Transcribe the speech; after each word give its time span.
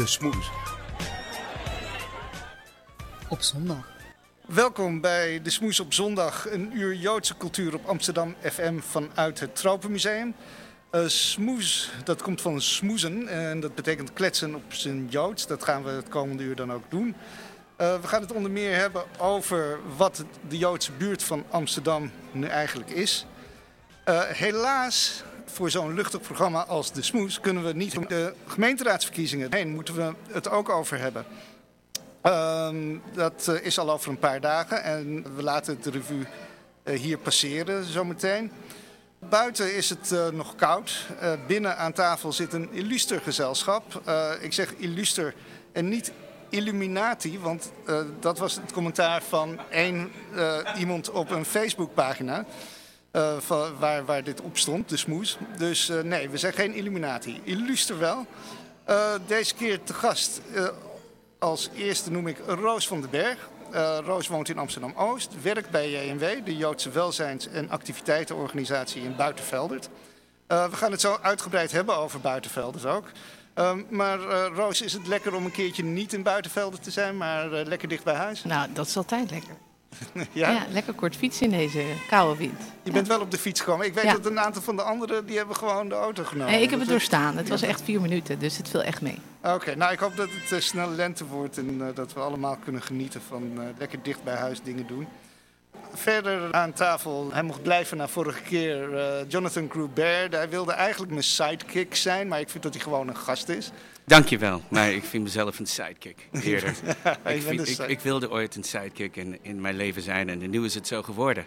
De 0.00 0.06
Smoes. 0.06 0.50
Op 3.28 3.42
zondag. 3.42 3.88
Welkom 4.46 5.00
bij 5.00 5.42
De 5.42 5.50
Smoes 5.50 5.80
op 5.80 5.92
zondag, 5.92 6.50
een 6.50 6.76
uur 6.76 6.94
Joodse 6.94 7.36
cultuur 7.36 7.74
op 7.74 7.86
Amsterdam 7.86 8.34
FM 8.42 8.78
vanuit 8.78 9.40
het 9.40 9.56
Tropenmuseum. 9.56 10.34
Uh, 10.92 11.06
smoes, 11.06 11.90
dat 12.04 12.22
komt 12.22 12.40
van 12.40 12.60
smoezen 12.60 13.28
en 13.28 13.60
dat 13.60 13.74
betekent 13.74 14.12
kletsen 14.12 14.54
op 14.54 14.62
zijn 14.68 15.06
Joods. 15.08 15.46
Dat 15.46 15.64
gaan 15.64 15.84
we 15.84 15.90
het 15.90 16.08
komende 16.08 16.42
uur 16.42 16.56
dan 16.56 16.72
ook 16.72 16.84
doen. 16.88 17.06
Uh, 17.80 18.00
we 18.00 18.06
gaan 18.06 18.22
het 18.22 18.32
onder 18.32 18.50
meer 18.50 18.76
hebben 18.76 19.04
over 19.18 19.78
wat 19.96 20.24
de 20.48 20.58
Joodse 20.58 20.92
buurt 20.92 21.22
van 21.22 21.44
Amsterdam 21.50 22.10
nu 22.32 22.46
eigenlijk 22.46 22.90
is. 22.90 23.26
Uh, 24.08 24.20
helaas, 24.22 25.22
voor 25.44 25.70
zo'n 25.70 25.94
luchtig 25.94 26.20
programma 26.20 26.64
als 26.64 26.92
De 26.92 27.02
Smoes 27.02 27.40
kunnen 27.40 27.64
we 27.64 27.72
niet 27.72 28.08
de 28.08 28.34
gemeenteraadsverkiezingen 28.46 29.54
heen. 29.54 29.68
Moeten 29.68 29.94
we 29.94 30.14
het 30.32 30.48
ook 30.50 30.68
over 30.68 30.98
hebben. 30.98 31.24
Uh, 32.22 32.68
dat 33.14 33.58
is 33.62 33.78
al 33.78 33.90
over 33.90 34.10
een 34.10 34.18
paar 34.18 34.40
dagen 34.40 34.82
en 34.82 35.36
we 35.36 35.42
laten 35.42 35.82
de 35.82 35.90
revue 35.90 36.26
hier 36.84 37.18
passeren 37.18 37.84
zometeen. 37.84 38.52
Buiten 39.18 39.76
is 39.76 39.90
het 39.90 40.10
uh, 40.12 40.28
nog 40.28 40.54
koud. 40.54 41.06
Binnen 41.46 41.76
aan 41.76 41.92
tafel 41.92 42.32
zit 42.32 42.52
een 42.52 42.72
illuster 42.72 43.20
gezelschap. 43.20 44.02
Ik 44.40 44.52
zeg 44.52 44.74
illuster 44.74 45.34
en 45.72 45.88
niet 45.88 46.12
Illuminati, 46.48 47.38
want 47.38 47.72
dat 48.20 48.38
was 48.38 48.54
het 48.54 48.72
commentaar 48.72 49.22
van 49.22 49.60
één 49.70 50.12
iemand 50.78 51.10
op 51.10 51.30
een 51.30 51.44
Facebookpagina. 51.44 52.44
Van, 53.38 53.78
waar, 54.06 54.24
dit 54.24 54.40
op 54.40 54.58
stond, 54.58 54.88
de 54.88 54.96
smoes. 54.96 55.38
Dus 55.56 55.92
nee, 56.02 56.28
we 56.28 56.38
zijn 56.38 56.52
geen 56.52 56.74
Illuminati. 56.74 57.40
Illuster 57.44 57.98
wel. 57.98 58.26
deze 59.26 59.54
keer 59.54 59.82
te 59.82 59.94
gast. 59.94 60.40
als 61.38 61.70
eerste 61.74 62.10
noem 62.10 62.26
ik 62.26 62.38
Roos 62.46 62.86
van 62.86 63.00
den 63.00 63.10
Berg. 63.10 63.48
Roos 64.04 64.28
woont 64.28 64.48
in 64.48 64.58
Amsterdam-Oost, 64.58 65.42
werkt 65.42 65.70
bij 65.70 65.90
JNW, 65.90 66.44
de 66.44 66.56
Joodse 66.56 66.90
Welzijns- 66.90 67.48
en 67.48 67.70
Activiteitenorganisatie 67.70 69.02
in 69.02 69.16
Buitenveldert. 69.16 69.88
We 70.46 70.70
gaan 70.72 70.90
het 70.90 71.00
zo 71.00 71.18
uitgebreid 71.22 71.72
hebben 71.72 71.96
over 71.96 72.20
Buitenveldert 72.20 72.86
ook. 72.86 73.04
Uh, 73.54 73.72
maar 73.88 74.18
Roos, 74.54 74.82
is 74.82 74.92
het 74.92 75.06
lekker 75.06 75.34
om 75.34 75.44
een 75.44 75.50
keertje 75.50 75.84
niet 75.84 76.12
in 76.12 76.22
Buitenveldert 76.22 76.82
te 76.82 76.90
zijn, 76.90 77.16
maar 77.16 77.48
lekker 77.48 77.88
dicht 77.88 78.04
bij 78.04 78.14
huis? 78.14 78.44
Nou, 78.44 78.72
dat 78.72 78.86
is 78.86 78.96
altijd 78.96 79.30
lekker. 79.30 79.54
ja? 80.32 80.50
ja? 80.50 80.66
lekker 80.70 80.92
kort 80.92 81.16
fietsen 81.16 81.52
in 81.52 81.58
deze 81.58 81.84
koude 82.08 82.36
wind. 82.38 82.60
Je 82.82 82.90
bent 82.90 83.08
wel 83.08 83.20
op 83.20 83.30
de 83.30 83.38
fiets 83.38 83.60
gekomen. 83.60 83.86
Ik 83.86 83.94
weet 83.94 84.04
ja. 84.04 84.12
dat 84.12 84.26
een 84.26 84.40
aantal 84.40 84.62
van 84.62 84.76
de 84.76 84.82
anderen 84.82 85.26
die 85.26 85.36
hebben 85.36 85.56
gewoon 85.56 85.88
de 85.88 85.94
auto 85.94 86.24
genomen. 86.24 86.52
Nee, 86.52 86.62
ik 86.62 86.70
heb 86.70 86.80
het 86.80 86.88
doorstaan. 86.88 87.36
Het 87.36 87.48
was 87.48 87.62
echt 87.62 87.82
vier 87.82 88.00
minuten, 88.00 88.38
dus 88.38 88.56
het 88.56 88.68
viel 88.68 88.82
echt 88.82 89.00
mee. 89.00 89.18
Oké, 89.42 89.54
okay, 89.54 89.74
nou 89.74 89.92
ik 89.92 89.98
hoop 89.98 90.16
dat 90.16 90.28
het 90.30 90.52
uh, 90.52 90.60
snel 90.60 90.90
lente 90.90 91.26
wordt 91.26 91.58
en 91.58 91.74
uh, 91.74 91.86
dat 91.94 92.12
we 92.12 92.20
allemaal 92.20 92.56
kunnen 92.64 92.82
genieten 92.82 93.20
van 93.28 93.42
uh, 93.54 93.62
lekker 93.78 93.98
dicht 94.02 94.22
bij 94.22 94.34
huis 94.34 94.62
dingen 94.62 94.86
doen. 94.86 95.06
Verder 95.94 96.52
aan 96.52 96.72
tafel, 96.72 97.28
hij 97.32 97.42
mocht 97.42 97.62
blijven 97.62 97.96
na 97.96 98.08
vorige 98.08 98.42
keer, 98.42 98.88
Jonathan 99.28 99.70
Gruber. 99.70 100.30
Hij 100.30 100.48
wilde 100.48 100.72
eigenlijk 100.72 101.12
mijn 101.12 101.24
sidekick 101.24 101.94
zijn, 101.94 102.28
maar 102.28 102.40
ik 102.40 102.48
vind 102.48 102.62
dat 102.62 102.74
hij 102.74 102.82
gewoon 102.82 103.08
een 103.08 103.16
gast 103.16 103.48
is. 103.48 103.70
Dankjewel, 104.04 104.62
maar 104.68 104.92
ik 104.92 105.04
vind 105.04 105.22
mezelf 105.22 105.58
een 105.58 105.66
sidekick 105.66 106.28
eerder. 106.32 106.70
ik, 107.24 107.42
vind, 107.42 107.68
ik, 107.68 107.78
ik, 107.78 108.00
wilde 108.00 108.30
ooit 108.30 108.56
een 108.56 108.64
sidekick 108.64 109.16
in, 109.16 109.38
in 109.42 109.60
mijn 109.60 109.76
leven 109.76 110.02
zijn 110.02 110.28
en 110.28 110.50
nu 110.50 110.64
is 110.64 110.74
het 110.74 110.86
zo 110.86 111.02
geworden. 111.02 111.44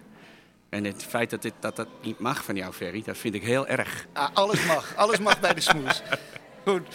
En 0.70 0.84
het 0.84 1.04
feit 1.04 1.30
dat, 1.30 1.42
dit, 1.42 1.54
dat 1.60 1.76
dat 1.76 1.88
niet 2.02 2.20
mag 2.20 2.44
van 2.44 2.56
jou, 2.56 2.74
Ferry, 2.74 3.04
dat 3.06 3.18
vind 3.18 3.36
ik 3.36 3.44
heel 3.44 3.68
erg. 3.68 4.06
Ah, 4.14 4.30
alles 4.34 4.66
mag, 4.66 4.94
alles 4.96 5.20
mag 5.20 5.40
bij 5.40 5.54
de 5.54 5.62
smoes. 5.62 6.02
Goed. 6.66 6.88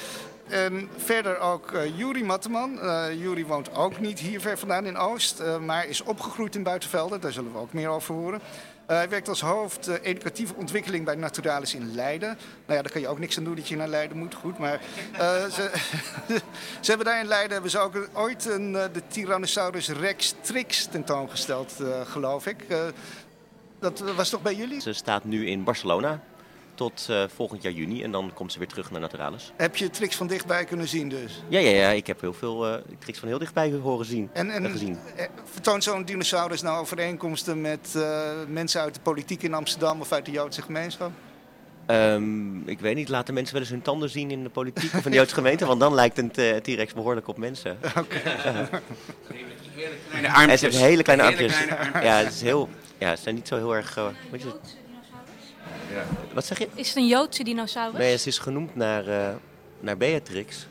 En 0.49 0.89
verder 0.97 1.39
ook 1.39 1.73
uh, 1.73 1.99
Juri 1.99 2.25
Matteman. 2.25 2.79
Uh, 2.83 3.45
woont 3.47 3.75
ook 3.75 4.01
niet 4.01 4.19
hier 4.19 4.41
ver 4.41 4.59
vandaan 4.59 4.87
in 4.87 4.97
Oost, 4.97 5.41
uh, 5.41 5.59
maar 5.59 5.87
is 5.87 6.03
opgegroeid 6.03 6.55
in 6.55 6.63
Buitenvelden. 6.63 7.21
Daar 7.21 7.33
zullen 7.33 7.53
we 7.53 7.59
ook 7.59 7.73
meer 7.73 7.89
over 7.89 8.15
horen. 8.15 8.41
Hij 8.87 9.09
werkt 9.09 9.29
als 9.29 9.41
hoofd 9.41 9.87
educatieve 9.87 10.55
ontwikkeling 10.55 11.05
bij 11.05 11.15
Naturalis 11.15 11.75
in 11.75 11.95
Leiden. 11.95 12.29
Nou 12.67 12.77
ja, 12.77 12.83
daar 12.83 12.93
kan 12.93 13.01
je 13.01 13.09
ook 13.09 13.19
niks 13.19 13.39
aan 13.39 13.45
doen 13.45 13.55
dat 13.55 13.69
je 13.69 13.77
naar 13.77 13.89
Leiden 13.89 14.17
moet, 14.17 14.35
goed. 14.35 14.59
Maar 14.59 14.81
ze, 15.51 15.71
ze 16.81 16.89
hebben 16.89 17.07
daar 17.07 17.21
in 17.21 17.27
Leiden 17.27 17.53
hebben 17.53 17.71
ze 17.71 17.79
ook 17.79 18.09
ooit 18.13 18.47
een, 18.47 18.73
de 18.73 19.03
Tyrannosaurus 19.09 19.89
Rex 19.89 20.35
Trix 20.41 20.87
tentoongesteld, 20.87 21.75
geloof 22.05 22.47
ik. 22.47 22.65
dat 23.79 23.99
was 24.17 24.29
toch 24.29 24.43
bij 24.43 24.55
jullie? 24.55 24.81
Ze 24.81 24.93
staat 24.93 25.25
nu 25.25 25.47
in 25.47 25.65
Barcelona 25.65 26.21
tot 26.79 27.07
uh, 27.11 27.25
volgend 27.35 27.63
jaar 27.63 27.73
juni 27.73 28.03
en 28.03 28.11
dan 28.11 28.31
komt 28.35 28.53
ze 28.53 28.59
weer 28.59 28.69
terug 28.69 28.91
naar 28.91 29.01
Naturalis. 29.01 29.53
Heb 29.57 29.77
je 29.77 29.91
tricks 29.91 30.17
van 30.17 30.27
dichtbij 30.27 30.65
kunnen 30.65 30.89
zien 30.89 31.09
dus? 31.09 31.43
Ja, 31.49 31.59
ja, 31.59 31.71
ja 31.71 31.89
ik 31.89 32.07
heb 32.07 32.21
heel 32.21 32.33
veel 32.33 32.69
uh, 32.69 32.75
tricks 32.99 33.19
van 33.19 33.29
heel 33.29 33.39
dichtbij 33.39 33.73
horen 33.83 34.07
zien 34.07 34.31
en, 34.33 34.51
en, 34.51 34.65
en 34.65 34.71
gezien. 34.71 34.99
Vertoont 35.45 35.85
zo'n 35.85 36.05
dinosaurus 36.05 36.63
nou 36.63 36.81
overeenkomsten 36.81 37.61
met 37.61 37.93
uh, 37.97 38.31
mensen 38.49 38.81
uit 38.81 38.95
de 38.95 39.01
politiek 39.01 39.43
in 39.43 39.55
Amsterdam 39.55 40.01
of 40.01 40.13
uit 40.13 40.25
de 40.25 40.31
Joodse 40.31 40.63
gemeenschap? 40.63 41.11
Um, 41.87 42.69
ik 42.69 42.81
weet 42.81 42.95
niet, 42.95 43.09
laten 43.09 43.35
mensen 43.35 43.53
wel 43.53 43.63
eens 43.63 43.71
hun 43.71 43.83
tanden 43.83 44.11
zien 44.11 44.31
in 44.31 44.43
de 44.43 44.49
politiek 44.49 44.95
of 44.95 45.05
in 45.05 45.11
de 45.11 45.17
Joodse 45.17 45.35
gemeente? 45.35 45.67
Want 45.67 45.81
dan 45.81 45.95
lijkt 45.95 46.19
een 46.19 46.31
T-Rex 46.63 46.93
behoorlijk 46.93 47.29
op 47.29 47.39
mensen. 47.39 47.79
Oké. 47.97 47.99
Okay. 47.99 48.69
Hij 50.11 50.47
heeft 50.49 50.79
hele 50.79 51.03
kleine 51.03 51.25
armpjes. 51.25 51.59
Ja, 52.03 52.17
het 52.17 52.33
is 52.33 52.41
heel, 52.41 52.69
ja, 52.99 53.17
ze 53.17 53.23
zijn 53.23 53.35
niet 53.35 53.49
zo 53.49 53.57
heel 53.57 53.75
erg... 53.75 53.99
weet 54.31 54.43
je, 54.43 54.53
ja. 55.93 56.05
Wat 56.35 56.45
zeg 56.45 56.59
je? 56.59 56.69
Is 56.75 56.89
het 56.89 56.97
een 56.97 57.07
Joodse 57.07 57.45
dinosaurus? 57.45 57.99
Nee, 57.99 58.17
ze 58.17 58.29
is 58.29 58.39
genoemd 58.39 58.75
naar, 58.75 59.09
uh, 59.09 59.29
naar 59.81 59.97
Beatrix. 59.97 60.67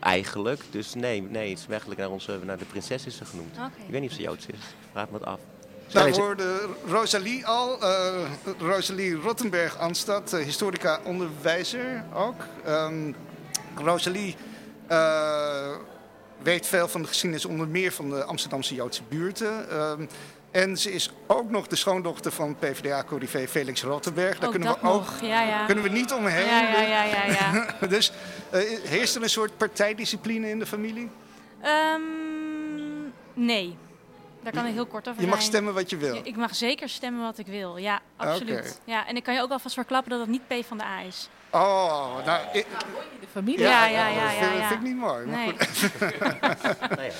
Eigenlijk. 0.00 0.60
Dus 0.70 0.94
nee, 0.94 1.22
nee, 1.22 1.50
het 1.50 1.58
is 1.58 1.66
eigenlijk 1.68 2.00
naar, 2.00 2.10
onze, 2.10 2.38
naar 2.44 2.58
de 2.58 2.64
prinses 2.64 3.06
is 3.06 3.16
ze 3.16 3.24
genoemd. 3.24 3.54
Okay. 3.54 3.70
Ik 3.86 3.90
weet 3.90 4.00
niet 4.00 4.10
of 4.10 4.16
ze 4.16 4.22
Joods 4.22 4.46
is. 4.46 4.58
Vraag 4.92 5.08
me 5.08 5.18
het 5.18 5.26
af. 5.26 5.40
Nou 5.92 6.10
hoorde 6.10 6.68
Rosalie 6.86 7.46
al, 7.46 7.82
uh, 7.82 8.30
Rosalie 8.58 9.14
Rottenberg-Anstad, 9.14 10.32
uh, 10.32 10.44
historica 10.44 11.00
onderwijzer 11.04 12.04
ook. 12.14 12.44
Um, 12.68 13.14
Rosalie 13.74 14.36
uh, 14.90 15.68
weet 16.42 16.66
veel 16.66 16.88
van 16.88 17.02
de 17.02 17.08
geschiedenis 17.08 17.44
onder 17.44 17.68
meer 17.68 17.92
van 17.92 18.10
de 18.10 18.24
Amsterdamse 18.24 18.74
Joodse 18.74 19.02
buurten. 19.08 19.80
Um, 19.80 20.08
en 20.50 20.76
ze 20.76 20.92
is 20.92 21.10
ook 21.26 21.50
nog 21.50 21.66
de 21.66 21.76
schoondochter 21.76 22.32
van 22.32 22.56
PvdA-corrivé 22.58 23.48
Felix 23.48 23.82
Rottenberg. 23.82 24.38
Daar 24.38 24.44
ook 24.44 24.50
kunnen 24.50 24.72
we 24.72 24.78
nog. 24.82 24.94
ook 24.94 25.20
ja, 25.22 25.42
ja. 25.42 25.64
kunnen 25.66 25.84
we 25.84 25.90
niet 25.90 26.12
omheen. 26.12 26.46
Ja, 26.46 26.60
ja, 26.60 26.80
ja, 26.80 27.04
ja, 27.04 27.24
ja. 27.24 27.86
dus 27.88 28.12
uh, 28.54 28.60
heerst 28.84 29.16
er 29.16 29.22
een 29.22 29.30
soort 29.30 29.56
partijdiscipline 29.56 30.48
in 30.50 30.58
de 30.58 30.66
familie? 30.66 31.10
Um, 31.94 33.12
nee. 33.34 33.76
Daar 34.42 34.52
kan 34.52 34.66
ik 34.66 34.72
heel 34.72 34.86
kort 34.86 35.08
over 35.08 35.20
Je 35.20 35.26
mag 35.26 35.36
zijn. 35.36 35.48
stemmen 35.48 35.74
wat 35.74 35.90
je 35.90 35.96
wil. 35.96 36.14
Ja, 36.14 36.20
ik 36.24 36.36
mag 36.36 36.54
zeker 36.54 36.88
stemmen 36.88 37.22
wat 37.22 37.38
ik 37.38 37.46
wil. 37.46 37.76
Ja, 37.76 38.00
absoluut. 38.16 38.58
Okay. 38.58 38.72
Ja, 38.84 39.06
en 39.06 39.16
ik 39.16 39.22
kan 39.22 39.34
je 39.34 39.40
ook 39.40 39.50
alvast 39.50 39.74
verklappen 39.74 40.10
dat 40.10 40.20
het 40.20 40.28
niet 40.28 40.46
P 40.46 40.66
van 40.66 40.78
de 40.78 40.84
A 40.84 41.00
is. 41.00 41.28
Oh, 41.50 42.24
nou... 42.24 42.46
Ik, 42.52 42.66
de 43.20 43.26
familie. 43.32 43.60
Ja, 43.60 43.86
ja, 43.86 44.08
ja. 44.08 44.30
ja, 44.30 44.40
dat 44.40 44.66
vind 44.66 44.80
ik 44.80 44.86
niet 44.86 44.96
mooi. 44.96 45.26
Maar 45.26 45.36
nee. 45.36 45.52
goed. 45.52 46.00
nou 46.96 47.02
ja. 47.02 47.12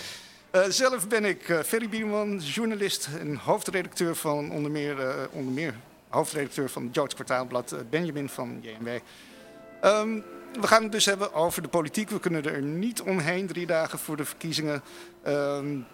Uh, 0.53 0.62
zelf 0.69 1.09
ben 1.09 1.25
ik 1.25 1.48
uh, 1.48 1.60
Ferry 1.60 1.88
Bierman, 1.88 2.38
journalist 2.38 3.09
en 3.20 3.36
hoofdredacteur 3.36 4.16
van 4.16 4.50
onder 4.50 4.70
meer, 4.70 4.98
uh, 4.98 5.14
onder 5.31 5.53
meer 5.53 5.75
hoofdredacteur 6.09 6.70
van 6.70 6.84
het 6.84 6.94
Joods 6.94 7.14
kwartaalblad 7.14 7.75
Benjamin 7.91 8.28
van 8.28 8.59
JMW. 8.60 8.88
Um, 9.84 10.25
we 10.60 10.66
gaan 10.66 10.82
het 10.82 10.92
dus 10.92 11.04
hebben 11.04 11.34
over 11.34 11.62
de 11.62 11.69
politiek. 11.69 12.10
We 12.10 12.20
kunnen 12.20 12.44
er 12.44 12.62
niet 12.62 13.00
omheen, 13.00 13.47
drie 13.47 13.66
dagen 13.66 13.98
voor 13.98 14.16
de 14.16 14.25
verkiezingen. 14.25 14.82
Um, 15.26 15.86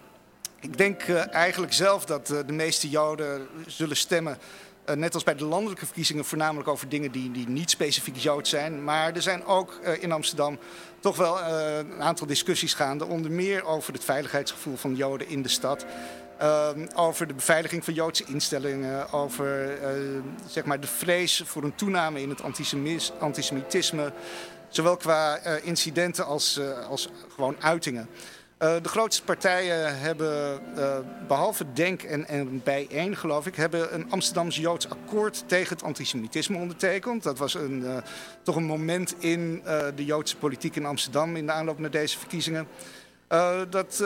ik 0.59 0.77
denk 0.77 1.09
eigenlijk 1.31 1.73
zelf 1.73 2.05
dat 2.05 2.27
de 2.27 2.53
meeste 2.53 2.89
Joden 2.89 3.47
zullen 3.67 3.97
stemmen 3.97 4.37
net 4.95 5.13
als 5.13 5.23
bij 5.23 5.35
de 5.35 5.45
landelijke 5.45 5.85
verkiezingen 5.85 6.25
voornamelijk 6.25 6.67
over 6.67 6.89
dingen 6.89 7.11
die, 7.11 7.31
die 7.31 7.49
niet 7.49 7.69
specifiek 7.69 8.15
Jood 8.15 8.47
zijn. 8.47 8.83
Maar 8.83 9.15
er 9.15 9.21
zijn 9.21 9.45
ook 9.45 9.79
in 9.99 10.11
Amsterdam 10.11 10.57
toch 11.05 11.17
wel 11.17 11.39
uh, 11.39 11.77
een 11.77 12.01
aantal 12.01 12.27
discussies 12.27 12.73
gaande. 12.73 13.05
Onder 13.05 13.31
meer 13.31 13.65
over 13.65 13.93
het 13.93 14.03
veiligheidsgevoel 14.03 14.75
van 14.75 14.95
Joden 14.95 15.27
in 15.27 15.41
de 15.41 15.49
stad. 15.49 15.85
over 16.95 17.27
de 17.27 17.33
beveiliging 17.33 17.83
van 17.83 17.93
Joodse 17.93 18.23
instellingen. 18.27 19.11
Over 19.11 19.77
zeg 20.47 20.65
maar 20.65 20.79
de 20.79 20.87
vrees 20.87 21.43
voor 21.45 21.63
een 21.63 21.75
toename 21.75 22.21
in 22.21 22.29
het 22.29 22.41
antisemitisme. 23.19 24.13
Zowel 24.69 24.97
qua 24.97 25.37
incidenten 25.63 26.25
als, 26.25 26.59
als 26.89 27.09
gewoon 27.35 27.55
uitingen. 27.59 28.09
Uh, 28.59 28.75
de 28.81 28.89
grootste 28.89 29.23
partijen 29.23 29.99
hebben, 29.99 30.61
uh, 30.77 30.97
behalve 31.27 31.65
Denk 31.73 32.03
en, 32.03 32.27
en 32.27 32.61
Bijeen 32.63 33.15
geloof 33.15 33.47
ik, 33.47 33.55
hebben 33.55 33.93
een 33.93 34.11
Amsterdams-Joods 34.11 34.89
akkoord 34.89 35.43
tegen 35.47 35.75
het 35.75 35.83
antisemitisme 35.83 36.57
ondertekend. 36.57 37.23
Dat 37.23 37.37
was 37.37 37.53
een, 37.53 37.81
uh, 37.81 37.97
toch 38.41 38.55
een 38.55 38.65
moment 38.65 39.15
in 39.19 39.63
de 39.95 40.05
Joodse 40.05 40.37
politiek 40.37 40.75
in 40.75 40.85
Amsterdam 40.85 41.35
in 41.35 41.45
de 41.45 41.51
aanloop 41.51 41.79
naar 41.79 41.91
deze 41.91 42.17
verkiezingen. 42.17 42.67
dat 43.69 44.03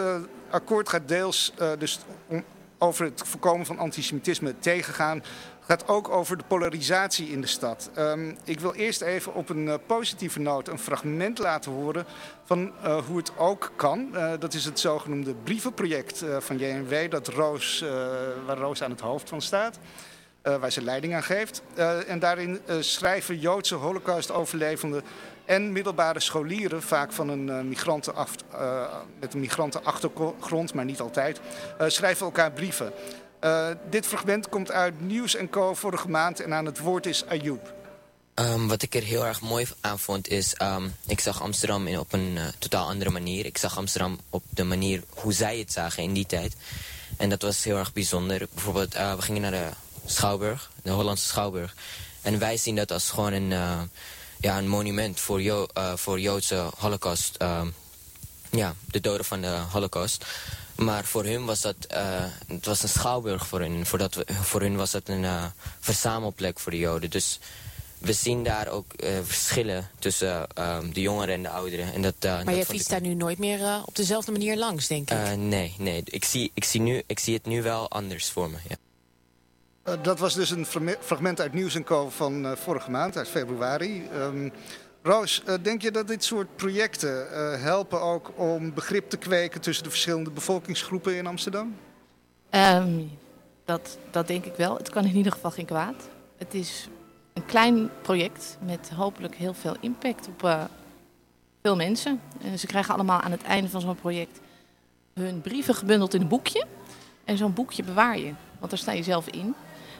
akkoord 0.50 0.90
gaat 0.90 1.08
deels 1.08 1.54
dus 1.78 2.00
om, 2.28 2.44
over 2.80 3.06
het 3.06 3.22
voorkomen 3.26 3.66
van 3.66 3.78
antisemitisme 3.78 4.60
tegengaan 4.60 5.24
gaat 5.70 5.88
ook 5.88 6.10
over 6.10 6.38
de 6.38 6.44
polarisatie 6.48 7.30
in 7.30 7.42
de 7.42 7.48
stad. 7.48 7.90
Um, 7.98 8.38
ik 8.44 8.60
wil 8.60 8.74
eerst 8.74 9.02
even 9.02 9.34
op 9.34 9.50
een 9.50 9.66
uh, 9.66 9.74
positieve 9.86 10.40
noot 10.40 10.68
een 10.68 10.80
fragment 10.80 11.40
laten 11.40 11.72
horen 11.72 12.06
van 12.44 12.72
uh, 12.84 12.98
hoe 13.06 13.18
het 13.18 13.38
ook 13.38 13.72
kan. 13.76 14.10
Uh, 14.14 14.34
dat 14.40 14.54
is 14.54 14.66
het 14.66 14.80
zogenoemde 14.80 15.34
brievenproject 15.44 16.26
van 16.40 16.58
JNW, 16.58 17.12
dat 17.12 17.28
Roos, 17.28 17.86
waar 18.46 18.58
Roos 18.58 18.84
aan 18.84 18.92
het 18.92 19.02
hoofd 19.02 19.30
van 19.30 19.42
staat. 19.42 19.80
waar 20.42 20.72
ze 20.72 20.82
leiding 20.82 21.14
aan 21.16 21.24
geeft. 21.24 21.62
en 22.08 22.20
daarin 22.20 22.60
schrijven 22.80 23.40
Joodse 23.40 23.76
holocaustoverlevenden 23.76 25.04
en 25.50 25.72
middelbare 25.72 26.20
scholieren, 26.20 26.82
vaak 26.82 27.12
van 27.12 27.30
een, 27.30 27.68
migranten 27.68 28.16
af, 28.16 28.36
met 29.20 29.34
een 29.34 29.40
migrantenachtergrond, 29.40 30.74
maar 30.74 30.86
niet 30.86 31.00
altijd, 31.00 31.40
schrijven 31.88 32.26
elkaar 32.26 32.52
brieven. 32.52 32.92
Dit 33.90 34.06
fragment 34.06 34.50
komt 34.50 34.72
uit 34.72 35.02
Nieuws 35.02 35.38
Co. 35.50 35.74
vorige 35.74 36.10
maand 36.10 36.40
en 36.40 36.54
aan 36.54 36.66
het 36.66 36.80
woord 36.80 37.06
is 37.06 37.26
Ayoub. 37.26 37.74
Um, 38.36 38.68
wat 38.68 38.82
ik 38.82 38.96
er 38.96 39.04
heel 39.04 39.26
erg 39.26 39.42
mooi 39.42 39.68
aan 39.82 40.00
vond 40.00 40.28
is, 40.28 40.56
um, 40.62 40.96
ik 41.08 41.20
zag 41.20 41.42
Amsterdam 41.42 41.98
op 41.98 42.14
een 42.14 42.38
totaal 42.58 42.88
andere 42.88 43.10
manier. 43.10 43.46
Ik 43.46 43.58
zag 43.58 43.78
Amsterdam 43.78 44.20
op 44.30 44.44
de 44.50 44.64
manier 44.64 45.04
hoe 45.10 45.34
zij 45.34 45.58
het 45.58 45.72
zagen 45.72 46.04
in 46.04 46.14
die 46.14 46.26
tijd. 46.26 46.56
En 47.18 47.30
dat 47.30 47.42
was 47.42 47.64
heel 47.64 47.78
erg 47.78 47.94
bijzonder. 47.94 48.48
Bijvoorbeeld, 48.54 48.94
we 48.94 49.22
gingen 49.22 49.42
naar 49.42 49.52
de 49.52 49.70
Schouwburg, 50.06 50.72
de 50.82 50.92
Hollandse 50.92 51.26
Schouwburg. 51.26 51.76
En 52.22 52.40
wij 52.40 52.58
zien 52.58 52.76
dat 52.76 52.92
als 52.92 53.10
gewoon 53.10 53.34
een, 53.34 53.54
ja, 54.40 54.58
een 54.58 54.68
monument 54.68 55.20
voor, 55.20 55.42
jo 55.42 55.68
voor 55.96 56.20
Joodse 56.20 56.70
holocaust. 56.78 57.42
Um, 57.42 57.74
ja, 58.52 58.76
de 58.92 59.00
doden 59.00 59.26
van 59.26 59.42
de 59.42 59.62
holocaust. 59.72 60.26
Maar 60.76 61.06
voor 61.06 61.24
hun 61.24 61.46
was 61.46 61.62
dat, 61.62 61.76
uh, 61.94 62.24
het 62.48 62.66
was 62.66 62.84
een 62.84 62.90
schouwburg 62.90 63.48
voor 63.48 63.60
hun. 63.60 63.86
Voordat 63.86 64.16
we, 64.16 64.26
voor 64.42 64.62
hun 64.62 64.76
was 64.76 64.92
dat 64.92 65.10
een 65.10 65.24
uh, 65.24 65.46
verzamelplek 65.80 66.60
voor 66.60 66.72
de 66.72 66.78
Joden. 66.78 67.10
Dus 67.10 67.40
we 67.98 68.14
zien 68.14 68.44
daar 68.44 68.68
ook 68.68 68.86
uh, 68.96 69.10
verschillen 69.24 69.90
tussen 70.00 70.48
de 70.94 71.02
jongeren 71.02 71.36
en 71.36 71.44
de 71.44 71.50
ouderen. 71.50 71.94
En 71.94 72.02
dat, 72.02 72.16
maar 72.22 72.46
dat 72.46 72.56
je 72.56 72.66
fietst 72.66 72.90
daar 72.90 73.02
nu 73.02 73.14
nooit 73.14 73.38
meer 73.38 73.82
op 73.86 73.96
dezelfde 73.96 74.32
manier 74.32 74.58
langs, 74.58 74.88
denk 74.88 75.12
ik? 75.12 75.36
nee, 75.36 75.76
nee. 75.78 76.02
Ik 76.06 76.26
zie, 76.26 76.52
ik, 76.54 76.64
zie 76.64 76.82
nu, 76.82 77.04
ik 77.06 77.20
zie 77.20 77.34
het 77.34 77.46
nu 77.46 77.62
wel 77.62 77.90
anders 77.90 78.30
voor 78.30 78.50
me, 78.50 78.58
ja. 78.70 78.76
Dat 80.02 80.20
was 80.20 80.34
dus 80.34 80.50
een 80.50 80.66
fragment 81.00 81.42
uit 81.42 81.54
Nieuws 81.54 81.84
Co. 81.84 82.10
van 82.10 82.58
vorige 82.58 82.92
maand, 82.92 83.18
uit 83.18 83.28
februari. 83.28 84.10
Um, 84.16 84.52
Roos, 85.02 85.44
eh, 85.44 85.54
denk 85.62 85.82
je 85.82 85.92
dat 85.92 86.08
dit 86.08 86.24
soort 86.24 86.56
projecten 86.56 87.28
helpen 87.62 88.02
ook 88.02 88.32
om 88.36 88.74
begrip 88.74 89.10
te 89.10 89.18
kweken 89.18 89.62
tussen 89.62 89.84
de 89.84 89.90
verschillende 89.90 90.30
bevolkingsgroepen 90.30 91.16
in 91.16 91.28
Amsterdam? 91.28 91.76
Um, 92.50 93.12
dat, 93.66 93.98
dat 94.12 94.28
denk 94.28 94.46
ik 94.46 94.56
wel. 94.56 94.78
Het 94.78 94.90
kan 94.90 95.06
in 95.06 95.16
ieder 95.16 95.32
geval 95.32 95.52
geen 95.52 95.66
kwaad. 95.66 96.08
Het 96.38 96.54
is 96.54 96.88
een 97.34 97.46
klein 97.46 97.90
project 98.02 98.58
met 98.66 98.90
hopelijk 98.96 99.36
heel 99.36 99.54
veel 99.54 99.76
impact 99.80 100.28
op 100.28 100.70
veel 101.62 101.76
mensen. 101.76 102.22
En 102.42 102.60
ze 102.60 102.68
krijgen 102.68 102.94
allemaal 102.94 103.22
aan 103.22 103.32
het 103.32 103.44
einde 103.44 103.70
van 103.70 103.82
zo'n 103.82 103.96
project 103.96 104.40
hun 105.14 105.42
brieven 105.42 105.76
gebundeld 105.76 106.14
in 106.14 106.22
een 106.22 106.28
boekje. 106.28 106.66
En 107.26 107.38
zo'n 107.38 107.54
boekje 107.54 107.84
bewaar 107.84 108.18
je, 108.18 108.34
want 108.60 108.72
daar 108.72 108.80
sta 108.80 108.92
je 108.92 109.04
zelf 109.04 109.28
in. 109.28 109.56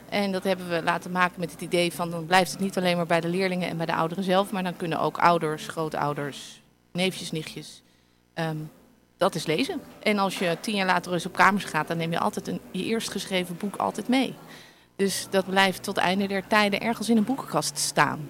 En 0.10 0.32
dat 0.32 0.44
hebben 0.44 0.70
we 0.70 0.84
laten 0.84 1.12
maken 1.12 1.40
met 1.40 1.52
het 1.52 1.62
idee 1.62 1.94
van 1.94 2.12
dan 2.12 2.26
blijft 2.26 2.52
het 2.52 2.60
niet 2.60 2.78
alleen 2.78 2.96
maar 2.96 3.06
bij 3.06 3.22
de 3.22 3.28
leerlingen 3.28 3.70
en 3.70 3.78
bij 3.78 3.86
de 3.86 3.96
ouderen 3.96 4.24
zelf, 4.24 4.52
maar 4.52 4.64
dan 4.64 4.78
kunnen 4.78 5.00
ook 5.00 5.18
ouders, 5.18 5.68
grootouders, 5.68 6.62
neefjes, 6.92 7.32
nichtjes 7.32 7.82
um, 8.40 8.70
dat 9.18 9.36
is 9.36 9.46
lezen. 9.46 9.82
En 10.00 10.18
als 10.18 10.40
je 10.40 10.58
tien 10.62 10.76
jaar 10.76 10.86
later 10.86 11.14
eens 11.14 11.26
op 11.26 11.34
kamers 11.34 11.64
gaat, 11.64 11.88
dan 11.88 11.98
neem 11.98 12.12
je 12.12 12.20
altijd 12.20 12.48
een, 12.48 12.60
je 12.72 12.84
eerst 12.84 13.12
geschreven 13.12 13.58
boek 13.58 13.76
altijd 13.76 14.08
mee. 14.08 14.34
Dus 14.96 15.28
dat 15.30 15.46
blijft 15.46 15.84
tot 15.84 15.98
einde 15.98 16.28
der 16.28 16.48
tijden 16.48 16.82
ergens 16.82 17.10
in 17.10 17.18
een 17.18 17.24
boekenkast 17.24 17.78
staan. 17.78 18.30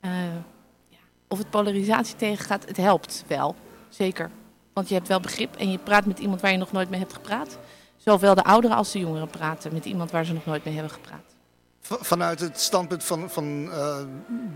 Uh, 0.00 0.10
ja. 0.88 0.98
Of 1.28 1.38
het 1.38 1.50
polarisatie 1.50 2.16
tegengaat, 2.16 2.64
het 2.66 2.76
helpt 2.76 3.24
wel, 3.26 3.54
zeker. 3.88 4.30
Want 4.72 4.88
je 4.88 4.94
hebt 4.94 5.08
wel 5.08 5.20
begrip 5.20 5.56
en 5.56 5.70
je 5.70 5.78
praat 5.78 6.06
met 6.06 6.18
iemand 6.18 6.40
waar 6.40 6.52
je 6.52 6.56
nog 6.56 6.72
nooit 6.72 6.90
mee 6.90 7.00
hebt 7.00 7.12
gepraat 7.12 7.58
zowel 8.04 8.34
de 8.34 8.44
ouderen 8.44 8.76
als 8.76 8.92
de 8.92 8.98
jongeren 8.98 9.28
praten 9.28 9.72
met 9.72 9.84
iemand 9.84 10.10
waar 10.10 10.24
ze 10.24 10.32
nog 10.32 10.44
nooit 10.44 10.64
mee 10.64 10.74
hebben 10.74 10.92
gepraat. 10.92 11.34
Vanuit 11.80 12.40
het 12.40 12.60
standpunt 12.60 13.04
van, 13.04 13.30
van 13.30 13.64
uh, 13.64 13.96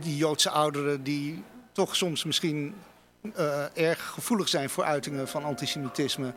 die 0.01 0.17
Joodse 0.17 0.51
ouderen 0.51 1.03
die 1.03 1.45
toch 1.73 1.97
soms 1.97 2.25
misschien 2.25 2.75
uh, 3.23 3.77
erg 3.77 4.07
gevoelig 4.07 4.49
zijn 4.49 4.71
voor 4.71 4.85
uitingen 4.85 5.29
van 5.29 5.45
antisemitisme. 5.45 6.33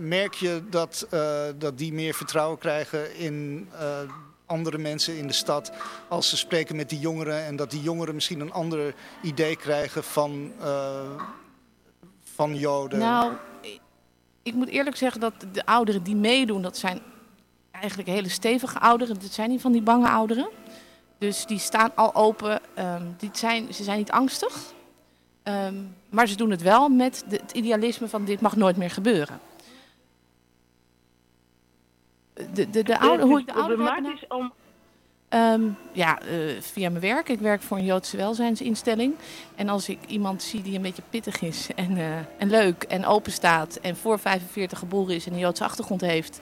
merk 0.00 0.34
je 0.34 0.62
dat, 0.70 1.06
uh, 1.10 1.40
dat 1.58 1.78
die 1.78 1.92
meer 1.92 2.14
vertrouwen 2.14 2.58
krijgen 2.58 3.16
in 3.16 3.68
andere 4.46 4.78
mensen 4.78 5.16
in 5.16 5.26
de 5.26 5.32
stad 5.32 5.72
als 6.08 6.28
ze 6.28 6.36
spreken 6.36 6.76
met 6.76 6.88
die 6.88 6.98
jongeren 6.98 7.44
en 7.44 7.56
dat 7.56 7.70
die 7.70 7.82
jongeren 7.82 8.14
misschien 8.14 8.40
een 8.40 8.52
ander 8.52 8.94
idee 9.22 9.56
krijgen 9.56 10.04
van, 10.04 10.52
van 12.34 12.56
Joden? 12.56 12.98
Nou, 12.98 13.32
ik 14.42 14.54
moet 14.54 14.68
eerlijk 14.68 14.96
zeggen 14.96 15.20
dat 15.20 15.34
de 15.52 15.66
ouderen 15.66 16.02
die 16.02 16.16
meedoen, 16.16 16.62
dat 16.62 16.76
zijn 16.76 17.00
eigenlijk 17.70 18.08
hele 18.08 18.28
stevige 18.28 18.78
ouderen. 18.78 19.18
Dit 19.18 19.32
zijn 19.32 19.50
niet 19.50 19.60
van 19.60 19.72
die 19.72 19.82
bange 19.82 20.08
ouderen. 20.08 20.48
Dus 21.18 21.46
die 21.46 21.58
staan 21.58 21.90
al 21.94 22.14
open. 22.14 22.60
Um, 22.78 23.14
die 23.18 23.30
zijn, 23.32 23.74
ze 23.74 23.82
zijn 23.82 23.98
niet 23.98 24.10
angstig. 24.10 24.72
Um, 25.44 25.96
maar 26.08 26.26
ze 26.26 26.36
doen 26.36 26.50
het 26.50 26.62
wel 26.62 26.88
met 26.88 27.24
de, 27.28 27.36
het 27.36 27.52
idealisme 27.52 28.08
van 28.08 28.24
dit 28.24 28.40
mag 28.40 28.56
nooit 28.56 28.76
meer 28.76 28.90
gebeuren. 28.90 29.40
De, 32.52 32.70
de, 32.70 32.82
de 32.82 32.98
oude, 32.98 33.22
hoe 33.22 33.40
ik 33.40 33.46
de 33.46 33.52
ouderen 33.52 34.16
om 34.28 34.52
Um, 35.34 35.76
ja, 35.92 36.18
uh, 36.22 36.60
via 36.60 36.88
mijn 36.88 37.00
werk. 37.00 37.28
Ik 37.28 37.40
werk 37.40 37.62
voor 37.62 37.76
een 37.76 37.84
Joodse 37.84 38.16
welzijnsinstelling. 38.16 39.14
En 39.54 39.68
als 39.68 39.88
ik 39.88 39.98
iemand 40.06 40.42
zie 40.42 40.62
die 40.62 40.76
een 40.76 40.82
beetje 40.82 41.02
pittig 41.10 41.42
is 41.42 41.68
en, 41.76 41.96
uh, 41.96 42.16
en 42.38 42.50
leuk 42.50 42.82
en 42.82 43.06
open 43.06 43.32
staat... 43.32 43.78
en 43.82 43.96
voor 43.96 44.18
45 44.18 44.78
geboren 44.78 45.14
is 45.14 45.26
en 45.26 45.32
een 45.32 45.38
Joodse 45.38 45.64
achtergrond 45.64 46.00
heeft... 46.00 46.38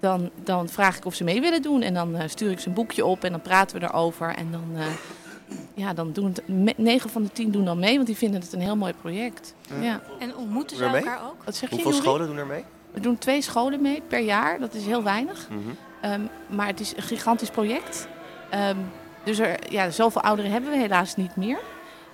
dan, 0.00 0.30
dan 0.44 0.68
vraag 0.68 0.96
ik 0.96 1.04
of 1.04 1.14
ze 1.14 1.24
mee 1.24 1.40
willen 1.40 1.62
doen. 1.62 1.82
En 1.82 1.94
dan 1.94 2.16
uh, 2.16 2.22
stuur 2.26 2.50
ik 2.50 2.60
ze 2.60 2.68
een 2.68 2.74
boekje 2.74 3.04
op 3.04 3.24
en 3.24 3.30
dan 3.30 3.40
praten 3.40 3.80
we 3.80 3.86
erover. 3.86 4.34
En 4.34 4.50
dan, 4.50 4.64
ja, 5.74 5.94
dan 5.94 6.12
doen 6.12 6.34
het, 6.34 6.76
9 6.78 7.10
van 7.10 7.22
de 7.22 7.32
10 7.32 7.50
doen 7.50 7.64
dan 7.64 7.78
mee, 7.78 7.94
want 7.94 8.06
die 8.06 8.16
vinden 8.16 8.40
het 8.40 8.52
een 8.52 8.60
heel 8.60 8.76
mooi 8.76 8.92
project. 9.00 9.54
Ja. 9.80 10.00
En 10.18 10.36
ontmoeten 10.36 10.76
ze 10.76 10.84
elkaar 10.84 11.20
ook? 11.24 11.44
Wat 11.44 11.56
zeg 11.56 11.70
Hoeveel 11.70 11.92
scholen 11.92 12.26
doen 12.26 12.36
er 12.36 12.46
mee? 12.46 12.64
We 12.90 13.00
doen 13.00 13.18
twee 13.18 13.42
scholen 13.42 13.82
mee 13.82 14.02
per 14.08 14.20
jaar. 14.20 14.60
Dat 14.60 14.74
is 14.74 14.86
heel 14.86 15.02
weinig. 15.02 15.48
Mm 15.50 15.62
-hmm. 15.62 16.12
um, 16.12 16.28
maar 16.56 16.66
het 16.66 16.80
is 16.80 16.96
een 16.96 17.02
gigantisch 17.02 17.50
project... 17.50 18.08
Um, 18.54 18.90
dus 19.24 19.38
er, 19.38 19.72
ja, 19.72 19.90
zoveel 19.90 20.22
ouderen 20.22 20.50
hebben 20.50 20.70
we 20.70 20.76
helaas 20.76 21.16
niet 21.16 21.36
meer. 21.36 21.58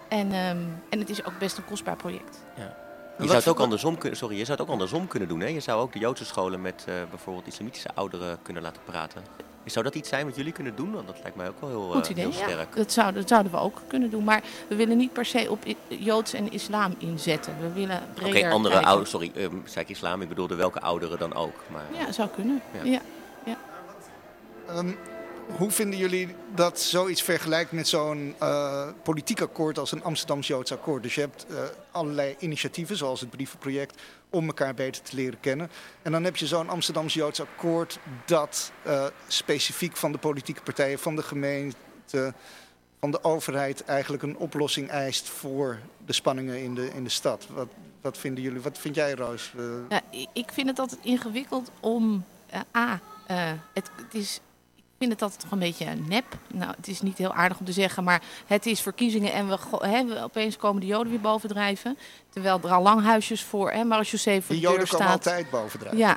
En, 0.09 0.35
um, 0.35 0.83
en 0.88 0.99
het 0.99 1.11
is 1.11 1.25
ook 1.25 1.38
best 1.38 1.57
een 1.57 1.64
kostbaar 1.64 1.97
project. 1.97 2.38
Ja. 2.57 2.76
Je 3.19 3.25
zou, 3.25 3.38
het 3.38 3.49
ook 3.49 3.61
andersom 3.61 3.99
kunnen, 3.99 4.19
sorry, 4.19 4.37
je 4.37 4.45
zou 4.45 4.59
het 4.59 4.66
ook 4.66 4.73
andersom 4.73 5.09
kunnen 5.09 5.28
doen. 5.28 5.40
Hè? 5.40 5.47
Je 5.47 5.61
zou 5.61 5.81
ook 5.81 5.93
de 5.93 5.99
Joodse 5.99 6.25
scholen 6.25 6.61
met 6.61 6.85
uh, 6.88 6.95
bijvoorbeeld 7.11 7.47
islamitische 7.47 7.88
ouderen 7.95 8.38
kunnen 8.43 8.62
laten 8.62 8.83
praten. 8.85 9.23
Zou 9.64 9.85
dat 9.85 9.95
iets 9.95 10.09
zijn 10.09 10.26
wat 10.26 10.37
jullie 10.37 10.52
kunnen 10.52 10.76
doen? 10.76 10.93
Want 10.93 11.07
dat 11.07 11.16
lijkt 11.23 11.37
mij 11.37 11.49
ook 11.49 11.61
wel 11.61 11.71
heel, 11.71 11.90
Goed 11.90 12.09
idee, 12.09 12.25
heel 12.25 12.33
sterk. 12.33 12.69
Ja, 12.69 12.76
dat, 12.76 12.93
zou, 12.93 13.12
dat 13.12 13.28
zouden 13.28 13.52
we 13.52 13.59
ook 13.59 13.83
kunnen 13.87 14.11
doen. 14.11 14.25
Maar 14.25 14.43
we 14.69 14.76
willen 14.76 14.97
niet 14.97 15.12
per 15.12 15.25
se 15.25 15.50
op 15.50 15.64
Joods 15.88 16.33
en 16.33 16.52
islam 16.52 16.95
inzetten. 16.99 17.55
We 17.61 17.73
willen 17.73 18.02
breder 18.14 18.40
Oké, 18.40 18.50
andere 18.50 18.83
ouderen, 18.83 19.07
sorry, 19.07 19.33
um, 19.37 19.62
zei 19.64 19.85
ik 19.85 19.90
islam, 19.90 20.23
ik 20.23 20.28
bedoelde 20.28 20.55
welke 20.55 20.81
ouderen 20.81 21.19
dan 21.19 21.35
ook. 21.35 21.64
Maar, 21.73 21.85
ja, 21.93 22.12
zou 22.12 22.28
kunnen. 22.28 22.62
Ja. 22.73 22.85
ja. 22.85 23.00
ja. 23.45 23.57
Um, 24.76 24.97
hoe 25.46 25.70
vinden 25.70 25.98
jullie 25.98 26.34
dat 26.54 26.80
zoiets 26.80 27.22
vergelijkt 27.22 27.72
met 27.72 27.88
zo'n 27.88 28.34
uh, 28.42 28.88
politiek 29.02 29.40
akkoord 29.40 29.78
als 29.78 29.92
een 29.92 30.04
Amsterdams-Joods 30.04 30.72
akkoord? 30.72 31.02
Dus 31.02 31.14
je 31.14 31.20
hebt 31.20 31.46
uh, 31.50 31.58
allerlei 31.90 32.36
initiatieven, 32.38 32.96
zoals 32.96 33.20
het 33.20 33.30
brievenproject, 33.30 34.02
om 34.30 34.46
elkaar 34.46 34.74
beter 34.74 35.02
te 35.02 35.16
leren 35.16 35.40
kennen. 35.40 35.70
En 36.02 36.12
dan 36.12 36.24
heb 36.24 36.36
je 36.36 36.46
zo'n 36.46 36.68
Amsterdams-Joods 36.68 37.40
akkoord 37.40 37.98
dat 38.24 38.72
uh, 38.86 39.06
specifiek 39.26 39.96
van 39.96 40.12
de 40.12 40.18
politieke 40.18 40.62
partijen, 40.62 40.98
van 40.98 41.16
de 41.16 41.22
gemeente, 41.22 42.34
van 43.00 43.10
de 43.10 43.24
overheid 43.24 43.84
eigenlijk 43.84 44.22
een 44.22 44.36
oplossing 44.36 44.88
eist 44.88 45.28
voor 45.28 45.78
de 46.06 46.12
spanningen 46.12 46.62
in 46.62 46.74
de, 46.74 46.90
in 46.94 47.04
de 47.04 47.10
stad. 47.10 47.46
Wat, 47.50 47.68
wat 48.00 48.18
vinden 48.18 48.42
jullie? 48.42 48.60
Wat 48.60 48.78
vind 48.78 48.94
jij, 48.94 49.12
Roos? 49.12 49.52
Ja, 49.88 50.00
ik 50.32 50.52
vind 50.52 50.68
het 50.68 50.78
altijd 50.78 51.00
ingewikkeld 51.02 51.70
om. 51.80 52.24
A, 52.76 53.00
het 53.72 53.90
is 54.12 54.40
ik 54.96 55.02
vind 55.02 55.12
het 55.12 55.22
altijd 55.22 55.40
toch 55.40 55.50
een 55.50 55.58
beetje 55.58 55.94
nep. 55.94 56.24
Nou, 56.52 56.72
het 56.76 56.88
is 56.88 57.00
niet 57.00 57.18
heel 57.18 57.32
aardig 57.32 57.58
om 57.58 57.66
te 57.66 57.72
zeggen, 57.72 58.04
maar 58.04 58.22
het 58.46 58.66
is 58.66 58.80
verkiezingen 58.80 59.32
en 59.32 59.48
we, 59.48 59.58
he, 59.78 60.22
opeens 60.22 60.56
komen 60.56 60.80
de 60.80 60.86
Joden 60.86 61.10
weer 61.10 61.20
bovendrijven. 61.20 61.98
Terwijl 62.28 62.60
er 62.62 62.70
al 62.70 62.82
lang 62.82 63.02
huisjes 63.02 63.42
voor, 63.42 63.70
hè, 63.70 63.84
maar 63.84 63.98
als 63.98 64.10
José 64.10 64.42
voor 64.42 64.54
de, 64.54 64.60
de 64.60 64.66
Joden 64.66 64.88
komen 64.88 65.06
altijd 65.06 65.50
bovendrijven. 65.50 65.98
Ja, 65.98 66.16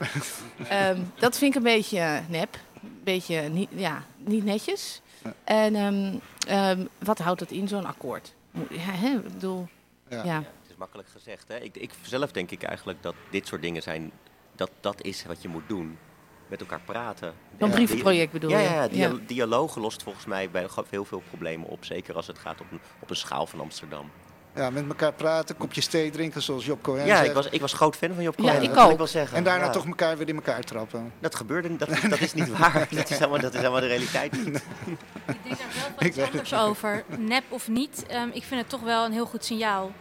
um, 0.89 1.11
dat 1.19 1.37
vind 1.37 1.51
ik 1.51 1.57
een 1.57 1.63
beetje 1.63 2.21
nep. 2.27 2.57
Een 2.83 3.01
beetje 3.03 3.41
niet, 3.41 3.69
ja, 3.75 4.03
niet 4.17 4.45
netjes. 4.45 5.01
Ja. 5.23 5.33
En 5.43 5.75
um, 5.75 6.21
um, 6.49 6.89
wat 6.99 7.19
houdt 7.19 7.39
dat 7.39 7.51
in, 7.51 7.67
zo'n 7.67 7.85
akkoord? 7.85 8.33
Ja, 8.69 8.77
hè, 8.79 9.09
ik 9.09 9.23
bedoel, 9.23 9.67
ja. 10.09 10.23
ja. 10.23 10.37
Het 10.37 10.69
is 10.69 10.75
makkelijk 10.77 11.09
gezegd. 11.09 11.47
Hè? 11.47 11.57
Ik, 11.57 11.77
ik 11.77 11.91
zelf 12.01 12.31
denk 12.31 12.51
ik 12.51 12.63
eigenlijk 12.63 13.03
dat 13.03 13.15
dit 13.29 13.47
soort 13.47 13.61
dingen 13.61 13.81
zijn, 13.81 14.11
dat 14.55 14.71
dat 14.79 15.03
is 15.03 15.25
wat 15.25 15.41
je 15.41 15.47
moet 15.47 15.67
doen. 15.67 15.97
Met 16.49 16.59
elkaar 16.59 16.81
praten. 16.85 17.33
Een 17.57 17.69
brievenproject 17.69 18.31
bedoel 18.31 18.49
je? 18.49 18.57
Ja, 18.57 18.87
ja, 18.91 19.11
dialogen 19.27 19.81
lost 19.81 20.03
volgens 20.03 20.25
mij 20.25 20.49
bij 20.49 20.67
heel 20.89 21.05
veel 21.05 21.23
problemen 21.27 21.67
op. 21.67 21.85
Zeker 21.85 22.15
als 22.15 22.27
het 22.27 22.39
gaat 22.39 22.61
op 22.61 22.71
een, 22.71 22.79
op 22.99 23.09
een 23.09 23.15
schaal 23.15 23.45
van 23.45 23.59
Amsterdam. 23.59 24.11
Ja, 24.55 24.69
met 24.69 24.87
elkaar 24.87 25.13
praten, 25.13 25.57
kopjes 25.57 25.85
thee 25.85 26.11
drinken, 26.11 26.41
zoals 26.41 26.65
Job 26.65 26.81
Cohen 26.81 27.05
Ja, 27.05 27.21
ik 27.21 27.33
was, 27.33 27.49
ik 27.49 27.61
was 27.61 27.73
groot 27.73 27.95
fan 27.95 28.13
van 28.13 28.23
Job 28.23 28.35
Cohen. 28.35 28.53
Ja, 28.53 28.59
ik 28.59 28.77
ook. 28.77 28.91
Ik 28.91 28.97
wel 28.97 29.07
zeggen. 29.07 29.37
En 29.37 29.43
daarna 29.43 29.69
toch 29.69 29.85
elkaar 29.85 30.17
weer 30.17 30.27
in 30.27 30.35
elkaar 30.35 30.63
trappen. 30.63 31.13
Dat 31.19 31.35
gebeurde, 31.35 31.75
dat, 31.75 31.89
dat 32.09 32.19
is 32.19 32.33
niet 32.33 32.57
waar. 32.57 32.87
dat, 32.91 33.09
is 33.09 33.17
helemaal, 33.17 33.39
dat 33.39 33.53
is 33.53 33.59
helemaal 33.59 33.81
de 33.81 33.87
realiteit 33.87 34.45
niet. 34.45 34.63
Ik 35.99 36.15
denk 36.15 36.15
daar 36.15 36.15
wel 36.15 36.25
wat 36.25 36.31
anders 36.31 36.53
over. 36.53 37.03
Nep 37.17 37.43
of 37.49 37.67
niet, 37.67 38.05
um, 38.11 38.29
ik 38.33 38.43
vind 38.43 38.61
het 38.61 38.69
toch 38.69 38.81
wel 38.81 39.05
een 39.05 39.11
heel 39.11 39.25
goed 39.25 39.45
signaal. 39.45 39.91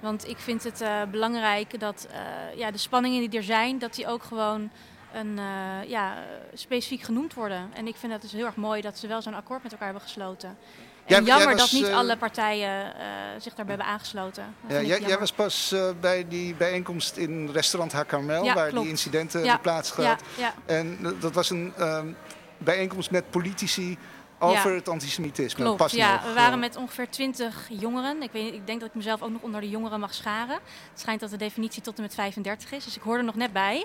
Want 0.00 0.28
ik 0.28 0.38
vind 0.38 0.64
het 0.64 0.80
uh, 0.80 1.02
belangrijk 1.10 1.80
dat 1.80 2.06
uh, 2.10 2.58
ja, 2.58 2.70
de 2.70 2.78
spanningen 2.78 3.30
die 3.30 3.38
er 3.38 3.44
zijn, 3.44 3.78
dat 3.78 3.94
die 3.94 4.06
ook 4.06 4.22
gewoon 4.22 4.70
een, 5.12 5.38
uh, 5.38 5.88
ja, 5.88 6.24
specifiek 6.54 7.02
genoemd 7.02 7.34
worden. 7.34 7.70
En 7.74 7.86
ik 7.86 7.96
vind 7.96 8.12
het 8.12 8.22
dus 8.22 8.32
heel 8.32 8.46
erg 8.46 8.56
mooi 8.56 8.80
dat 8.80 8.98
ze 8.98 9.06
wel 9.06 9.22
zo'n 9.22 9.34
akkoord 9.34 9.62
met 9.62 9.72
elkaar 9.72 9.86
hebben 9.86 10.06
gesloten. 10.06 10.58
En 11.04 11.24
jammer 11.24 11.56
dat 11.56 11.72
niet 11.72 11.86
alle 11.86 12.16
partijen 12.16 12.84
uh, 12.84 12.92
zich 13.38 13.54
daarbij 13.54 13.74
hebben 13.74 13.94
aangesloten. 13.94 14.54
Ja, 14.68 14.82
jij, 14.82 15.00
jij, 15.00 15.18
was 15.18 15.32
pas 15.32 15.74
bij 16.00 16.28
die 16.28 16.54
bijeenkomst 16.54 17.16
in 17.16 17.50
restaurant 17.50 17.92
Hakarmel, 17.92 18.44
ja, 18.44 18.54
waar 18.54 18.68
klopt. 18.68 18.82
die 18.82 18.90
incidenten 18.90 19.44
ja. 19.44 20.54
En 20.66 20.98
dat 21.20 21.32
was 21.32 21.50
een 21.50 21.72
um, 21.80 22.16
bijeenkomst 22.58 23.10
met 23.10 23.30
politici 23.30 23.98
over 24.42 24.74
het 24.74 24.88
antisemitisme. 24.88 25.64
Klopt, 25.64 25.90
ja. 25.90 26.20
we 26.24 26.32
waren 26.32 26.58
met 26.58 26.76
ongeveer 26.76 27.10
twintig 27.10 27.66
jongeren. 27.70 28.22
Ik, 28.22 28.32
weet, 28.32 28.54
ik 28.54 28.66
denk 28.66 28.80
dat 28.80 28.88
ik 28.88 28.94
mezelf 28.94 29.22
ook 29.22 29.30
nog 29.30 29.42
onder 29.42 29.60
de 29.60 29.68
jongeren 29.68 30.00
mag 30.00 30.14
scharen. 30.14 30.58
Het 30.90 31.00
schijnt 31.00 31.20
dat 31.20 31.30
de 31.30 31.36
definitie 31.36 31.82
tot 31.82 31.96
en 31.96 32.02
met 32.02 32.14
35 32.14 32.72
is, 32.72 32.84
dus 32.84 32.96
ik 32.96 33.02
hoor 33.02 33.16
er 33.16 33.24
nog 33.24 33.34
net 33.34 33.52
bij. 33.52 33.84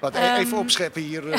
Wat, 0.00 0.16
um, 0.16 0.22
even 0.22 0.58
opscheppen 0.58 1.02
hier. 1.02 1.24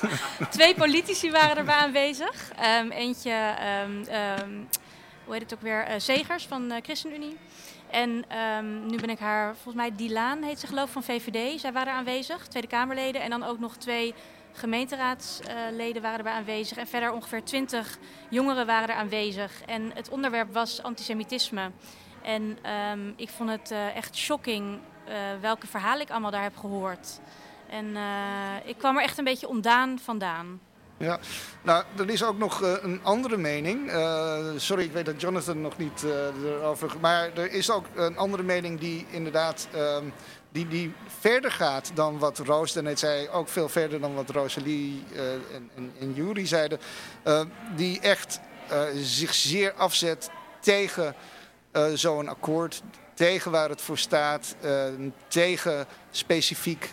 Uh, 0.00 0.46
Twee 0.50 0.74
politici 0.74 1.30
waren 1.30 1.56
erbij 1.56 1.74
aanwezig. 1.74 2.50
Um, 2.80 2.90
eentje, 2.90 3.54
um, 3.88 4.04
hoe 5.24 5.32
heet 5.32 5.42
het 5.42 5.54
ook 5.54 5.62
weer, 5.62 5.88
uh, 5.88 5.94
Zegers 5.98 6.46
van 6.46 6.68
de 6.68 6.80
ChristenUnie. 6.82 7.36
En 7.90 8.24
um, 8.58 8.86
nu 8.86 8.96
ben 8.96 9.10
ik 9.10 9.18
haar, 9.18 9.54
volgens 9.54 9.74
mij 9.74 9.92
Dilaan 9.96 10.42
heet 10.42 10.60
ze 10.60 10.66
geloof 10.66 10.86
ik, 10.86 10.92
van 10.92 11.02
VVD. 11.02 11.60
Zij 11.60 11.72
waren 11.72 11.92
aanwezig, 11.92 12.46
Tweede 12.46 12.68
Kamerleden. 12.68 13.22
En 13.22 13.30
dan 13.30 13.42
ook 13.42 13.58
nog 13.58 13.76
twee 13.76 14.14
gemeenteraadsleden 14.52 16.02
waren 16.02 16.18
erbij 16.18 16.32
aanwezig. 16.32 16.78
En 16.78 16.86
verder 16.86 17.12
ongeveer 17.12 17.44
twintig 17.44 17.98
jongeren 18.28 18.66
waren 18.66 18.88
er 18.88 18.94
aanwezig. 18.94 19.62
En 19.66 19.90
het 19.94 20.08
onderwerp 20.08 20.52
was 20.52 20.82
antisemitisme. 20.82 21.70
En 22.22 22.58
um, 22.92 23.12
ik 23.16 23.28
vond 23.28 23.50
het 23.50 23.70
uh, 23.70 23.96
echt 23.96 24.16
shocking 24.16 24.78
uh, 25.08 25.14
welke 25.40 25.66
verhalen 25.66 26.02
ik 26.02 26.10
allemaal 26.10 26.30
daar 26.30 26.42
heb 26.42 26.56
gehoord. 26.56 27.20
En 27.68 27.86
uh, 27.86 28.54
ik 28.64 28.78
kwam 28.78 28.96
er 28.96 29.02
echt 29.02 29.18
een 29.18 29.24
beetje 29.24 29.48
ondaan 29.48 29.98
vandaan. 29.98 30.60
Ja, 30.96 31.18
nou, 31.62 31.84
er 31.98 32.10
is 32.10 32.22
ook 32.22 32.38
nog 32.38 32.60
een 32.82 33.00
andere 33.02 33.36
mening. 33.36 33.90
Sorry, 34.56 34.84
ik 34.84 34.92
weet 34.92 35.06
dat 35.06 35.20
Jonathan 35.20 35.60
nog 35.60 35.76
niet 35.76 36.04
erover... 36.44 36.96
Maar 37.00 37.30
er 37.34 37.52
is 37.52 37.70
ook 37.70 37.84
een 37.94 38.16
andere 38.16 38.42
mening 38.42 38.80
die 38.80 39.06
inderdaad... 39.10 39.68
Ehm, 40.52 40.68
die, 40.68 40.68
die 40.68 40.92
verder 41.20 41.52
gaat 41.52 41.90
dan 41.94 42.18
wat 42.18 42.38
Roos 42.38 42.72
daarnet 42.72 42.98
zei, 42.98 43.28
ook 43.28 43.48
veel 43.48 43.68
verder 43.68 44.00
dan 44.00 44.14
wat 44.14 44.30
Rosalie 44.30 45.04
uh, 45.12 45.32
en, 45.32 45.70
en, 45.76 45.92
en 46.00 46.14
Jury 46.14 46.46
zeiden, 46.46 46.78
uh, 47.26 47.40
die 47.76 48.00
echt 48.00 48.40
uh, 48.72 48.82
zich 48.96 49.34
zeer 49.34 49.72
afzet 49.72 50.30
tegen 50.60 51.14
zo'n 51.94 52.28
akkoord, 52.28 52.82
tegen 53.14 53.50
waar 53.50 53.68
het 53.68 53.80
voor 53.80 53.98
staat, 53.98 54.54
tegen 55.28 55.86
specifiek 56.10 56.90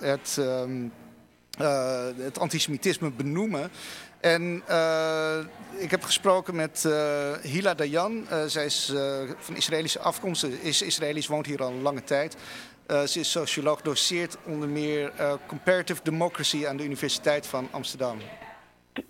het, 0.00 0.36
um, 0.38 0.92
het 2.16 2.38
antisemitisme 2.38 3.10
benoemen. 3.10 3.70
En 4.20 4.62
ik 5.76 5.90
heb 5.90 6.02
gesproken 6.02 6.54
met 6.54 6.88
Hila 7.42 7.74
Dayan. 7.74 8.26
Zij 8.46 8.64
is 8.64 8.92
van 9.38 9.56
Israëlische 9.56 9.98
afkomst, 9.98 10.42
is 10.42 10.82
Israëlisch, 10.82 11.26
woont 11.26 11.46
hier 11.46 11.62
al 11.62 11.70
een 11.70 11.82
lange 11.82 12.04
tijd. 12.04 12.36
Ze 12.88 13.20
is 13.20 13.30
socioloog, 13.30 13.80
doseert 13.80 14.38
onder 14.46 14.68
meer 14.68 15.12
Comparative 15.46 16.02
Democracy 16.02 16.66
aan 16.66 16.76
de 16.76 16.84
Universiteit 16.84 17.46
van 17.46 17.68
Amsterdam. 17.70 18.18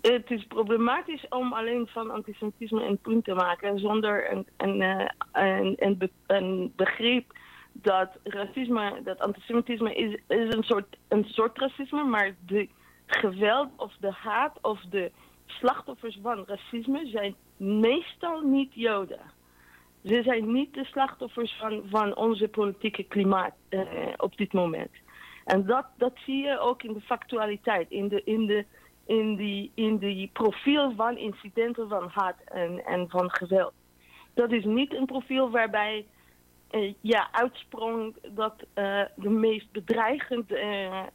Het 0.01 0.31
is 0.31 0.45
problematisch 0.47 1.25
om 1.29 1.53
alleen 1.53 1.87
van 1.87 2.11
antisemitisme 2.11 2.83
een 2.83 2.97
punt 2.97 3.23
te 3.23 3.33
maken 3.33 3.79
zonder 3.79 4.31
een, 4.31 4.47
een, 4.57 4.81
een, 5.31 5.75
een, 5.77 6.11
een 6.27 6.73
begrip 6.75 7.33
dat 7.71 8.09
racisme, 8.23 9.01
dat 9.03 9.19
antisemitisme 9.19 9.93
is, 9.95 10.13
is 10.27 10.53
een, 10.53 10.63
soort, 10.63 10.97
een 11.07 11.23
soort 11.23 11.57
racisme, 11.57 12.03
maar 12.03 12.35
de 12.45 12.69
geweld 13.05 13.69
of 13.75 13.93
de 13.99 14.11
haat 14.11 14.57
of 14.61 14.81
de 14.89 15.11
slachtoffers 15.45 16.19
van 16.21 16.43
racisme 16.47 17.07
zijn 17.07 17.35
meestal 17.57 18.41
niet 18.41 18.73
Joden. 18.73 19.19
Ze 20.03 20.21
zijn 20.23 20.51
niet 20.51 20.73
de 20.73 20.85
slachtoffers 20.85 21.57
van, 21.59 21.81
van 21.89 22.15
onze 22.15 22.47
politieke 22.47 23.03
klimaat 23.03 23.53
uh, 23.69 23.81
op 24.17 24.37
dit 24.37 24.53
moment. 24.53 24.91
En 25.45 25.65
dat, 25.65 25.85
dat 25.97 26.13
zie 26.25 26.43
je 26.43 26.59
ook 26.59 26.83
in 26.83 26.93
de 26.93 27.01
factualiteit, 27.01 27.89
in, 27.89 28.07
de, 28.07 28.21
in, 28.23 28.45
de, 28.45 28.65
in, 29.05 29.35
die, 29.35 29.71
in 29.75 29.97
die 29.97 30.29
profiel 30.33 30.93
van 30.95 31.17
incidenten 31.17 31.87
van 31.87 32.09
haat 32.13 32.35
en, 32.45 32.85
en 32.85 33.09
van 33.09 33.31
geweld. 33.31 33.73
Dat 34.33 34.51
is 34.51 34.63
niet 34.63 34.93
een 34.93 35.05
profiel 35.05 35.49
waarbij 35.49 36.05
uh, 36.71 36.93
ja, 37.01 37.29
uitsprong 37.31 38.15
dat 38.31 38.53
uh, 38.75 39.01
de 39.15 39.29
meest 39.29 39.71
bedreigende 39.71 40.59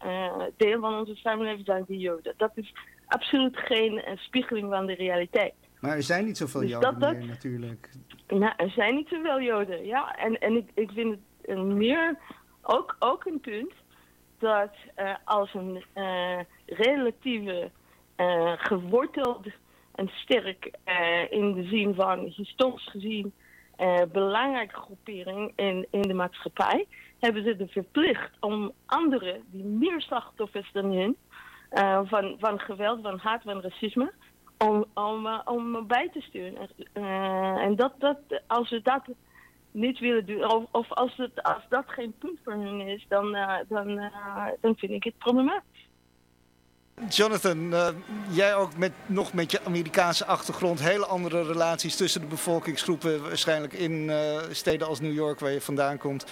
uh, 0.04 0.42
deel 0.56 0.80
van 0.80 0.98
onze 0.98 1.14
samenleving 1.14 1.66
zijn 1.66 1.84
de 1.86 1.98
Joden. 1.98 2.34
Dat 2.36 2.52
is 2.54 2.74
absoluut 3.06 3.56
geen 3.56 4.02
spiegeling 4.16 4.70
van 4.70 4.86
de 4.86 4.94
realiteit. 4.94 5.54
Maar 5.80 5.96
er 5.96 6.02
zijn 6.02 6.24
niet 6.24 6.36
zoveel 6.36 6.60
dus 6.60 6.70
Joden 6.70 6.98
dat, 6.98 7.12
meer 7.12 7.26
natuurlijk. 7.26 7.90
Nou, 8.38 8.52
er 8.56 8.70
zijn 8.70 8.94
niet 8.94 9.08
zoveel 9.08 9.40
Joden, 9.40 9.86
ja. 9.86 10.16
En, 10.16 10.38
en 10.38 10.56
ik, 10.56 10.70
ik 10.74 10.90
vind 10.90 11.18
het 11.42 11.58
meer 11.58 12.18
ook, 12.62 12.96
ook 12.98 13.24
een 13.24 13.40
punt 13.40 13.72
dat 14.38 14.70
als 15.24 15.54
een 15.54 15.84
relatieve 16.66 17.70
geworteld 18.56 19.46
en 19.94 20.08
sterk 20.08 20.70
in 21.30 21.52
de 21.52 21.64
zin 21.64 21.94
van 21.94 22.18
historisch 22.18 22.90
gezien 22.90 23.32
uh, 23.78 24.02
belangrijke 24.12 24.76
groepering 24.76 25.52
in, 25.56 25.86
in 25.90 26.02
de 26.02 26.14
maatschappij, 26.14 26.86
hebben 27.18 27.44
ze 27.44 27.56
de 27.56 27.68
verplicht 27.68 28.30
om 28.40 28.72
anderen 28.86 29.42
die 29.50 29.64
meer 29.64 30.00
slachtoffers 30.00 30.72
dan 30.72 30.92
hun, 30.92 31.16
uh, 31.72 32.00
van, 32.04 32.36
van 32.38 32.58
geweld, 32.58 33.00
van 33.02 33.18
haat, 33.18 33.42
van 33.42 33.60
racisme, 33.60 34.12
om, 34.68 34.84
om, 34.94 35.26
uh, 35.26 35.40
om 35.44 35.86
bij 35.86 36.10
te 36.12 36.20
sturen. 36.20 36.68
en 37.60 37.76
dat, 37.76 37.92
dat, 37.98 38.18
als 38.46 38.70
we 38.70 38.82
dat 38.82 39.02
niet 39.70 39.98
willen 39.98 40.26
doen, 40.26 40.68
of, 40.70 40.92
als, 40.92 41.16
het, 41.16 41.42
als 41.42 41.62
dat 41.68 41.84
geen 41.86 42.14
punt 42.18 42.38
voor 42.44 42.52
hun 42.52 42.80
is, 42.80 43.06
dan, 43.08 43.36
dan, 43.68 44.10
dan 44.60 44.76
vind 44.76 44.92
ik 44.92 45.04
het 45.04 45.18
problematisch. 45.18 45.88
Jonathan, 47.08 47.74
jij 48.30 48.54
ook 48.54 48.76
met, 48.76 48.92
nog 49.06 49.32
met 49.32 49.50
je 49.50 49.64
Amerikaanse 49.64 50.24
achtergrond, 50.24 50.80
hele 50.80 51.06
andere 51.06 51.42
relaties 51.42 51.96
tussen 51.96 52.20
de 52.20 52.26
bevolkingsgroepen, 52.26 53.22
waarschijnlijk 53.22 53.72
in 53.72 54.10
steden 54.50 54.86
als 54.86 55.00
New 55.00 55.12
York, 55.12 55.40
waar 55.40 55.50
je 55.50 55.60
vandaan 55.60 55.98
komt. 55.98 56.24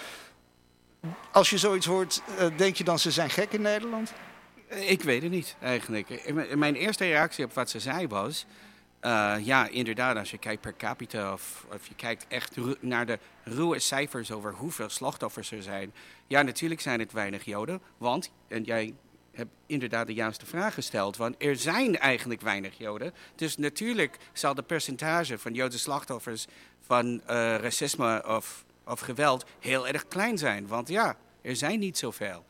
Als 1.32 1.50
je 1.50 1.58
zoiets 1.58 1.86
hoort, 1.86 2.22
denk 2.56 2.76
je 2.76 2.84
dan 2.84 2.98
ze 2.98 3.10
zijn 3.10 3.30
gek 3.30 3.52
in 3.52 3.62
Nederland? 3.62 4.12
Ik 4.80 5.02
weet 5.02 5.22
het 5.22 5.30
niet 5.30 5.56
eigenlijk. 5.60 6.34
Mijn 6.56 6.74
eerste 6.74 7.04
reactie 7.04 7.44
op 7.44 7.52
wat 7.52 7.70
ze 7.70 7.80
zei 7.80 8.06
was. 8.06 8.46
ja, 9.40 9.68
inderdaad, 9.68 10.16
als 10.16 10.30
je 10.30 10.38
kijkt 10.38 10.60
per 10.60 10.76
capita 10.76 11.32
of, 11.32 11.66
je 11.88 11.94
kijkt 11.94 12.24
echt 12.28 12.56
naar 12.80 13.06
de 13.06 13.18
ruwe 13.44 13.78
cijfers 13.78 14.30
over 14.30 14.54
hoeveel 14.54 14.88
slachtoffers 14.88 15.50
er 15.50 15.62
zijn. 15.62 15.92
Ja, 16.26 16.42
natuurlijk 16.42 16.80
zijn 16.80 17.00
het 17.00 17.12
weinig 17.12 17.44
Joden, 17.44 17.80
want, 17.98 18.30
en 18.48 18.62
jij 18.62 18.94
heb 19.32 19.48
inderdaad 19.66 20.06
de 20.06 20.14
juiste 20.14 20.46
vraag 20.46 20.74
gesteld. 20.74 21.16
Want 21.16 21.34
er 21.38 21.56
zijn 21.56 21.98
eigenlijk 21.98 22.40
weinig 22.40 22.78
Joden. 22.78 23.14
Dus 23.34 23.56
natuurlijk 23.56 24.16
zal 24.32 24.54
de 24.54 24.62
percentage 24.62 25.38
van 25.38 25.54
Joodse 25.54 25.78
slachtoffers 25.78 26.46
van 26.80 27.06
uh, 27.06 27.20
racisme 27.56 28.24
of, 28.26 28.64
of 28.84 29.00
geweld 29.00 29.44
heel 29.60 29.86
erg 29.86 30.08
klein 30.08 30.38
zijn. 30.38 30.66
Want 30.66 30.88
ja, 30.88 31.16
er 31.42 31.56
zijn 31.56 31.78
niet 31.78 31.98
zoveel. 31.98 32.44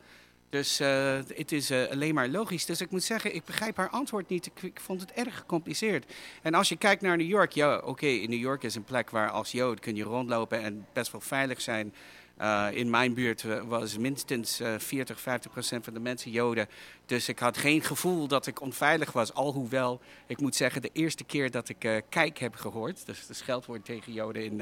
Dus 0.53 0.81
uh, 0.81 1.19
het 1.35 1.51
is 1.51 1.71
uh, 1.71 1.89
alleen 1.91 2.13
maar 2.13 2.27
logisch. 2.27 2.65
Dus 2.65 2.81
ik 2.81 2.91
moet 2.91 3.03
zeggen, 3.03 3.35
ik 3.35 3.45
begrijp 3.45 3.77
haar 3.77 3.89
antwoord 3.89 4.29
niet. 4.29 4.51
Ik, 4.61 4.79
vond 4.79 5.01
het 5.01 5.11
erg 5.11 5.37
gecompliceerd. 5.37 6.13
En 6.41 6.53
als 6.53 6.69
je 6.69 6.75
kijkt 6.75 7.01
naar 7.01 7.17
New 7.17 7.27
York, 7.27 7.51
ja, 7.51 7.77
oké, 7.77 8.05
in 8.05 8.29
New 8.29 8.39
York 8.39 8.63
is 8.63 8.75
een 8.75 8.83
plek 8.83 9.09
waar 9.09 9.29
als 9.29 9.51
Jood 9.51 9.79
kun 9.79 9.95
je 9.95 10.03
rondlopen 10.03 10.61
en 10.61 10.85
best 10.93 11.11
wel 11.11 11.21
veilig 11.21 11.61
zijn. 11.61 11.93
Uh, 12.41 12.67
in 12.71 12.89
mijn 12.89 13.13
buurt 13.13 13.43
was 13.67 13.97
minstens 13.97 14.61
uh, 14.61 14.73
40, 14.77 15.19
50 15.19 15.51
procent 15.51 15.83
van 15.83 15.93
de 15.93 15.99
mensen 15.99 16.31
Joden. 16.31 16.67
Dus 17.05 17.29
ik 17.29 17.39
had 17.39 17.57
geen 17.57 17.81
gevoel 17.81 18.27
dat 18.27 18.47
ik 18.47 18.61
onveilig 18.61 19.11
was. 19.11 19.33
Alhoewel, 19.33 20.01
ik 20.27 20.39
moet 20.39 20.55
zeggen, 20.55 20.81
de 20.81 20.89
eerste 20.93 21.23
keer 21.23 21.51
dat 21.51 21.69
ik 21.69 22.03
kijk 22.09 22.37
heb 22.37 22.55
gehoord, 22.55 23.05
dus 23.05 23.27
het 23.27 23.37
scheldwoord 23.37 23.85
tegen 23.85 24.13
Joden 24.13 24.43
in, 24.43 24.61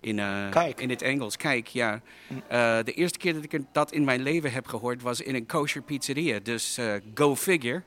in, 0.00 0.18
uh, 0.18 0.68
in 0.76 0.90
het 0.90 1.02
Engels. 1.02 1.36
Kijk, 1.36 1.66
ja. 1.66 2.00
Uh, 2.30 2.78
de 2.84 2.92
eerste 2.92 3.18
keer 3.18 3.34
dat 3.34 3.42
ik 3.42 3.60
dat 3.72 3.92
in 3.92 4.04
mijn 4.04 4.22
leven 4.22 4.52
heb 4.52 4.66
gehoord 4.66 5.02
was 5.02 5.20
in 5.20 5.34
een 5.34 5.46
kosher 5.46 5.82
pizzeria. 5.82 6.38
Dus 6.42 6.78
uh, 6.78 6.94
go 7.14 7.36
figure. 7.36 7.82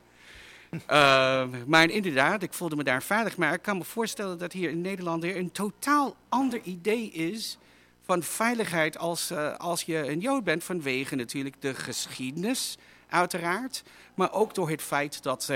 maar 1.66 1.90
inderdaad, 1.90 2.42
ik 2.42 2.52
voelde 2.52 2.76
me 2.76 2.84
daar 2.84 3.02
veilig. 3.02 3.36
Maar 3.36 3.52
ik 3.52 3.62
kan 3.62 3.78
me 3.78 3.84
voorstellen 3.84 4.38
dat 4.38 4.52
hier 4.52 4.70
in 4.70 4.80
Nederland 4.80 5.22
weer 5.22 5.36
een 5.36 5.52
totaal 5.52 6.16
ander 6.28 6.60
idee 6.62 7.10
is 7.10 7.58
van 8.02 8.22
veiligheid 8.22 8.98
als, 8.98 9.32
als 9.58 9.82
je 9.82 9.96
een 9.96 10.20
Jood 10.20 10.44
bent. 10.44 10.64
Vanwege 10.64 11.14
natuurlijk 11.14 11.60
de 11.60 11.74
geschiedenis, 11.74 12.78
uiteraard. 13.08 13.82
Maar 14.14 14.32
ook 14.32 14.54
door 14.54 14.70
het 14.70 14.82
feit 14.82 15.22
dat 15.22 15.52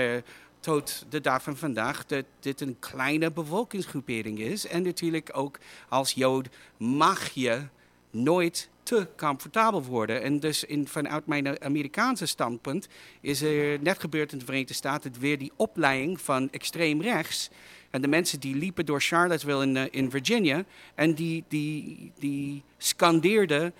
tot 0.59 1.05
de 1.09 1.21
dag 1.21 1.43
van 1.43 1.57
vandaag 1.57 2.05
dat 2.05 2.25
dit 2.39 2.61
een 2.61 2.79
kleine 2.79 3.31
bevolkingsgroepering 3.31 4.39
is. 4.39 4.67
En 4.67 4.83
natuurlijk 4.83 5.29
ook 5.33 5.59
als 5.89 6.11
Jood 6.11 6.49
mag 6.77 7.29
je 7.29 7.61
nooit 8.09 8.69
te 8.83 9.07
comfortabel 9.17 9.83
worden. 9.83 10.21
En 10.21 10.39
dus 10.39 10.63
in, 10.63 10.87
vanuit 10.87 11.27
mijn 11.27 11.61
Amerikaanse 11.61 12.25
standpunt 12.25 12.87
is 13.21 13.41
er 13.41 13.81
net 13.81 13.99
gebeurd 13.99 14.31
in 14.31 14.37
de 14.37 14.45
Verenigde 14.45 14.73
Staten 14.73 15.13
weer 15.19 15.37
die 15.37 15.51
opleiding 15.55 16.21
van 16.21 16.51
extreem 16.51 17.01
rechts. 17.01 17.49
En 17.89 18.01
de 18.01 18.07
mensen 18.07 18.39
die 18.39 18.55
liepen 18.55 18.85
door 18.85 19.01
Charlottesville 19.01 19.63
in, 19.63 19.75
uh, 19.75 19.83
in 19.91 20.09
Virginia 20.09 20.63
en 20.95 21.13
die, 21.13 21.43
die, 21.47 22.11
die 22.19 22.63
scandeerden 22.77 23.73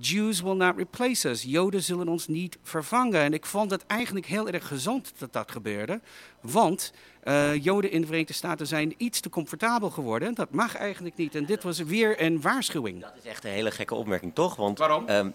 Jews 0.00 0.40
will 0.40 0.54
not 0.54 0.76
replace 0.76 1.28
us. 1.28 1.42
Joden 1.42 1.82
zullen 1.82 2.08
ons 2.08 2.26
niet 2.26 2.58
vervangen. 2.62 3.20
En 3.20 3.32
ik 3.32 3.46
vond 3.46 3.70
het 3.70 3.86
eigenlijk 3.86 4.26
heel 4.26 4.48
erg 4.48 4.66
gezond 4.66 5.12
dat 5.18 5.32
dat 5.32 5.50
gebeurde. 5.50 6.00
Want 6.40 6.92
uh, 7.24 7.64
Joden 7.64 7.90
in 7.90 8.00
de 8.00 8.06
Verenigde 8.06 8.32
Staten 8.32 8.66
zijn 8.66 8.94
iets 8.96 9.20
te 9.20 9.28
comfortabel 9.28 9.90
geworden. 9.90 10.34
Dat 10.34 10.50
mag 10.50 10.76
eigenlijk 10.76 11.16
niet. 11.16 11.34
En 11.34 11.44
dit 11.44 11.62
was 11.62 11.78
weer 11.78 12.22
een 12.22 12.40
waarschuwing. 12.40 13.00
Dat 13.00 13.12
is 13.16 13.24
echt 13.24 13.44
een 13.44 13.50
hele 13.50 13.70
gekke 13.70 13.94
opmerking, 13.94 14.34
toch? 14.34 14.56
Want, 14.56 14.78
Waarom? 14.78 15.08
Um, 15.08 15.34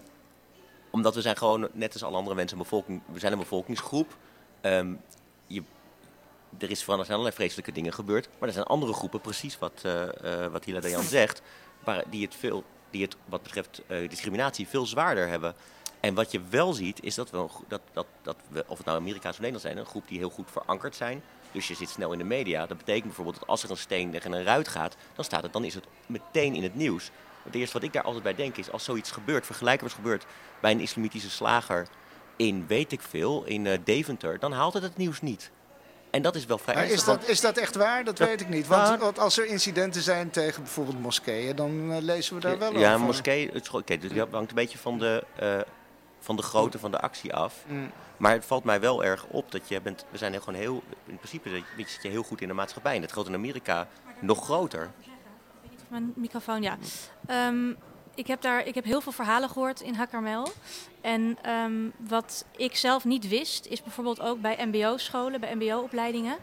omdat 0.89 1.15
we 1.15 1.21
zijn 1.21 1.37
gewoon, 1.37 1.67
net 1.73 1.93
als 1.93 2.03
alle 2.03 2.17
andere 2.17 2.35
mensen, 2.35 2.57
een 2.57 2.63
bevolking, 2.63 3.01
we 3.11 3.19
zijn 3.19 3.31
een 3.31 3.39
bevolkingsgroep. 3.39 4.17
Um, 4.61 5.01
je, 5.47 5.63
er 6.57 6.69
is 6.69 6.83
van 6.83 7.07
allerlei 7.07 7.35
vreselijke 7.35 7.71
dingen 7.71 7.93
gebeurd. 7.93 8.29
Maar 8.39 8.47
er 8.47 8.53
zijn 8.53 8.65
andere 8.65 8.93
groepen, 8.93 9.21
precies 9.21 9.59
wat, 9.59 9.81
uh, 9.85 10.01
uh, 10.23 10.47
wat 10.47 10.65
Hila 10.65 10.79
Dayan 10.79 11.03
zegt, 11.19 11.41
waar, 11.83 12.03
die 12.09 12.25
het 12.25 12.35
veel 12.35 12.63
die 12.89 13.01
het 13.01 13.15
wat 13.25 13.43
betreft 13.43 13.81
uh, 13.87 14.09
discriminatie 14.09 14.67
veel 14.67 14.85
zwaarder 14.85 15.27
hebben. 15.27 15.55
En 15.99 16.13
wat 16.13 16.31
je 16.31 16.41
wel 16.49 16.73
ziet, 16.73 17.03
is 17.03 17.15
dat 17.15 17.29
we, 17.29 17.47
dat, 17.67 17.81
dat, 17.93 18.05
dat 18.21 18.35
we 18.47 18.63
of 18.67 18.77
het 18.77 18.85
nou 18.85 18.97
Amerikaans 18.97 19.35
of 19.35 19.41
Nederland 19.41 19.65
zijn, 19.65 19.77
een 19.77 19.85
groep 19.85 20.07
die 20.07 20.17
heel 20.17 20.29
goed 20.29 20.51
verankerd 20.51 20.95
zijn. 20.95 21.21
Dus 21.51 21.67
je 21.67 21.75
zit 21.75 21.89
snel 21.89 22.11
in 22.11 22.17
de 22.17 22.23
media. 22.23 22.65
Dat 22.65 22.77
betekent 22.77 23.05
bijvoorbeeld 23.05 23.39
dat 23.39 23.47
als 23.47 23.63
er 23.63 23.69
een 23.69 23.77
steen 23.77 24.11
tegen 24.11 24.31
een 24.31 24.43
ruit 24.43 24.67
gaat, 24.67 24.95
dan, 25.15 25.25
staat 25.25 25.43
het, 25.43 25.53
dan 25.53 25.63
is 25.63 25.73
het 25.73 25.85
meteen 26.05 26.55
in 26.55 26.63
het 26.63 26.75
nieuws. 26.75 27.11
Het 27.43 27.55
eerste 27.55 27.73
wat 27.73 27.83
ik 27.83 27.93
daar 27.93 28.03
altijd 28.03 28.23
bij 28.23 28.35
denk 28.35 28.57
is, 28.57 28.71
als 28.71 28.83
zoiets 28.83 29.11
gebeurt, 29.11 29.45
vergelijkbaar 29.45 29.89
gebeurt 29.89 30.25
bij 30.59 30.71
een 30.71 30.79
islamitische 30.79 31.29
slager 31.29 31.87
in, 32.35 32.67
weet 32.67 32.91
ik 32.91 33.01
veel, 33.01 33.43
in 33.45 33.65
uh, 33.65 33.77
Deventer, 33.83 34.39
dan 34.39 34.51
haalt 34.51 34.73
het 34.73 34.83
het 34.83 34.97
nieuws 34.97 35.21
niet. 35.21 35.51
En 36.15 36.21
dat 36.21 36.35
is 36.35 36.45
wel 36.45 36.57
vrij. 36.57 36.75
Maar 36.75 36.85
is, 36.85 37.03
dat, 37.03 37.27
is 37.27 37.41
dat 37.41 37.57
echt 37.57 37.75
waar? 37.75 38.03
Dat, 38.03 38.17
weet 38.17 38.41
ik 38.41 38.49
niet. 38.49 38.67
Want, 38.67 38.99
want, 38.99 39.19
als 39.19 39.37
er 39.37 39.45
incidenten 39.45 40.01
zijn 40.01 40.29
tegen 40.29 40.63
bijvoorbeeld 40.63 40.99
moskeeën, 40.99 41.55
dan 41.55 41.91
uh, 41.91 41.97
lezen 41.99 42.35
we 42.35 42.41
daar 42.41 42.57
wel 42.57 42.71
ja, 42.71 42.77
over. 42.77 42.89
Ja, 42.89 42.97
moskee, 42.97 43.49
het, 43.53 43.69
okay, 43.69 43.97
dus 43.97 44.13
dat 44.13 44.27
hangt 44.31 44.49
een 44.49 44.55
beetje 44.55 44.77
van 44.77 44.99
de, 44.99 45.23
uh, 45.41 45.59
van 46.19 46.35
de 46.35 46.41
grootte 46.41 46.79
van 46.79 46.91
de 46.91 46.99
actie 46.99 47.33
af. 47.33 47.63
Mm. 47.67 47.91
Maar 48.17 48.31
het 48.31 48.45
valt 48.45 48.63
mij 48.63 48.79
wel 48.79 49.03
erg 49.03 49.25
op 49.25 49.51
dat 49.51 49.67
je 49.67 49.81
bent, 49.81 50.05
we 50.09 50.17
zijn 50.17 50.31
heel 50.31 50.41
gewoon 50.41 50.59
heel, 50.59 50.83
in 51.05 51.17
principe 51.17 51.63
zit 51.77 51.99
je 52.01 52.09
heel 52.09 52.23
goed 52.23 52.41
in 52.41 52.47
de 52.47 52.53
maatschappij. 52.53 52.95
En 52.95 53.01
het 53.01 53.11
groot 53.11 53.27
in 53.27 53.33
Amerika 53.33 53.87
nog 54.19 54.43
groter. 54.43 54.91
Mijn 55.87 56.13
microfoon, 56.15 56.61
ja. 56.61 56.77
Um, 57.47 57.77
ik 58.15 58.27
heb 58.27 58.41
daar 58.41 58.67
ik 58.67 58.75
heb 58.75 58.83
heel 58.83 59.01
veel 59.01 59.11
verhalen 59.11 59.49
gehoord 59.49 59.81
in 59.81 59.93
Hakkermel. 59.93 60.47
En 61.01 61.37
um, 61.49 61.93
wat 61.97 62.45
ik 62.55 62.75
zelf 62.75 63.05
niet 63.05 63.27
wist, 63.27 63.65
is 63.65 63.83
bijvoorbeeld 63.83 64.19
ook 64.19 64.41
bij 64.41 64.65
MBO-scholen, 64.65 65.39
bij 65.39 65.55
MBO-opleidingen, 65.55 66.37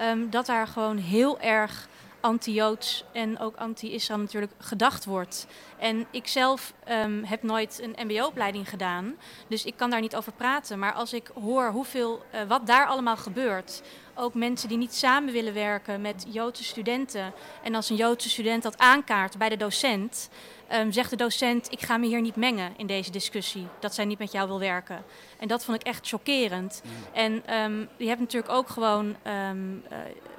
um, 0.00 0.30
dat 0.30 0.46
daar 0.46 0.66
gewoon 0.66 0.96
heel 0.96 1.40
erg 1.40 1.88
anti-Joods 2.24 3.04
en 3.12 3.38
ook 3.38 3.56
anti-Islam 3.56 4.20
natuurlijk 4.20 4.52
gedacht 4.58 5.04
wordt. 5.04 5.46
En 5.78 6.06
ik 6.10 6.26
zelf 6.26 6.74
um, 6.88 7.24
heb 7.24 7.42
nooit 7.42 7.80
een 7.82 8.06
MBO-opleiding 8.06 8.68
gedaan, 8.68 9.14
dus 9.48 9.64
ik 9.64 9.76
kan 9.76 9.90
daar 9.90 10.00
niet 10.00 10.16
over 10.16 10.32
praten. 10.32 10.78
Maar 10.78 10.92
als 10.92 11.12
ik 11.12 11.30
hoor 11.40 11.70
hoeveel, 11.70 12.22
uh, 12.34 12.40
wat 12.48 12.66
daar 12.66 12.86
allemaal 12.86 13.16
gebeurt, 13.16 13.82
ook 14.14 14.34
mensen 14.34 14.68
die 14.68 14.78
niet 14.78 14.94
samen 14.94 15.32
willen 15.32 15.54
werken 15.54 16.00
met 16.00 16.26
Joodse 16.28 16.64
studenten, 16.64 17.32
en 17.62 17.74
als 17.74 17.90
een 17.90 17.96
Joodse 17.96 18.28
student 18.28 18.62
dat 18.62 18.78
aankaart 18.78 19.38
bij 19.38 19.48
de 19.48 19.56
docent, 19.56 20.28
um, 20.72 20.92
zegt 20.92 21.10
de 21.10 21.16
docent: 21.16 21.72
Ik 21.72 21.80
ga 21.82 21.96
me 21.96 22.06
hier 22.06 22.20
niet 22.20 22.36
mengen 22.36 22.72
in 22.76 22.86
deze 22.86 23.10
discussie, 23.10 23.66
dat 23.80 23.94
zij 23.94 24.04
niet 24.04 24.18
met 24.18 24.32
jou 24.32 24.48
wil 24.48 24.58
werken. 24.58 25.04
En 25.38 25.48
dat 25.48 25.64
vond 25.64 25.80
ik 25.80 25.86
echt 25.86 26.08
chockerend. 26.08 26.82
Mm. 26.84 26.90
En 27.12 27.62
um, 27.62 27.88
je 27.96 28.08
hebt 28.08 28.20
natuurlijk 28.20 28.52
ook 28.52 28.68
gewoon. 28.68 29.16
Uh, 29.26 29.50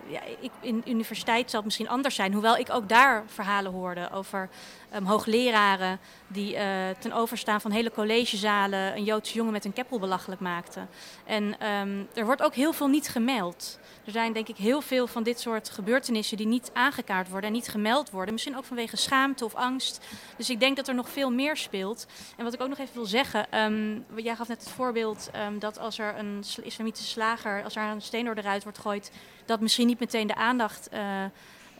ja, 0.08 0.22
ik, 0.39 0.52
in 0.62 0.84
universiteit 0.86 1.50
zal 1.50 1.60
het 1.60 1.65
misschien 1.65 1.89
anders 1.89 2.15
zijn. 2.15 2.34
Hoewel 2.34 2.58
ik 2.58 2.70
ook 2.70 2.89
daar 2.89 3.24
verhalen 3.28 3.72
hoorde 3.72 4.12
over 4.12 4.50
um, 4.96 5.06
hoogleraren 5.06 6.00
die 6.28 6.54
uh, 6.54 6.62
ten 7.00 7.12
overstaan 7.13 7.62
van 7.62 7.72
hele 7.72 7.91
collegezalen 7.91 8.96
een 8.96 9.04
Joodse 9.04 9.34
jongen 9.34 9.54
met 9.54 9.65
een 9.65 9.74
keppel 9.74 10.00
belachelijk 10.00 10.41
maakten. 10.41 10.89
En 11.26 11.68
um, 11.68 12.08
er 12.13 12.26
wordt 12.26 12.41
ook 12.41 12.56
heel 12.56 12.74
veel 12.74 12.88
niet 12.88 13.10
gemeld. 13.10 13.80
Er 14.06 14.12
zijn 14.12 14.34
denk 14.34 14.48
ik 14.48 14.58
heel 14.58 14.82
veel 14.82 15.08
van 15.08 15.24
dit 15.24 15.39
soort 15.39 15.70
gebeurtenissen 15.70 16.38
die 16.38 16.48
niet 16.48 16.72
aangekaart 16.74 17.30
worden 17.30 17.48
en 17.48 17.56
niet 17.56 17.68
gemeld 17.68 18.10
worden. 18.10 18.34
Misschien 18.34 18.58
ook 18.58 18.65
vanwege 18.65 18.98
schaamte 18.98 19.46
of 19.46 19.56
angst. 19.56 20.06
Dus 20.38 20.50
ik 20.50 20.60
denk 20.60 20.76
dat 20.76 20.88
er 20.88 20.96
nog 20.96 21.10
veel 21.10 21.32
meer 21.32 21.58
speelt. 21.58 22.06
En 22.38 22.44
wat 22.44 22.54
ik 22.54 22.62
ook 22.62 22.70
nog 22.70 22.78
even 22.78 22.94
wil 22.94 23.06
zeggen. 23.06 23.60
Um, 23.60 24.06
jij 24.15 24.36
gaf 24.36 24.48
net 24.48 24.60
het 24.60 24.72
voorbeeld 24.72 25.30
dat 25.60 25.80
als 25.80 26.00
er 26.00 26.18
een 26.18 26.44
islamitische 26.63 27.12
slager, 27.12 27.63
als 27.63 27.76
er 27.76 27.84
een 27.84 28.02
steen 28.02 28.26
door 28.26 28.36
de 28.36 28.41
ruit 28.41 28.63
wordt 28.63 28.78
gegooid, 28.78 29.12
dat 29.46 29.60
misschien 29.60 29.88
niet 29.88 30.00
meteen 30.00 30.28
de 30.28 30.36
aandacht 30.36 30.90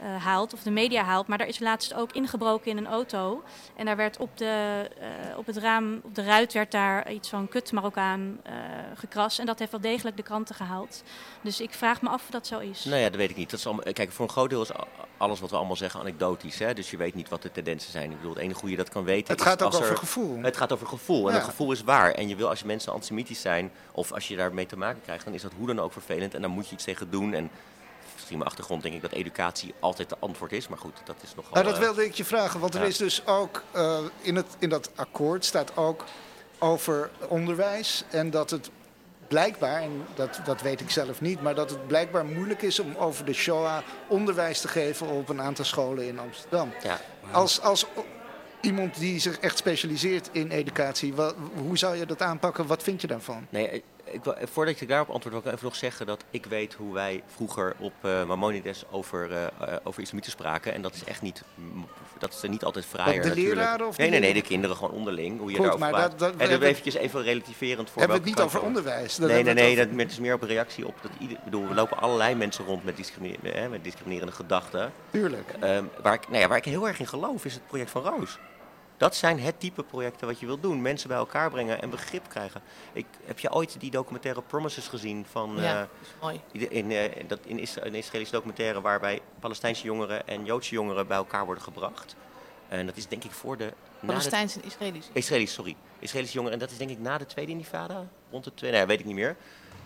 uh, 0.01 0.15
uh, 0.15 0.23
haalt 0.23 0.53
of 0.53 0.63
de 0.63 0.71
media 0.71 1.03
haalt. 1.03 1.27
Maar 1.27 1.38
daar 1.38 1.47
is 1.47 1.60
laatst 1.60 1.93
ook 1.93 2.12
ingebroken 2.12 2.71
in 2.71 2.77
een 2.77 2.88
auto. 2.88 3.43
En 3.75 3.86
daar 3.86 3.95
werd 3.95 4.17
op, 4.17 4.38
de, 4.38 4.88
uh, 4.99 5.38
op 5.38 5.45
het 5.45 5.58
raam, 5.58 5.99
op 6.03 6.15
de 6.15 6.23
ruit, 6.23 6.53
werd 6.53 6.71
daar 6.71 7.12
iets 7.12 7.29
van 7.29 7.47
kut 7.47 7.71
Marokkaan 7.71 8.39
uh, 8.47 8.53
gekrast. 8.95 9.39
En 9.39 9.45
dat 9.45 9.60
heeft 9.60 9.71
wel 9.71 9.81
degelijk 9.81 10.17
de 10.17 10.23
kranten 10.23 10.55
gehaald. 10.55 11.03
Dus 11.41 11.62
ik 11.62 11.73
vraag 11.73 12.01
me 12.01 12.10
af 12.10 12.23
of 12.23 12.29
dat 12.29 12.47
zo 12.47 12.60
is. 12.60 12.84
Nou 12.84 12.97
ja, 12.97 13.10
dat 13.10 13.15
weet 13.15 13.29
ik 13.29 13.36
niet. 13.36 13.49
Dat 13.49 13.60
is 13.60 13.65
allemaal, 13.65 13.93
kijk, 13.93 14.12
voor 14.12 14.25
een 14.25 14.31
groot 14.31 14.49
deel 14.49 14.62
is 14.62 14.71
alles 15.17 15.39
wat 15.39 15.49
we 15.49 15.55
allemaal 15.55 15.75
zeggen 15.75 15.99
anekdotisch. 15.99 16.60
Hè? 16.60 16.73
Dus 16.73 16.89
je 16.89 16.97
weet 16.97 17.15
niet 17.15 17.29
wat 17.29 17.41
de 17.41 17.51
tendensen 17.51 17.91
zijn. 17.91 18.12
Ik 18.12 18.17
bedoel, 18.17 18.34
het 18.34 18.43
enige 18.43 18.60
hoe 18.60 18.69
je 18.69 18.77
dat 18.77 18.89
kan 18.89 19.03
weten 19.03 19.34
Het 19.34 19.41
gaat 19.41 19.62
ook 19.62 19.71
als 19.71 19.81
over 19.81 19.91
er, 19.91 19.97
gevoel. 19.97 20.41
Het 20.41 20.58
gaat 20.58 20.71
over 20.71 20.88
gevoel. 20.88 21.27
En 21.27 21.34
ja. 21.34 21.39
dat 21.39 21.49
gevoel 21.49 21.71
is 21.71 21.84
waar. 21.84 22.12
En 22.12 22.27
je 22.27 22.36
wil 22.36 22.49
als 22.49 22.60
je 22.60 22.65
mensen 22.65 22.93
antisemitisch 22.93 23.41
zijn, 23.41 23.71
of 23.91 24.12
als 24.12 24.27
je 24.27 24.36
daarmee 24.36 24.65
te 24.65 24.77
maken 24.77 25.01
krijgt, 25.01 25.25
dan 25.25 25.34
is 25.34 25.41
dat 25.41 25.51
hoe 25.58 25.67
dan 25.67 25.79
ook 25.79 25.91
vervelend. 25.91 26.34
En 26.34 26.41
dan 26.41 26.51
moet 26.51 26.67
je 26.67 26.73
iets 26.73 26.84
tegen 26.84 27.10
doen. 27.10 27.34
En 27.34 27.49
mijn 28.29 28.43
achtergrond 28.43 28.83
denk 28.83 28.95
ik 28.95 29.01
dat 29.01 29.11
educatie 29.11 29.73
altijd 29.79 30.09
de 30.09 30.17
antwoord 30.19 30.51
is. 30.51 30.67
Maar 30.67 30.77
goed, 30.77 31.01
dat 31.05 31.15
is 31.21 31.35
nogal... 31.35 31.53
Nou, 31.53 31.65
dat 31.65 31.77
wilde 31.77 32.05
ik 32.05 32.13
je 32.13 32.25
vragen, 32.25 32.59
want 32.59 32.75
er 32.75 32.83
is 32.83 32.97
dus 32.97 33.25
ook 33.25 33.63
uh, 33.75 33.97
in, 34.21 34.35
het, 34.35 34.45
in 34.59 34.69
dat 34.69 34.91
akkoord 34.95 35.45
staat 35.45 35.77
ook 35.77 36.03
over 36.59 37.09
onderwijs 37.27 38.03
en 38.09 38.29
dat 38.29 38.49
het 38.49 38.69
blijkbaar, 39.27 39.81
en 39.81 40.05
dat, 40.15 40.39
dat 40.45 40.61
weet 40.61 40.81
ik 40.81 40.89
zelf 40.89 41.21
niet, 41.21 41.41
maar 41.41 41.55
dat 41.55 41.69
het 41.69 41.88
blijkbaar 41.88 42.25
moeilijk 42.25 42.61
is 42.61 42.79
om 42.79 42.95
over 42.95 43.25
de 43.25 43.33
Shoah 43.33 43.77
onderwijs 44.07 44.61
te 44.61 44.67
geven 44.67 45.07
op 45.07 45.29
een 45.29 45.41
aantal 45.41 45.65
scholen 45.65 46.07
in 46.07 46.19
Amsterdam. 46.19 46.73
Ja. 46.83 46.99
Als, 47.31 47.61
als 47.61 47.85
iemand 48.61 48.99
die 48.99 49.19
zich 49.19 49.39
echt 49.39 49.57
specialiseert 49.57 50.29
in 50.31 50.49
educatie, 50.51 51.13
wat, 51.13 51.35
hoe 51.55 51.77
zou 51.77 51.95
je 51.95 52.05
dat 52.05 52.21
aanpakken? 52.21 52.67
Wat 52.67 52.83
vind 52.83 53.01
je 53.01 53.07
daarvan? 53.07 53.47
Nee, 53.49 53.83
ik 54.11 54.23
wil, 54.23 54.35
voordat 54.43 54.81
ik 54.81 54.87
daarop 54.87 55.09
antwoord, 55.09 55.35
wil 55.35 55.43
ik 55.45 55.51
even 55.51 55.65
nog 55.65 55.75
zeggen 55.75 56.05
dat 56.05 56.23
ik 56.29 56.45
weet 56.45 56.73
hoe 56.73 56.93
wij 56.93 57.23
vroeger 57.27 57.75
op 57.79 57.93
uh, 58.05 58.25
Maimonides 58.25 58.83
over, 58.91 59.31
uh, 59.31 59.47
over 59.83 60.01
islamieten 60.01 60.31
spraken. 60.31 60.73
En 60.73 60.81
dat 60.81 60.93
is 60.93 61.03
echt 61.03 61.21
niet, 61.21 61.43
dat 62.17 62.33
is 62.33 62.43
er 62.43 62.49
niet 62.49 62.63
altijd 62.63 62.85
fraaier 62.85 63.21
de 63.21 63.35
leraren 63.35 63.87
of 63.87 63.97
Nee, 63.97 64.09
nee, 64.09 64.19
nee, 64.19 64.33
de 64.33 64.41
kinderen 64.41 64.75
gewoon 64.75 64.91
onderling. 64.91 65.39
Hoe 65.39 65.49
je 65.49 65.55
Goed, 65.55 65.65
daarover 65.65 65.89
praat. 65.89 66.19
Dat, 66.19 66.19
dat, 66.19 66.41
en 66.41 66.49
dan 66.49 66.61
eventjes 66.61 66.95
even 66.95 67.23
relativerend 67.23 67.89
voor 67.89 68.01
Hebben 68.01 68.21
we 68.21 68.29
het 68.29 68.37
niet 68.37 68.45
over 68.45 68.61
onderwijs? 68.61 69.15
Dat 69.15 69.29
nee, 69.29 69.43
nee, 69.43 69.53
nee, 69.53 69.75
dat, 69.75 69.87
het 69.95 70.11
is 70.11 70.19
meer 70.19 70.33
op 70.33 70.41
een 70.41 70.47
reactie 70.47 70.87
op 70.87 70.95
dat 71.01 71.11
ieder, 71.19 71.37
bedoel, 71.43 71.67
we 71.67 71.73
lopen 71.73 71.97
allerlei 71.97 72.35
mensen 72.35 72.65
rond 72.65 72.83
met, 72.83 72.97
discriminerende, 72.97 73.49
hè, 73.49 73.69
met 73.69 73.83
discriminerende 73.83 74.33
gedachten. 74.33 74.91
Tuurlijk. 75.11 75.53
Um, 75.63 75.89
waar, 76.01 76.13
ik, 76.13 76.27
nou 76.27 76.41
ja, 76.41 76.47
waar 76.47 76.57
ik 76.57 76.65
heel 76.65 76.87
erg 76.87 76.99
in 76.99 77.07
geloof 77.07 77.45
is 77.45 77.53
het 77.53 77.67
project 77.67 77.91
van 77.91 78.03
Roos. 78.03 78.39
Dat 78.97 79.15
zijn 79.15 79.39
het 79.39 79.60
type 79.60 79.84
projecten 79.84 80.27
wat 80.27 80.39
je 80.39 80.45
wilt 80.45 80.62
doen. 80.62 80.81
Mensen 80.81 81.08
bij 81.08 81.17
elkaar 81.17 81.49
brengen 81.49 81.81
en 81.81 81.89
begrip 81.89 82.29
krijgen. 82.29 82.62
Ik, 82.93 83.05
heb 83.25 83.39
je 83.39 83.53
ooit 83.53 83.79
die 83.79 83.91
documentaire 83.91 84.41
Promises 84.41 84.88
gezien? 84.88 85.25
Van, 85.31 85.55
ja, 85.58 85.81
uh, 85.81 85.88
mooi. 86.21 86.41
In, 86.51 86.91
uh, 86.91 87.01
dat, 87.27 87.39
in 87.45 87.58
een 87.58 87.95
Israëlische 87.95 88.36
documentaire 88.36 88.81
waarbij 88.81 89.21
Palestijnse 89.39 89.84
jongeren 89.84 90.27
en 90.27 90.45
Joodse 90.45 90.73
jongeren 90.73 91.08
bij 91.08 91.17
elkaar 91.17 91.45
worden 91.45 91.63
gebracht. 91.63 92.15
En 92.67 92.86
dat 92.86 92.97
is 92.97 93.08
denk 93.08 93.23
ik 93.23 93.31
voor 93.31 93.58
de... 93.58 93.73
Palestijnse 94.05 94.60
en 94.60 94.65
Israëlische? 94.65 95.12
Israëlisch, 95.13 95.53
sorry. 95.53 95.75
Israëlische 95.99 96.36
jongeren. 96.36 96.60
En 96.60 96.65
dat 96.65 96.71
is 96.71 96.77
denk 96.77 96.89
ik 96.89 96.99
na 96.99 97.17
de 97.17 97.25
Tweede 97.25 97.51
Intifada. 97.51 98.08
Rond 98.31 98.43
de 98.43 98.53
tweede, 98.53 98.77
nee, 98.77 98.86
weet 98.86 98.99
ik 98.99 99.05
niet 99.05 99.15
meer. 99.15 99.36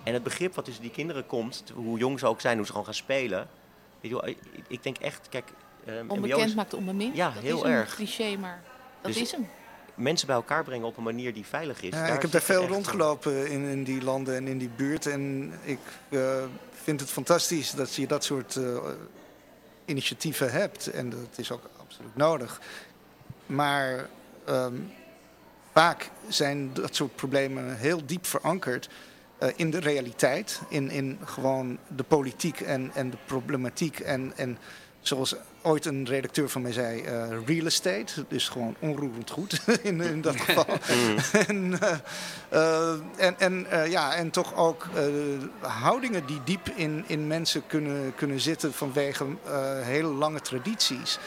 En 0.03 0.13
het 0.13 0.23
begrip 0.23 0.55
wat 0.55 0.65
tussen 0.65 0.83
die 0.83 0.91
kinderen 0.91 1.25
komt, 1.25 1.63
hoe 1.73 1.97
jong 1.97 2.19
ze 2.19 2.27
ook 2.27 2.41
zijn, 2.41 2.55
hoe 2.55 2.65
ze 2.65 2.71
gewoon 2.71 2.85
gaan 2.85 2.93
spelen. 2.93 3.47
Ik 4.67 4.83
denk 4.83 4.97
echt, 4.97 5.29
kijk, 5.29 5.51
Onbekend 6.07 6.55
maakt 6.55 6.73
onbemind. 6.73 7.15
Ja, 7.15 7.29
dat 7.29 7.43
heel 7.43 7.65
is 7.65 7.71
erg. 7.71 7.95
cliché, 7.95 8.37
maar 8.37 8.63
dat 9.01 9.13
Dus 9.13 9.21
is 9.21 9.31
hem. 9.31 9.47
Mensen 9.95 10.27
bij 10.27 10.35
elkaar 10.35 10.63
brengen 10.63 10.87
op 10.87 10.97
een 10.97 11.03
manier 11.03 11.33
die 11.33 11.45
veilig 11.45 11.81
is. 11.81 11.89
Ja, 11.89 12.05
daar 12.05 12.15
ik 12.15 12.21
heb 12.21 12.31
daar 12.31 12.41
veel 12.41 12.67
rondgelopen 12.67 13.51
in, 13.51 13.63
in 13.63 13.83
die 13.83 14.03
landen 14.03 14.35
en 14.35 14.47
in 14.47 14.57
die 14.57 14.69
buurt. 14.69 15.05
En 15.05 15.53
ik 15.63 15.79
eh, 16.09 16.43
vind 16.71 16.99
het 16.99 17.09
fantastisch 17.09 17.71
dat 17.71 17.95
je 17.95 18.07
dat 18.07 18.23
soort 18.23 18.55
eh, 18.55 18.77
initiatieven 19.85 20.51
hebt. 20.51 20.87
En 20.87 21.09
dat 21.09 21.19
is 21.35 21.51
ook 21.51 21.69
absoluut 21.81 22.15
nodig. 22.15 22.61
Maar 23.45 24.09
ehm, 24.45 24.75
vaak 25.73 26.09
zijn 26.27 26.73
dat 26.73 26.95
soort 26.95 27.15
problemen 27.15 27.77
heel 27.77 28.05
diep 28.05 28.25
verankerd 28.25 28.89
eh, 29.37 29.49
in 29.55 29.71
de 29.71 29.79
realiteit. 29.79 30.61
In, 30.69 30.89
in 30.89 31.19
gewoon 31.25 31.77
de 31.87 32.03
politiek 32.03 32.59
en, 32.59 32.91
en 32.93 33.09
de 33.09 33.17
problematiek. 33.25 33.99
En, 33.99 34.33
en 34.35 34.57
zoals 35.09 35.35
ooit 35.61 35.85
een 35.85 36.05
redacteur 36.05 36.49
van 36.49 36.61
mij 36.61 36.71
zei, 36.71 37.01
eh, 37.01 37.27
real 37.45 37.65
estate. 37.65 38.25
Dus 38.27 38.49
gewoon 38.49 38.75
onroerend 38.79 39.29
goed 39.29 39.61
in, 39.81 40.01
in 40.01 40.21
dat 40.21 40.35
geval. 40.41 40.65
en, 41.47 41.79
eh, 41.81 41.97
eh, 42.49 42.99
en, 43.17 43.39
en, 43.39 43.67
ja, 43.89 44.13
en 44.15 44.31
toch 44.31 44.55
ook 44.55 44.87
houdingen 45.59 46.25
die 46.25 46.41
diep 46.43 46.69
in, 46.75 47.03
in 47.07 47.27
mensen 47.27 47.67
kunnen, 47.67 48.15
kunnen 48.15 48.39
zitten 48.39 48.73
vanwege 48.73 49.25
hele 49.81 50.07
lange 50.07 50.41
tradities. 50.41 51.19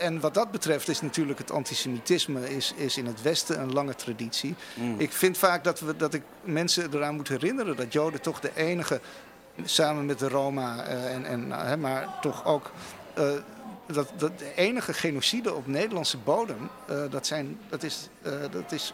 En 0.00 0.20
wat 0.20 0.34
dat 0.34 0.50
betreft 0.50 0.88
is 0.88 1.00
natuurlijk 1.00 1.38
het 1.38 1.50
antisemitisme 1.50 2.54
is, 2.56 2.74
is 2.76 2.96
in 2.96 3.06
het 3.06 3.22
Westen 3.22 3.60
een 3.60 3.72
lange 3.72 3.94
traditie. 3.94 4.54
Ik 4.96 5.12
vind 5.12 5.38
vaak 5.38 5.64
dat, 5.64 5.80
we, 5.80 5.96
dat 5.96 6.14
ik 6.14 6.22
mensen 6.40 6.94
eraan 6.94 7.14
moet 7.14 7.28
herinneren 7.28 7.76
dat 7.76 7.92
Joden 7.92 8.20
toch 8.20 8.40
de 8.40 8.50
enige, 8.54 9.00
samen 9.64 10.06
met 10.06 10.18
de 10.18 10.28
Roma, 10.28 10.84
en, 10.84 11.26
en, 11.26 11.80
maar 11.80 12.08
toch 12.20 12.44
ook 12.44 12.70
eh, 13.14 13.32
dat, 13.86 14.12
dat 14.16 14.38
de 14.38 14.54
enige 14.54 14.92
genocide 14.92 15.54
op 15.54 15.66
Nederlandse 15.66 16.18
bodem, 16.18 16.68
eh, 16.88 17.02
dat, 17.10 17.26
zijn, 17.26 17.58
dat, 17.68 17.82
is, 17.82 18.08
eh, 18.22 18.32
dat 18.50 18.72
is 18.72 18.92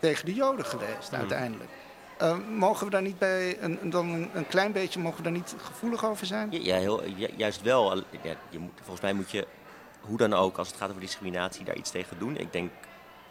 tegen 0.00 0.24
de 0.26 0.34
Joden 0.34 0.64
geweest 0.64 1.12
uiteindelijk. 1.14 1.70
Eh, 2.18 2.36
mogen 2.56 2.84
we 2.84 2.90
daar 2.90 3.02
niet 3.02 3.18
bij, 3.18 3.62
een, 3.62 3.90
dan 3.90 4.08
een, 4.08 4.30
een 4.34 4.46
klein 4.46 4.72
beetje, 4.72 5.00
mogen 5.00 5.16
we 5.16 5.22
daar 5.22 5.32
niet 5.32 5.54
gevoelig 5.62 6.04
over 6.04 6.26
zijn? 6.26 6.50
Ja, 6.50 6.58
ja, 6.62 6.76
heel, 6.76 7.08
ju- 7.08 7.32
juist 7.36 7.62
wel. 7.62 7.96
Ja, 7.96 8.02
je 8.50 8.58
moet, 8.58 8.72
volgens 8.76 9.00
mij 9.00 9.12
moet 9.12 9.30
je, 9.30 9.46
hoe 10.00 10.18
dan 10.18 10.32
ook, 10.34 10.56
als 10.58 10.68
het 10.68 10.76
gaat 10.76 10.88
over 10.88 11.00
discriminatie, 11.00 11.64
daar 11.64 11.76
iets 11.76 11.90
tegen 11.90 12.18
doen. 12.18 12.36
Ik 12.36 12.52
denk 12.52 12.70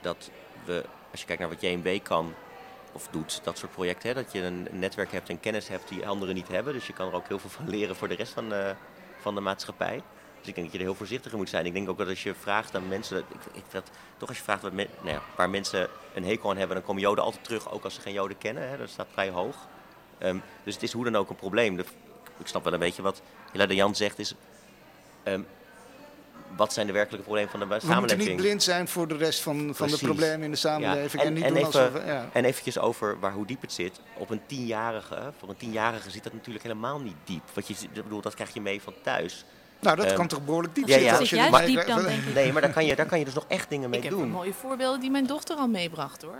dat 0.01 0.29
we, 0.65 0.83
als 1.11 1.19
je 1.19 1.25
kijkt 1.25 1.41
naar 1.41 1.49
wat 1.51 1.61
JMW 1.61 1.99
kan 2.03 2.33
of 2.91 3.07
doet, 3.11 3.39
dat 3.43 3.57
soort 3.57 3.71
projecten, 3.71 4.09
hè, 4.09 4.15
dat 4.15 4.31
je 4.31 4.41
een 4.41 4.67
netwerk 4.71 5.11
hebt 5.11 5.29
en 5.29 5.39
kennis 5.39 5.67
hebt 5.67 5.87
die 5.89 6.07
anderen 6.07 6.35
niet 6.35 6.47
hebben. 6.47 6.73
Dus 6.73 6.87
je 6.87 6.93
kan 6.93 7.07
er 7.07 7.13
ook 7.13 7.27
heel 7.27 7.39
veel 7.39 7.49
van 7.49 7.69
leren 7.69 7.95
voor 7.95 8.07
de 8.07 8.15
rest 8.15 8.33
van 8.33 8.49
de, 8.49 8.73
van 9.19 9.35
de 9.35 9.41
maatschappij. 9.41 10.01
Dus 10.41 10.49
ik 10.49 10.56
denk 10.56 10.65
dat 10.67 10.71
je 10.75 10.77
er 10.82 10.86
heel 10.89 10.95
voorzichtig 10.97 11.32
in 11.32 11.38
moet 11.38 11.49
zijn. 11.49 11.65
Ik 11.65 11.73
denk 11.73 11.89
ook 11.89 11.97
dat 11.97 12.08
als 12.08 12.23
je 12.23 12.34
vraagt 12.39 12.75
aan 12.75 12.88
mensen, 12.88 13.17
ik, 13.17 13.25
ik, 13.54 13.63
dat, 13.71 13.89
toch 14.17 14.27
als 14.30 14.38
je 14.38 14.43
vraagt 14.43 14.62
wat 14.62 14.71
men- 14.71 14.88
nou 15.01 15.15
ja, 15.15 15.21
waar 15.36 15.49
mensen 15.49 15.88
een 16.13 16.23
hekel 16.25 16.49
aan 16.49 16.58
hebben, 16.58 16.75
dan 16.75 16.86
komen 16.86 17.01
Joden 17.01 17.23
altijd 17.23 17.43
terug, 17.43 17.71
ook 17.71 17.84
als 17.84 17.93
ze 17.93 18.01
geen 18.01 18.13
Joden 18.13 18.38
kennen. 18.38 18.69
Hè, 18.69 18.77
dat 18.77 18.89
staat 18.89 19.08
vrij 19.12 19.30
hoog. 19.30 19.56
Ehm, 20.17 20.38
dus 20.63 20.73
het 20.73 20.84
is 20.84 20.91
hoe 20.91 21.04
dan 21.04 21.15
ook 21.15 21.30
een 21.30 21.36
probleem. 21.36 21.75
De- 21.75 21.86
ik 22.38 22.47
snap 22.47 22.63
wel 22.63 22.73
een 22.73 22.80
beetje 22.80 23.01
wat 23.01 23.21
Hilla 23.51 23.65
de 23.65 23.75
Jan 23.75 23.95
zegt, 23.95 24.19
is 24.19 24.36
ehm, 25.23 25.41
wat 26.56 26.73
zijn 26.73 26.88
de 26.88 26.93
werkelijke 26.93 27.25
problemen 27.25 27.51
van 27.51 27.60
de 27.60 27.65
We 27.65 27.71
moeten 27.71 27.89
samenleving? 27.89 28.27
niet 28.30 28.38
blind 28.38 28.63
zijn 28.63 28.88
voor 28.88 29.08
de 29.08 29.17
rest 29.17 29.41
van, 29.41 29.75
van 29.75 29.88
de 29.88 29.97
problemen 29.97 30.41
in 30.43 30.51
de 30.51 30.58
samenleving. 30.58 31.21
Ja, 31.21 31.27
En, 31.27 31.34
niet 31.34 31.43
en 31.43 31.54
doen 31.54 31.58
even, 31.65 31.82
alsof... 31.84 32.06
Ja. 32.06 32.30
en 32.34 32.45
eventjes 32.45 32.77
over 32.80 33.19
waar, 33.19 33.32
hoe 33.34 33.45
diep 33.45 33.62
het 33.62 33.73
zit. 33.73 33.99
Op 34.17 34.30
een 34.30 34.41
tienjarige, 34.45 35.34
voor 35.38 35.49
een 35.49 35.58
tienjarige 35.58 36.10
zit 36.10 36.23
dat 36.23 36.34
natuurlijk 36.34 36.63
helemaal 36.63 36.99
niet 36.99 37.15
diep. 37.23 37.43
Wat 37.54 37.67
je, 37.67 37.75
bedoel, 37.93 38.21
dat 38.21 38.34
krijg 38.34 38.54
je 38.54 38.62
mee 38.62 38.82
van 38.82 38.93
thuis. 39.01 39.45
Nou, 39.81 39.95
dat 39.95 40.05
Ehm, 40.05 40.15
kan 40.15 40.27
toch 40.27 40.45
behoorlijk 40.45 40.75
diep 40.75 40.87
ja, 40.87 40.93
zitten? 40.93 41.11
ja. 41.13 41.19
als 41.19 41.29
je 41.29 41.35
juist 41.35 41.51
erbij 41.53 41.67
diep 41.67 41.79
krijgt. 41.79 42.01
dan, 42.01 42.11
denk 42.11 42.23
ik. 42.23 42.33
Nee, 42.33 42.51
maar 42.53 42.61
daar 42.61 42.71
kan 42.73 42.85
je, 42.85 42.95
daar 42.95 43.05
kan 43.05 43.19
je 43.19 43.25
dus 43.25 43.33
nog 43.33 43.45
echt 43.47 43.69
dingen 43.69 43.89
mee 43.89 43.99
Ik 43.99 44.05
heb 44.05 44.13
doen. 44.17 44.29
mooie 44.29 44.53
voorbeelden 44.53 44.99
die 44.99 45.11
mijn 45.11 45.25
dochter 45.25 45.55
al 45.57 45.67
meebracht 45.67 46.21
hoor. 46.21 46.35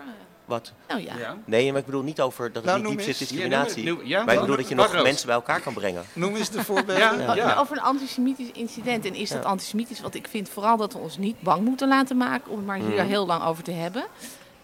Wat? 0.46 0.72
Nou 0.88 1.02
ja. 1.02 1.38
Nee, 1.46 1.70
maar 1.72 1.80
ik 1.80 1.86
bedoel 1.86 2.02
niet 2.02 2.22
over 2.22 2.52
dat 2.52 2.64
het 2.64 2.66
Nou, 2.66 2.80
niet 2.80 2.98
diep 2.98 3.02
zit 3.08 3.18
discriminatie. 3.18 3.84
Ja, 3.84 3.90
noem- 3.90 3.98
noem- 4.00 4.08
ja, 4.08 4.24
maar 4.24 4.34
ik 4.34 4.40
bedoel 4.40 4.56
dat 4.56 4.70
je 4.70 4.76
nog 4.76 5.04
mensen 5.04 5.26
bij 5.26 5.36
elkaar 5.36 5.62
kan 5.62 5.74
brengen. 5.74 6.04
Noem 6.14 6.36
eens 6.36 6.50
de 6.50 6.64
voorbeelden. 6.64 7.36
Ja. 7.36 7.56
Over 7.60 7.78
een 7.78 7.84
antisemitisch 7.84 8.52
incident. 8.52 9.06
En 9.06 9.14
is 9.16 9.30
dat 9.30 9.44
Ja. 9.44 9.50
antisemitisch? 9.50 10.00
Want 10.02 10.16
ik 10.16 10.28
vind 10.28 10.50
vooral 10.50 10.78
dat 10.78 10.94
we 10.94 11.00
ons 11.00 11.18
niet 11.18 11.42
bang 11.42 11.66
moeten 11.66 11.88
laten 11.88 12.18
maken 12.18 12.52
om 12.52 12.58
het 12.58 12.66
maar 12.66 12.78
hier 12.78 12.88
Mhm. 12.96 13.06
heel 13.08 13.26
lang 13.26 13.44
over 13.44 13.64
te 13.64 13.72
hebben. 13.72 14.04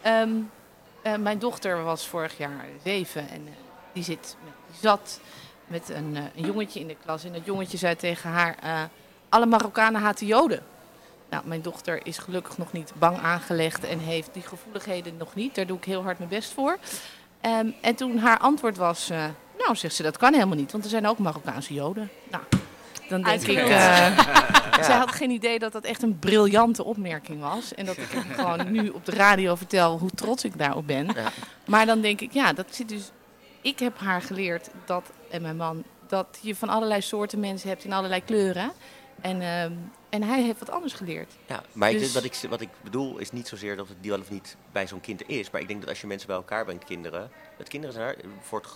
Ehm, 0.02 0.30
eh, 1.02 1.16
mijn 1.16 1.40
dochter 1.40 1.84
was 1.84 2.08
vorig 2.08 2.38
jaar 2.38 2.66
zeven 2.84 3.22
en 3.30 3.42
eh, 3.48 3.54
die, 3.94 4.04
zit, 4.04 4.36
die 4.72 4.80
zat 4.82 5.20
met 5.68 5.90
een, 5.90 6.16
eh, 6.16 6.24
een 6.36 6.46
jongetje 6.46 6.80
in 6.80 6.88
de 6.88 6.96
klas. 7.06 7.24
En 7.24 7.34
dat 7.34 7.46
jongetje 7.46 7.78
zei 7.78 7.96
tegen 7.96 8.30
haar, 8.30 8.56
eh, 8.62 8.84
alle 9.30 9.46
Marokkanen 9.46 10.02
haten 10.02 10.28
Joden. 10.28 10.64
Nou, 11.30 11.44
mijn 11.48 11.62
dochter 11.62 12.06
is 12.06 12.18
gelukkig 12.18 12.58
nog 12.58 12.72
niet 12.72 12.94
bang 12.98 13.18
aangelegd 13.18 13.84
en 13.84 14.00
heeft 14.00 14.30
die 14.34 14.42
gevoeligheden 14.42 15.18
nog 15.18 15.36
niet. 15.36 15.56
Daar 15.56 15.68
doe 15.68 15.78
ik 15.78 15.84
heel 15.84 16.04
hard 16.04 16.18
mijn 16.18 16.30
best 16.30 16.54
voor. 16.54 16.78
Ehm, 17.42 17.70
en 17.82 17.96
toen 17.96 18.18
haar 18.18 18.38
antwoord 18.38 18.78
was, 18.78 19.10
eh, 19.10 19.26
nou 19.58 19.76
zegt 19.76 19.96
ze, 19.96 20.04
dat 20.04 20.18
kan 20.18 20.34
helemaal 20.34 20.58
niet, 20.58 20.72
want 20.72 20.84
er 20.84 20.90
zijn 20.90 21.08
ook 21.08 21.18
Marokkaanse 21.18 21.74
Joden. 21.74 22.10
Nou, 22.32 22.44
dan 23.10 23.22
denk 23.22 23.42
ik, 23.42 23.58
eh, 23.58 24.20
zij 24.88 24.96
had 24.96 25.12
geen 25.12 25.30
idee 25.30 25.60
dat 25.60 25.72
dat 25.72 25.84
echt 25.84 26.04
een 26.04 26.20
briljante 26.20 26.84
opmerking 26.84 27.42
was. 27.42 27.74
En 27.74 27.86
dat 27.86 27.98
ik 27.98 28.10
hem 28.10 28.34
gewoon 28.40 28.72
nu 28.72 28.90
op 28.90 29.06
de 29.06 29.12
radio 29.12 29.56
vertel 29.56 29.98
hoe 29.98 30.10
trots 30.10 30.44
ik 30.44 30.58
daarop 30.58 30.88
ben. 30.88 31.06
Ja. 31.06 31.32
Maar 31.66 31.86
dan 31.86 32.02
denk 32.02 32.22
ik, 32.22 32.34
ja, 32.34 32.54
dat 32.54 32.66
zit 32.70 32.90
dus. 32.90 33.12
Ik 33.62 33.80
heb 33.80 34.00
haar 34.00 34.22
geleerd 34.22 34.70
dat, 34.86 35.12
en 35.30 35.42
mijn 35.42 35.58
man, 35.58 35.84
dat 36.08 36.40
je 36.42 36.56
van 36.56 36.70
allerlei 36.70 37.02
soorten 37.02 37.40
mensen 37.40 37.70
hebt 37.70 37.84
in 37.84 37.94
allerlei 37.94 38.24
kleuren. 38.24 38.72
En, 39.22 39.42
ehm, 39.42 39.72
en 40.10 40.24
hij 40.24 40.42
heeft 40.42 40.60
wat 40.60 40.70
anders 40.70 40.94
geleerd. 40.94 41.34
Ja, 41.48 41.64
maar 41.72 41.92
ik, 41.92 42.00
Dus- 42.00 42.14
wat, 42.14 42.24
ik, 42.24 42.38
wat 42.50 42.62
ik 42.62 42.70
bedoel 42.84 43.18
is 43.18 43.32
niet 43.32 43.48
zozeer 43.48 43.76
dat 43.76 43.88
het 43.88 43.98
die 44.02 44.12
wel 44.12 44.20
of 44.20 44.30
niet 44.30 44.58
bij 44.72 44.88
zo'n 44.88 45.02
kind 45.02 45.22
er 45.22 45.30
is. 45.30 45.50
Maar 45.52 45.62
ik 45.62 45.68
denk 45.68 45.80
dat 45.80 45.90
als 45.90 46.02
je 46.02 46.08
mensen 46.08 46.28
bij 46.28 46.36
elkaar 46.36 46.66
brengt, 46.66 46.84
kinderen. 46.84 47.32
Het 47.58 47.68
kinderen 47.68 47.96
zijn 47.96 48.16
voor 48.42 48.60
het, 48.60 48.70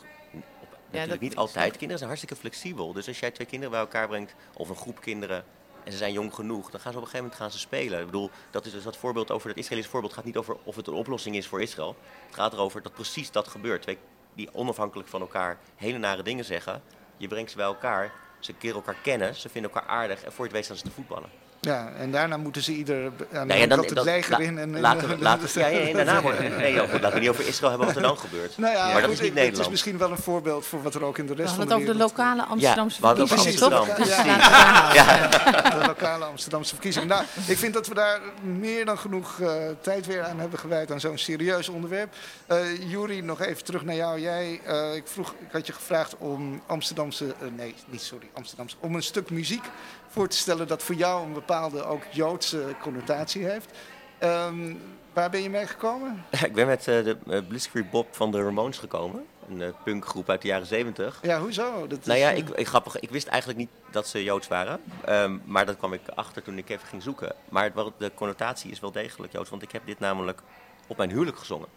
op, 0.62 0.78
natuurlijk 0.86 1.10
dat 1.10 1.20
niet 1.20 1.36
altijd. 1.36 1.72
Kinderen 1.72 1.98
zijn 1.98 2.10
hartstikke 2.10 2.36
flexibel. 2.36 2.94
Dus 2.94 3.08
als 3.08 3.20
jij 3.20 3.32
twee 3.32 3.48
kinderen 3.48 3.72
bij 3.72 3.82
elkaar 3.82 4.08
brengt, 4.08 4.36
of 4.54 4.70
een 4.70 4.76
groep 4.76 5.02
kinderen. 5.02 5.44
En 5.84 5.92
ze 5.92 5.98
zijn 5.98 6.14
jong 6.14 6.34
genoeg, 6.34 6.70
dan 6.70 6.80
gaan 6.80 6.92
ze 6.92 6.98
op 6.98 7.04
een 7.04 7.10
gegeven 7.10 7.18
moment 7.18 7.36
gaan 7.36 7.52
ze 7.52 7.60
spelen. 7.60 8.00
Ik 8.00 8.06
bedoel, 8.06 8.30
dat 8.52 8.66
is 8.66 8.72
dus 8.72 8.84
dat 8.84 8.98
voorbeeld 8.98 9.32
over 9.32 9.48
dat 9.48 9.58
Israëlische 9.58 9.92
voorbeeld 9.92 10.14
gaat 10.14 10.26
niet 10.26 10.38
over 10.38 10.58
of 10.64 10.76
het 10.76 10.88
een 10.88 10.94
oplossing 10.94 11.36
is 11.36 11.48
voor 11.48 11.62
Israël. 11.62 11.96
Het 12.26 12.36
gaat 12.36 12.54
erover 12.54 12.82
dat 12.82 12.94
precies 12.94 13.32
dat 13.32 13.48
gebeurt. 13.48 13.82
Twee 13.82 13.98
die 14.34 14.54
onafhankelijk 14.54 15.10
van 15.10 15.22
elkaar 15.22 15.58
hele 15.76 15.98
nare 15.98 16.24
dingen 16.24 16.46
zeggen. 16.46 16.82
Je 17.18 17.28
brengt 17.28 17.52
ze 17.52 17.58
bij 17.58 17.66
elkaar, 17.66 18.12
ze 18.40 18.54
leren 18.60 18.78
elkaar 18.78 19.02
kennen, 19.02 19.36
ze 19.36 19.50
vinden 19.50 19.72
elkaar 19.72 19.90
aardig 19.90 20.24
en 20.24 20.32
voor 20.32 20.46
je 20.46 20.52
het 20.52 20.52
weet 20.52 20.64
staan 20.64 20.78
ze 20.78 20.84
te 20.84 20.92
voetballen. 20.92 21.41
Ja, 21.64 21.92
en 21.98 22.12
daarna 22.12 22.38
moeten 22.38 22.62
ze 22.64 22.72
ieder 22.72 23.12
aan 23.34 23.48
de 23.48 23.54
ja, 23.58 23.68
dan, 23.68 23.80
het 23.80 23.96
dan- 23.96 24.04
leger 24.06 24.32
la- 24.32 24.38
in. 24.40 24.58
En, 24.58 24.76
en- 24.76 24.82
laten 24.82 25.08
we, 25.08 25.18
laten 25.20 25.48
we, 25.54 25.60
ja, 25.60 25.68
ja, 25.68 25.80
ja, 25.80 25.94
daarna 25.94 26.22
worden. 26.22 26.58
Nee, 26.58 26.74
joh, 26.74 26.90
goed, 26.90 27.02
laten 27.02 27.14
we 27.14 27.20
niet 27.20 27.30
over 27.30 27.48
Israël 27.48 27.70
hebben 27.70 27.88
wat 27.88 27.96
er 27.96 28.02
dan 28.02 28.18
gebeurt. 28.28 28.58
Nou 28.58 28.74
ja, 28.76 28.84
maar 28.86 28.92
goed, 28.94 29.02
dat 29.02 29.12
is 29.12 29.18
niet 29.20 29.20
ik- 29.20 29.26
het 29.26 29.34
Nederland. 29.36 29.66
is 29.66 29.70
misschien 29.72 29.98
wel 29.98 30.12
een 30.12 30.18
voorbeeld 30.18 30.66
voor 30.66 30.82
wat 30.82 30.96
er 30.96 31.04
ook 31.04 31.18
in 31.18 31.26
de 31.26 31.34
rest 31.34 31.50
van 31.54 31.58
hadden 31.58 31.68
de 31.68 31.74
het 31.74 31.82
over 31.84 31.94
de 31.94 31.98
wereld... 32.00 32.18
lokale 32.18 32.44
Amsterdamse 32.46 33.02
we 33.02 33.06
hadden 33.08 33.24
het 33.24 33.34
over 33.34 33.44
verkiezingen, 33.44 33.78
toch? 33.78 33.90
Amsterdam, 33.90 34.06
Dus 34.06 34.16
precies. 34.16 34.38
laten 34.38 34.90
we 34.90 34.96
daar 34.96 35.52
houden. 35.62 35.80
de 35.82 35.86
lokale 35.88 36.26
Amsterdamse 36.26 36.74
verkiezingen. 36.74 37.08
Nou, 37.08 37.24
ik 37.48 37.58
vind 37.58 37.74
dat 37.74 37.88
we 37.88 37.94
daar 37.94 38.20
meer 38.42 38.86
dan 38.86 38.98
genoeg 38.98 39.40
eh, 39.40 39.54
tijd 39.82 40.06
weer 40.06 40.24
aan 40.24 40.40
hebben 40.40 40.60
gewijd 40.60 40.92
aan 40.92 41.00
zo'n 41.00 41.18
serieus 41.18 41.70
onderwerp. 41.70 42.14
Eh 42.48 42.58
Juri, 42.90 43.22
nog 43.22 43.42
even 43.42 43.64
terug 43.64 43.84
naar 43.84 43.96
jou. 43.96 44.20
Jij, 44.20 44.60
eh, 44.66 44.96
ik, 44.96 45.04
vroeg, 45.08 45.32
ik 45.40 45.52
had 45.52 45.68
je 45.68 45.74
gevraagd 45.74 46.16
om 46.18 46.62
Amsterdamse, 46.68 47.26
nee, 47.56 47.76
niet 47.86 48.02
sorry, 48.02 48.30
Amsterdamse, 48.34 48.76
om 48.80 48.96
een 48.96 49.04
stuk 49.04 49.30
muziek 49.30 49.64
voor 50.12 50.28
te 50.28 50.38
stellen 50.38 50.68
dat 50.68 50.84
voor 50.84 50.96
jou 50.96 51.26
een 51.26 51.34
bepaalde 51.34 51.84
ook 51.84 52.04
Joodse 52.12 52.76
connotatie 52.82 53.46
heeft. 53.46 53.70
Ehm, 54.18 54.74
waar 55.14 55.30
ben 55.30 55.42
je 55.42 55.50
mee 55.50 55.68
gekomen? 55.68 56.24
Ik 56.46 56.54
ben 56.54 56.68
met 56.68 56.80
eh, 56.88 57.04
de 57.04 57.18
uh, 57.28 57.40
Blitzkrieg 57.48 57.90
Bob 57.90 58.08
van 58.16 58.32
de 58.32 58.44
Ramones 58.44 58.78
gekomen. 58.78 59.26
Een 59.50 59.62
eh, 59.62 59.70
punkgroep 59.84 60.30
uit 60.30 60.42
de 60.42 60.48
jaren 60.48 60.66
zeventig. 60.68 61.20
Ja, 61.22 61.40
hoezo? 61.40 61.88
Dat 61.88 62.00
is, 62.00 62.06
Nou 62.06 62.20
ja, 62.20 62.30
ik, 62.30 62.50
ik, 62.50 62.68
grappig, 62.68 63.00
ik 63.00 63.10
wist 63.10 63.28
eigenlijk 63.28 63.60
niet 63.60 63.70
dat 63.92 64.08
ze 64.08 64.24
Joods 64.24 64.48
waren. 64.48 64.82
Ehm, 65.06 65.38
maar 65.46 65.66
dat 65.66 65.78
kwam 65.78 65.94
ik 65.94 66.02
achter 66.16 66.44
toen 66.44 66.58
ik 66.58 66.70
even 66.70 66.88
ging 66.88 67.04
zoeken. 67.04 67.36
Maar 67.50 67.64
het, 67.64 67.74
wel- 67.74 67.94
de 67.98 68.12
connotatie 68.16 68.72
is 68.72 68.80
wel 68.80 68.92
degelijk 68.92 69.34
Joods. 69.34 69.50
Want 69.50 69.62
ik 69.62 69.72
heb 69.72 69.86
dit 69.86 70.00
namelijk 70.00 70.42
op 70.88 70.98
mijn 70.98 71.10
huwelijk 71.10 71.38
gezongen. 71.38 71.68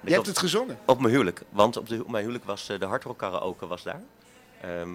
Je 0.00 0.08
hebt 0.08 0.20
op- 0.20 0.26
het 0.26 0.38
gezongen. 0.38 0.78
Op 0.84 0.98
mijn 1.00 1.12
huwelijk. 1.12 1.42
Want 1.50 1.76
op, 1.76 1.88
de, 1.88 2.00
op 2.04 2.10
mijn 2.10 2.22
huwelijk 2.22 2.44
was 2.44 2.66
de 2.66 2.86
hardrock 2.86 3.18
karaoke 3.18 3.66
was 3.66 3.82
daar. 3.82 4.02
Ehm, 4.60 4.88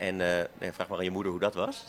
en 0.00 0.20
eh, 0.20 0.44
nee, 0.58 0.72
vraag 0.72 0.88
maar 0.88 0.98
aan 0.98 1.04
je 1.04 1.10
moeder 1.10 1.32
hoe 1.32 1.40
dat 1.40 1.54
was. 1.54 1.84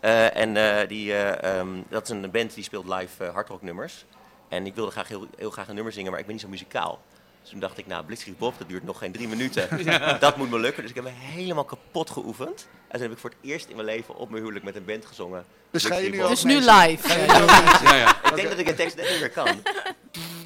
Eh, 0.00 0.36
en 0.36 0.56
eh, 0.56 0.88
die, 0.88 1.12
eh, 1.12 1.58
ehm, 1.58 1.68
dat 1.88 2.02
is 2.02 2.08
een 2.08 2.30
band 2.30 2.54
die 2.54 2.64
speelt 2.64 2.88
live 2.88 3.24
eh 3.24 3.32
hardrock 3.32 3.62
nummers. 3.62 4.04
En 4.48 4.66
ik 4.66 4.74
wilde 4.74 4.90
graag 4.90 5.08
heel, 5.08 5.26
heel 5.36 5.50
graag 5.50 5.68
een 5.68 5.74
nummer 5.74 5.92
zingen, 5.92 6.10
maar 6.10 6.20
ik 6.20 6.26
ben 6.26 6.34
niet 6.34 6.44
zo 6.44 6.50
muzikaal. 6.50 7.00
Dus 7.40 7.50
toen 7.50 7.60
dacht 7.60 7.78
ik, 7.78 7.86
nou, 7.86 8.04
Blitzkrieg 8.04 8.38
Bob, 8.38 8.54
dat 8.58 8.68
duurt 8.68 8.84
nog 8.84 8.98
geen 8.98 9.12
drie 9.12 9.28
minuten. 9.28 9.68
Dat 10.20 10.36
moet 10.36 10.50
me 10.50 10.58
lukken. 10.58 10.82
Dus 10.82 10.90
ik 10.90 10.96
heb 10.96 11.04
me 11.04 11.10
helemaal 11.14 11.64
kapot 11.64 12.10
geoefend. 12.10 12.68
En 12.88 12.92
toen 12.92 13.00
heb 13.00 13.10
ik 13.10 13.18
voor 13.18 13.30
het 13.30 13.38
eerst 13.50 13.68
in 13.68 13.74
mijn 13.74 13.88
leven 13.88 14.16
op 14.16 14.30
mijn 14.30 14.42
huwelijk 14.42 14.64
met 14.64 14.76
een 14.76 14.84
band 14.84 15.06
gezongen. 15.06 15.44
Dus 15.70 15.84
ga 15.84 15.96
je 15.96 16.10
nu 16.10 16.18
Dus 16.18 16.44
nu 16.44 16.54
live. 16.54 17.08
Ja, 17.84 17.94
ja. 17.94 18.24
Ik 18.24 18.34
denk 18.34 18.48
dat 18.48 18.58
ik 18.58 18.66
de 18.66 18.74
tekst 18.74 18.96
net 18.96 19.10
niet 19.10 19.20
meer 19.20 19.30
kan. 19.30 19.48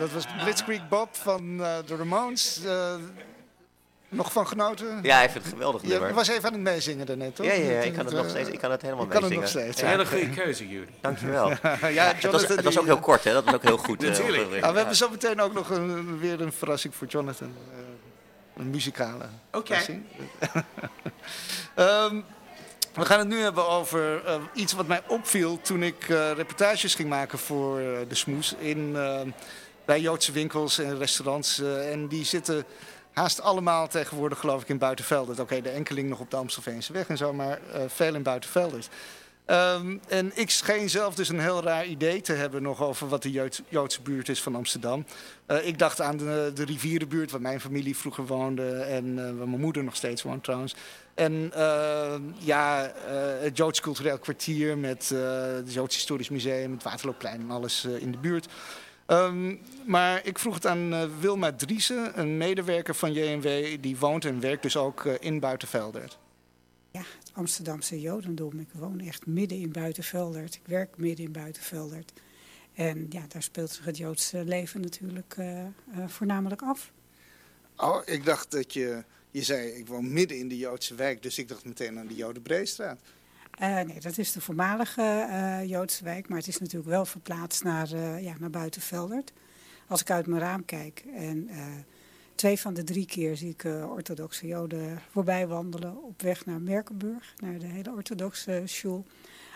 Dat 0.00 0.12
was 0.12 0.24
Blitzkrieg 0.42 0.88
Bob 0.88 1.08
van 1.12 1.64
eh, 1.64 1.76
de 1.86 1.96
Ramones. 1.96 2.64
Eh, 2.64 2.94
Nog 4.08 4.32
van 4.32 4.46
genoten? 4.46 4.98
Ja, 5.02 5.16
hij 5.16 5.30
vindt 5.30 5.46
het 5.46 5.54
geweldig 5.54 5.82
nummer. 5.82 6.08
Je 6.08 6.14
was 6.14 6.28
even 6.28 6.44
aan 6.44 6.52
het 6.52 6.62
meezingen 6.62 7.06
daarnet, 7.06 7.36
toch? 7.36 7.46
Ja, 7.46 7.52
ja, 7.52 7.70
ja, 7.70 7.80
ik 7.80 7.92
kan 7.92 8.04
het 8.04 8.14
nog 8.14 8.28
steeds. 8.28 8.48
Ik 8.48 8.58
kan 8.58 8.70
het 8.70 8.82
helemaal 8.82 9.06
meezingen. 9.06 9.28
kan 9.28 9.38
het 9.38 9.54
nog 9.54 9.62
steeds. 9.62 9.82
Een 9.82 9.88
hele 9.88 10.06
goede 10.06 10.28
keuze, 10.28 10.68
jullie. 10.68 10.94
Dankjewel. 11.00 11.48
ja, 11.98 12.14
het, 12.14 12.30
was, 12.30 12.46
het 12.46 12.62
was 12.62 12.78
ook 12.78 12.84
heel 12.84 12.98
kort, 12.98 13.24
hè? 13.24 13.32
Dat 13.32 13.44
was 13.44 13.54
ook 13.54 13.62
heel 13.62 13.76
goed. 13.76 14.00
Natuurlijk. 14.08 14.50
Uh, 14.50 14.70
we 14.70 14.76
hebben 14.76 14.96
zo 14.96 15.10
meteen 15.10 15.40
ook 15.40 15.52
nog 15.52 15.70
een, 15.70 16.18
weer 16.18 16.40
een 16.40 16.52
verrassing 16.52 16.94
voor 16.94 17.06
Jonathan. 17.06 17.48
Uh, 17.48 17.78
een 18.56 18.70
muzikale 18.70 19.24
Oké. 19.52 19.66
verrassing. 19.66 20.04
um, 21.76 22.24
we 22.94 23.04
gaan 23.04 23.18
het 23.18 23.28
nu 23.28 23.40
hebben 23.40 23.68
over 23.68 24.22
uh, 24.26 24.34
iets 24.54 24.72
wat 24.72 24.86
mij 24.86 25.02
opviel 25.06 25.60
toen 25.60 25.82
ik 25.82 26.04
reportages 26.36 26.94
ging 26.94 27.08
maken 27.08 27.38
voor 27.38 27.78
de 28.08 28.14
Smoes 28.14 28.54
in 28.58 28.96
bij 29.90 30.00
Joodse 30.00 30.32
winkels 30.32 30.78
en 30.78 30.98
restaurants. 30.98 31.60
en 31.60 32.08
die 32.08 32.24
zitten 32.24 32.64
haast 33.12 33.40
allemaal 33.40 33.88
tegenwoordig 33.88 34.38
geloof 34.38 34.62
ik 34.62 34.68
in 34.68 34.78
Buitenveldert. 34.78 35.40
Oké, 35.40 35.60
de 35.60 35.68
enkeling 35.68 36.08
nog 36.08 36.20
op 36.20 36.30
de 36.30 36.36
Amstelveense 36.36 36.92
weg 36.92 37.08
en 37.08 37.16
zo, 37.16 37.32
maar 37.32 37.58
uh, 37.74 37.82
veel 37.86 38.14
in 38.14 38.22
Buitenveldert. 38.22 38.88
Um, 39.46 40.00
en 40.08 40.32
ik 40.34 40.50
scheen 40.50 40.90
zelf 40.90 41.14
dus 41.14 41.28
een 41.28 41.40
heel 41.40 41.62
raar 41.62 41.86
idee 41.86 42.20
te 42.20 42.32
hebben 42.32 42.62
nog 42.62 42.82
over 42.82 43.08
wat 43.08 43.22
de 43.22 43.30
Joods, 43.30 43.62
Joodse 43.68 44.02
buurt 44.02 44.28
is 44.28 44.42
van 44.42 44.54
Amsterdam. 44.54 45.04
Uh, 45.46 45.66
ik 45.66 45.78
dacht 45.78 46.00
aan 46.00 46.16
de, 46.16 46.50
de, 46.54 46.64
rivierenbuurt 46.64 47.30
waar 47.30 47.40
mijn 47.40 47.60
familie 47.60 47.96
vroeger 47.96 48.26
woonde 48.26 48.72
en 48.72 49.04
uh, 49.06 49.22
waar 49.22 49.48
mijn 49.48 49.60
moeder 49.60 49.84
nog 49.84 49.96
steeds 49.96 50.22
woont 50.22 50.44
trouwens. 50.44 50.74
En 51.14 51.52
ja, 52.38 52.92
het 53.40 53.56
Joods 53.56 53.80
cultureel 53.80 54.18
kwartier 54.18 54.78
met 54.78 55.08
het 55.54 55.72
Joods 55.72 55.94
Historisch 55.96 56.28
Museum, 56.28 56.72
het 56.72 56.82
Waterloopplein 56.82 57.40
en 57.40 57.50
alles 57.50 57.84
in 57.84 58.12
de 58.12 58.18
buurt. 58.18 58.48
Um, 59.10 59.60
maar 59.84 60.26
ik 60.26 60.38
vroeg 60.38 60.54
het 60.54 60.66
aan 60.66 60.92
uh, 60.92 61.04
Wilma 61.20 61.52
Driessen, 61.52 62.20
een 62.20 62.36
medewerker 62.36 62.94
van 62.94 63.12
JNW, 63.12 63.76
die 63.80 63.96
woont 63.96 64.24
en 64.24 64.40
werkt 64.40 64.62
dus 64.62 64.76
ook 64.76 65.04
uh, 65.04 65.14
in 65.20 65.40
Buitenveldert. 65.40 66.18
Ja, 66.90 67.02
het 67.18 67.30
Amsterdamse 67.32 68.00
Jodendom. 68.00 68.58
Ik 68.58 68.68
woon 68.72 69.00
echt 69.00 69.26
midden 69.26 69.58
in 69.58 69.72
Buitenveldert. 69.72 70.54
Ik 70.54 70.66
werk 70.66 70.96
midden 70.96 71.24
in 71.24 71.32
Buitenveldert. 71.32 72.12
En 72.74 73.06
ja, 73.08 73.22
daar 73.28 73.42
speelt 73.42 73.70
zich 73.70 73.84
het 73.84 73.96
Joodse 73.96 74.44
leven 74.44 74.80
natuurlijk 74.80 75.36
uh, 75.38 75.64
voornamelijk 76.06 76.62
af. 76.62 76.90
Oh, 77.76 78.02
ik 78.04 78.24
dacht 78.24 78.50
dat 78.50 78.72
je, 78.72 79.04
je 79.30 79.42
zei, 79.42 79.68
ik 79.68 79.86
woon 79.86 80.12
midden 80.12 80.38
in 80.38 80.48
de 80.48 80.56
Joodse 80.56 80.94
wijk, 80.94 81.22
dus 81.22 81.38
ik 81.38 81.48
dacht 81.48 81.64
meteen 81.64 81.98
aan 81.98 82.06
de 82.06 82.14
Jodenbreestraat. 82.14 83.00
Uh, 83.58 83.80
nee, 83.80 84.00
dat 84.00 84.18
is 84.18 84.32
de 84.32 84.40
voormalige 84.40 85.26
uh, 85.28 85.64
Joodse 85.68 86.04
wijk, 86.04 86.28
maar 86.28 86.38
het 86.38 86.46
is 86.46 86.58
natuurlijk 86.58 86.90
wel 86.90 87.04
verplaatst 87.04 87.64
naar, 87.64 87.92
uh, 87.92 88.22
ja, 88.22 88.34
naar 88.38 88.50
Buitenveldert. 88.50 89.32
Als 89.86 90.00
ik 90.00 90.10
uit 90.10 90.26
mijn 90.26 90.42
raam 90.42 90.64
kijk 90.64 91.04
en 91.14 91.50
twee 92.34 92.60
van 92.60 92.74
de 92.74 92.84
drie 92.84 93.06
keer 93.06 93.36
zie 93.36 93.50
ik 93.50 93.64
orthodoxe 93.64 94.46
Joden 94.46 95.00
voorbij 95.10 95.46
wandelen 95.46 96.02
op 96.02 96.22
weg 96.22 96.46
naar 96.46 96.60
Merkenburg, 96.60 97.34
naar 97.36 97.58
de 97.58 97.66
hele 97.66 97.90
orthodoxe 97.90 98.62
school. 98.64 99.06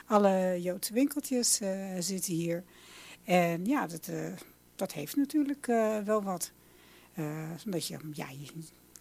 Alle 0.06 0.56
Joodse 0.60 0.92
winkeltjes 0.92 1.60
zitten 1.98 2.34
hier. 2.34 2.64
En 3.24 3.64
ja, 3.64 3.86
dat, 3.86 4.10
dat 4.76 4.92
heeft 4.92 5.16
natuurlijk 5.16 5.66
wel 6.04 6.22
wat. 6.22 6.52
omdat 7.64 7.86
je, 7.86 7.98
ja, 8.12 8.26
je, 8.30 8.46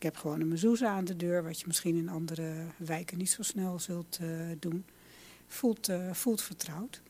ik 0.04 0.12
heb 0.14 0.22
gewoon 0.22 0.42
een 0.42 0.48
mezouza 0.48 0.88
aan 0.88 1.06
de 1.06 1.16
deur, 1.16 1.44
wat 1.44 1.60
je 1.60 1.68
misschien 1.68 1.96
in 1.96 2.10
andere 2.10 2.66
wijken 2.78 3.18
niet 3.18 3.30
zo 3.30 3.44
snel 3.44 3.80
zult 3.80 4.20
uh, 4.22 4.30
doen. 4.60 4.86
Voelt, 5.48 5.90
uh, 5.90 6.14
voelt 6.14 6.42
vertrouwd. 6.42 7.02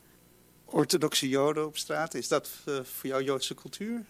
Orthodoxe 0.64 1.28
Joden 1.28 1.66
op 1.66 1.76
straat, 1.76 2.14
is 2.14 2.28
dat 2.28 2.50
uh, 2.68 2.82
voor 2.82 3.10
jou 3.10 3.24
Joodse 3.24 3.54
cultuur? 3.54 4.04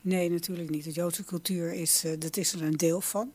Nee, 0.00 0.30
natuurlijk 0.30 0.70
niet. 0.70 0.84
De 0.84 0.90
Joodse 0.90 1.24
cultuur 1.24 1.72
is, 1.72 2.04
dat 2.18 2.36
is 2.36 2.52
er 2.52 2.62
een 2.62 2.76
deel 2.76 3.00
van. 3.00 3.32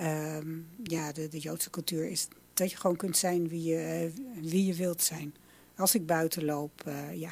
Um, 0.00 0.68
ja, 0.82 1.12
de, 1.12 1.28
de, 1.28 1.38
Joodse 1.38 1.70
cultuur 1.70 2.10
is 2.10 2.28
dat 2.54 2.70
je 2.70 2.76
gewoon 2.76 2.96
kunt 2.96 3.16
zijn 3.16 3.48
wie 3.48 3.62
je, 3.62 4.10
wie 4.40 4.66
je 4.66 4.74
wilt 4.74 5.02
zijn. 5.02 5.34
Als 5.76 5.94
ik 5.94 6.06
buiten 6.06 6.44
loop, 6.44 6.84
ja, 7.14 7.30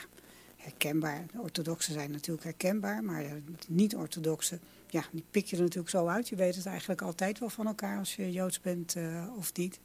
herkenbaar. 0.57 1.27
De 1.33 1.41
orthodoxen 1.41 1.93
zijn 1.93 2.11
natuurlijk 2.11 2.45
herkenbaar, 2.45 3.05
maar 3.05 3.23
de 3.23 3.43
niet-orthodoxen 3.69 4.61
ja, 4.97 5.05
die 5.11 5.25
pik 5.31 5.47
je 5.47 5.57
er 5.57 5.63
natuurlijk 5.63 5.91
zo 5.91 6.07
uit. 6.07 6.29
Je 6.29 6.37
weet 6.37 6.57
het 6.57 6.67
eigenlijk 6.67 7.03
altijd 7.03 7.39
wel 7.39 7.49
van 7.49 7.67
elkaar 7.67 7.99
als 7.99 8.17
je 8.17 8.33
Joods 8.33 8.61
bent 8.61 8.97
uh, 8.97 9.37
of 9.37 9.53
niet. 9.55 9.79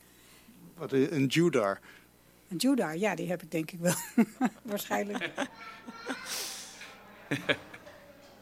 Wat, 0.78 0.92
een 0.92 1.26
Judar? 1.26 1.80
Een 2.48 2.58
Judar, 2.58 2.98
ja, 2.98 3.16
die 3.16 3.30
heb 3.30 3.42
ik 3.42 3.52
denk 3.52 3.72
ik 3.72 3.80
wel. 3.80 3.94
Waarschijnlijk. 4.62 5.30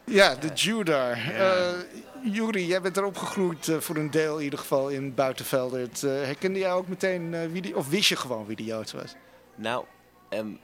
ja, 0.04 0.34
de 0.34 0.48
Judar. 0.54 1.18
Ja. 1.18 1.72
Uh, 1.72 2.34
Juri, 2.34 2.66
jij 2.66 2.80
bent 2.80 2.96
er 2.96 3.04
opgegroeid 3.04 3.66
uh, 3.66 3.78
voor 3.78 3.96
een 3.96 4.10
deel 4.10 4.38
in 4.38 4.44
ieder 4.44 4.58
geval 4.58 4.88
in 4.88 5.14
Buitenvelden. 5.14 5.80
Het, 5.80 6.00
herkende 6.00 6.58
jij 6.58 6.72
ook 6.72 6.88
meteen 6.88 7.52
wie 7.52 7.62
die, 7.62 7.76
of 7.76 7.88
wist 7.88 8.08
je 8.08 8.16
gewoon 8.16 8.46
wie 8.46 8.56
die 8.56 8.66
Joods 8.66 8.92
was? 8.92 9.14
Nou, 9.54 9.84
um, 10.30 10.58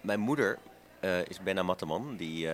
mijn 0.00 0.20
moeder 0.20 0.58
is 1.28 1.42
Benna 1.42 1.62
Matteman, 1.62 2.16
die 2.16 2.48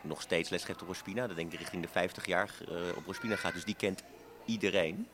nog 0.00 0.22
steeds 0.22 0.48
lesgeeft 0.48 0.82
op 0.82 0.88
Rospina. 0.88 1.26
Dat 1.26 1.36
denk 1.36 1.52
ik 1.52 1.58
richting 1.58 1.82
de 1.82 1.88
50 1.88 2.26
jaar 2.26 2.50
uh, 2.68 2.96
op 2.96 3.06
Rospina 3.06 3.36
gaat. 3.36 3.52
Dus 3.52 3.64
die 3.64 3.74
kent 3.74 4.02
iedereen. 4.44 5.08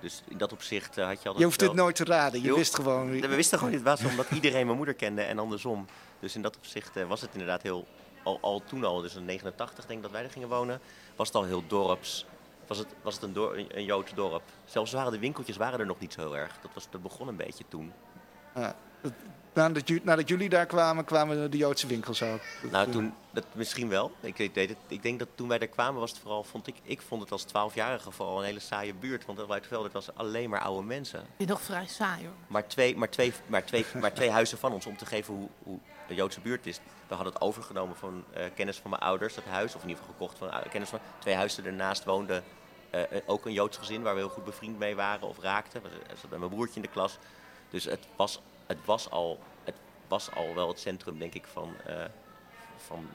Dus 0.00 0.22
in 0.28 0.38
dat 0.38 0.52
opzicht 0.52 0.98
uh, 0.98 1.06
had 1.06 1.22
je 1.22 1.28
al. 1.28 1.38
Je 1.38 1.44
hoeft 1.44 1.60
het 1.60 1.72
nooit 1.72 1.96
te 1.96 2.04
raden, 2.04 2.42
je 2.42 2.54
wist 2.54 2.74
gewoon. 2.74 3.20
We 3.20 3.28
wisten 3.28 3.58
gewoon 3.58 3.72
niet 3.72 3.82
wat, 3.82 4.04
omdat 4.04 4.30
iedereen 4.30 4.64
mijn 4.64 4.76
moeder 4.76 4.94
kende 4.94 5.22
en 5.22 5.38
andersom. 5.38 5.86
Dus 6.20 6.34
in 6.34 6.42
dat 6.42 6.56
opzicht 6.56 6.96
uh, 6.96 7.06
was 7.06 7.20
het 7.20 7.30
inderdaad 7.32 7.62
heel. 7.62 7.86
Al, 8.22 8.38
al 8.40 8.62
toen 8.66 8.84
al, 8.84 9.00
dus 9.00 9.14
in 9.14 9.24
89 9.24 9.86
denk 9.86 9.98
ik 9.98 10.04
dat 10.04 10.12
wij 10.12 10.22
er 10.22 10.30
gingen 10.30 10.48
wonen, 10.48 10.80
was 11.16 11.26
het 11.26 11.36
al 11.36 11.44
heel 11.44 11.66
dorps. 11.66 12.26
Was 12.66 12.78
het, 12.78 12.86
was 13.02 13.14
het 13.14 13.22
een, 13.22 13.32
dor, 13.32 13.58
een, 13.58 13.66
een 13.78 13.84
Joods 13.84 14.14
dorp. 14.14 14.42
Zelfs 14.64 14.92
waren 14.92 15.12
de 15.12 15.18
winkeltjes 15.18 15.56
waren 15.56 15.80
er 15.80 15.86
nog 15.86 15.98
niet 15.98 16.12
zo 16.12 16.20
heel 16.20 16.36
erg. 16.36 16.58
Dat, 16.62 16.70
was, 16.74 16.86
dat 16.90 17.02
begon 17.02 17.28
een 17.28 17.36
beetje 17.36 17.64
toen. 17.68 17.92
Ja, 18.54 18.76
nadat, 19.52 19.90
nadat 20.02 20.28
jullie 20.28 20.48
daar 20.48 20.66
kwamen, 20.66 21.04
kwamen 21.04 21.50
de 21.50 21.56
Joodse 21.56 21.86
winkels 21.86 22.22
ook. 22.22 22.40
Nou, 22.70 22.90
toen, 22.90 23.14
dat 23.30 23.44
misschien 23.52 23.88
wel. 23.88 24.12
Ik, 24.20 24.38
ik, 24.38 24.54
het, 24.54 24.76
ik 24.86 25.02
denk 25.02 25.18
dat 25.18 25.28
toen 25.34 25.48
wij 25.48 25.58
daar 25.58 25.68
kwamen 25.68 26.00
was 26.00 26.10
het 26.10 26.20
vooral, 26.20 26.44
vond 26.44 26.66
ik, 26.66 26.74
ik 26.82 27.00
vond 27.00 27.22
het 27.22 27.32
als 27.32 27.42
twaalfjarige 27.42 28.10
vooral 28.10 28.38
een 28.38 28.44
hele 28.44 28.60
saaie 28.60 28.94
buurt. 28.94 29.24
Want 29.24 29.38
het 29.38 29.92
was 29.92 30.14
alleen 30.14 30.50
maar 30.50 30.60
oude 30.60 30.86
mensen. 30.86 31.26
Je 31.36 31.46
nog 31.46 31.60
vrij 31.60 31.86
saai 31.86 32.24
hoor. 32.24 32.34
Maar 32.46 32.66
twee, 32.66 32.96
maar 32.96 33.10
twee, 33.10 33.32
maar 33.46 33.64
twee, 33.64 33.86
maar 34.00 34.12
twee 34.12 34.30
huizen 34.30 34.58
van 34.58 34.72
ons, 34.72 34.86
om 34.86 34.96
te 34.96 35.06
geven 35.06 35.34
hoe, 35.34 35.48
hoe 35.62 35.78
de 36.08 36.14
Joodse 36.14 36.40
buurt 36.40 36.66
is. 36.66 36.80
We 37.08 37.14
hadden 37.14 37.32
het 37.32 37.42
overgenomen 37.42 37.96
van 37.96 38.24
uh, 38.36 38.44
kennis 38.54 38.78
van 38.78 38.90
mijn 38.90 39.02
ouders, 39.02 39.34
dat 39.34 39.44
huis. 39.44 39.74
Of 39.74 39.82
in 39.82 39.88
ieder 39.88 40.04
geval 40.04 40.18
gekocht 40.18 40.38
van 40.38 40.48
uh, 40.48 40.70
kennis 40.70 40.88
van 40.88 40.98
twee 41.18 41.34
huizen 41.34 41.64
ernaast 41.64 42.04
woonden. 42.04 42.44
Uh, 42.94 43.00
ook 43.26 43.46
een 43.46 43.52
Joods 43.52 43.76
gezin 43.76 44.02
waar 44.02 44.14
we 44.14 44.20
heel 44.20 44.28
goed 44.28 44.44
bevriend 44.44 44.78
mee 44.78 44.94
waren 44.96 45.28
of 45.28 45.38
raakten. 45.38 45.84
Er 45.84 46.16
zat 46.20 46.30
bij 46.30 46.38
mijn 46.38 46.50
broertje 46.50 46.76
in 46.76 46.82
de 46.82 46.88
klas. 46.88 47.18
Dus 47.70 47.84
het 47.84 48.06
was, 48.16 48.40
het 48.66 48.78
was 48.84 49.10
al 49.10 49.38
was 50.12 50.28
al 50.34 50.54
wel 50.54 50.68
het 50.68 50.80
centrum, 50.80 51.18
denk 51.18 51.34
ik, 51.34 51.44
van, 51.52 51.74
uh, 51.88 51.94
van 52.86 53.08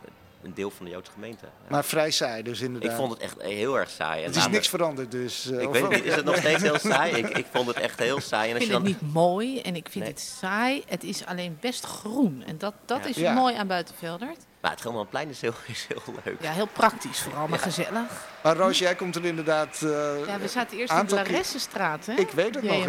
een 0.43 0.53
deel 0.53 0.69
van 0.69 0.85
de 0.85 0.91
Joodse 0.91 1.11
gemeente. 1.11 1.45
Ja. 1.45 1.51
Maar 1.69 1.85
vrij 1.85 2.11
saai 2.11 2.43
dus 2.43 2.61
inderdaad. 2.61 2.91
Ik 2.91 2.97
vond 2.97 3.11
het 3.11 3.21
echt 3.21 3.41
heel 3.41 3.79
erg 3.79 3.89
saai. 3.89 4.23
En 4.23 4.27
het 4.27 4.35
is 4.35 4.47
niks 4.47 4.67
veranderd 4.67 5.11
dus. 5.11 5.51
Uh, 5.51 5.61
ik 5.61 5.69
weet 5.69 5.89
niet, 5.89 6.03
is 6.03 6.15
het 6.15 6.25
nog 6.25 6.35
steeds 6.35 6.61
heel 6.61 6.79
saai? 6.79 7.15
Ik, 7.15 7.29
ik 7.37 7.45
vond 7.51 7.67
het 7.67 7.77
echt 7.77 7.99
heel 7.99 8.21
saai. 8.21 8.49
En 8.49 8.55
als 8.55 8.63
ik 8.63 8.69
vind 8.69 8.83
je 8.83 8.91
dan... 8.91 8.93
het 8.93 9.01
niet 9.01 9.13
mooi 9.13 9.61
en 9.61 9.75
ik 9.75 9.87
vind 9.89 10.03
nee. 10.03 10.13
het 10.13 10.21
saai. 10.21 10.83
Het 10.87 11.03
is 11.03 11.25
alleen 11.25 11.57
best 11.59 11.85
groen. 11.85 12.43
En 12.45 12.57
dat, 12.57 12.73
dat 12.85 13.03
ja. 13.03 13.09
is 13.09 13.15
ja. 13.15 13.33
mooi 13.33 13.55
aan 13.55 13.67
Buitenveldert. 13.67 14.45
Maar 14.61 14.71
het 14.71 14.81
Gelderlandplein 14.81 15.29
is 15.29 15.41
heel, 15.41 15.53
is 15.67 15.87
heel 15.87 16.13
leuk. 16.23 16.41
Ja, 16.41 16.51
heel 16.51 16.67
praktisch 16.67 17.19
vooral, 17.19 17.47
maar 17.47 17.59
gezellig. 17.59 18.27
Maar 18.43 18.55
Roos, 18.55 18.79
jij 18.79 18.95
komt 18.95 19.15
er 19.15 19.25
inderdaad 19.25 19.81
uh, 19.83 19.89
Ja, 20.27 20.39
we 20.39 20.47
zaten 20.47 20.77
eerst 20.77 20.93
in 20.93 21.05
de 21.05 21.15
Laressenstraat, 21.15 22.05
hè? 22.05 22.13
Ik 22.13 22.29
weet 22.29 22.55
het 22.55 22.63
nog, 22.63 22.85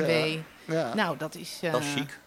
ja. 0.65 0.95
Nou, 0.95 1.17
dat 1.17 1.35
is... 1.35 1.61
Uh, 1.63 1.73
dat 1.73 1.81
is 1.81 1.93
chic 1.95 2.19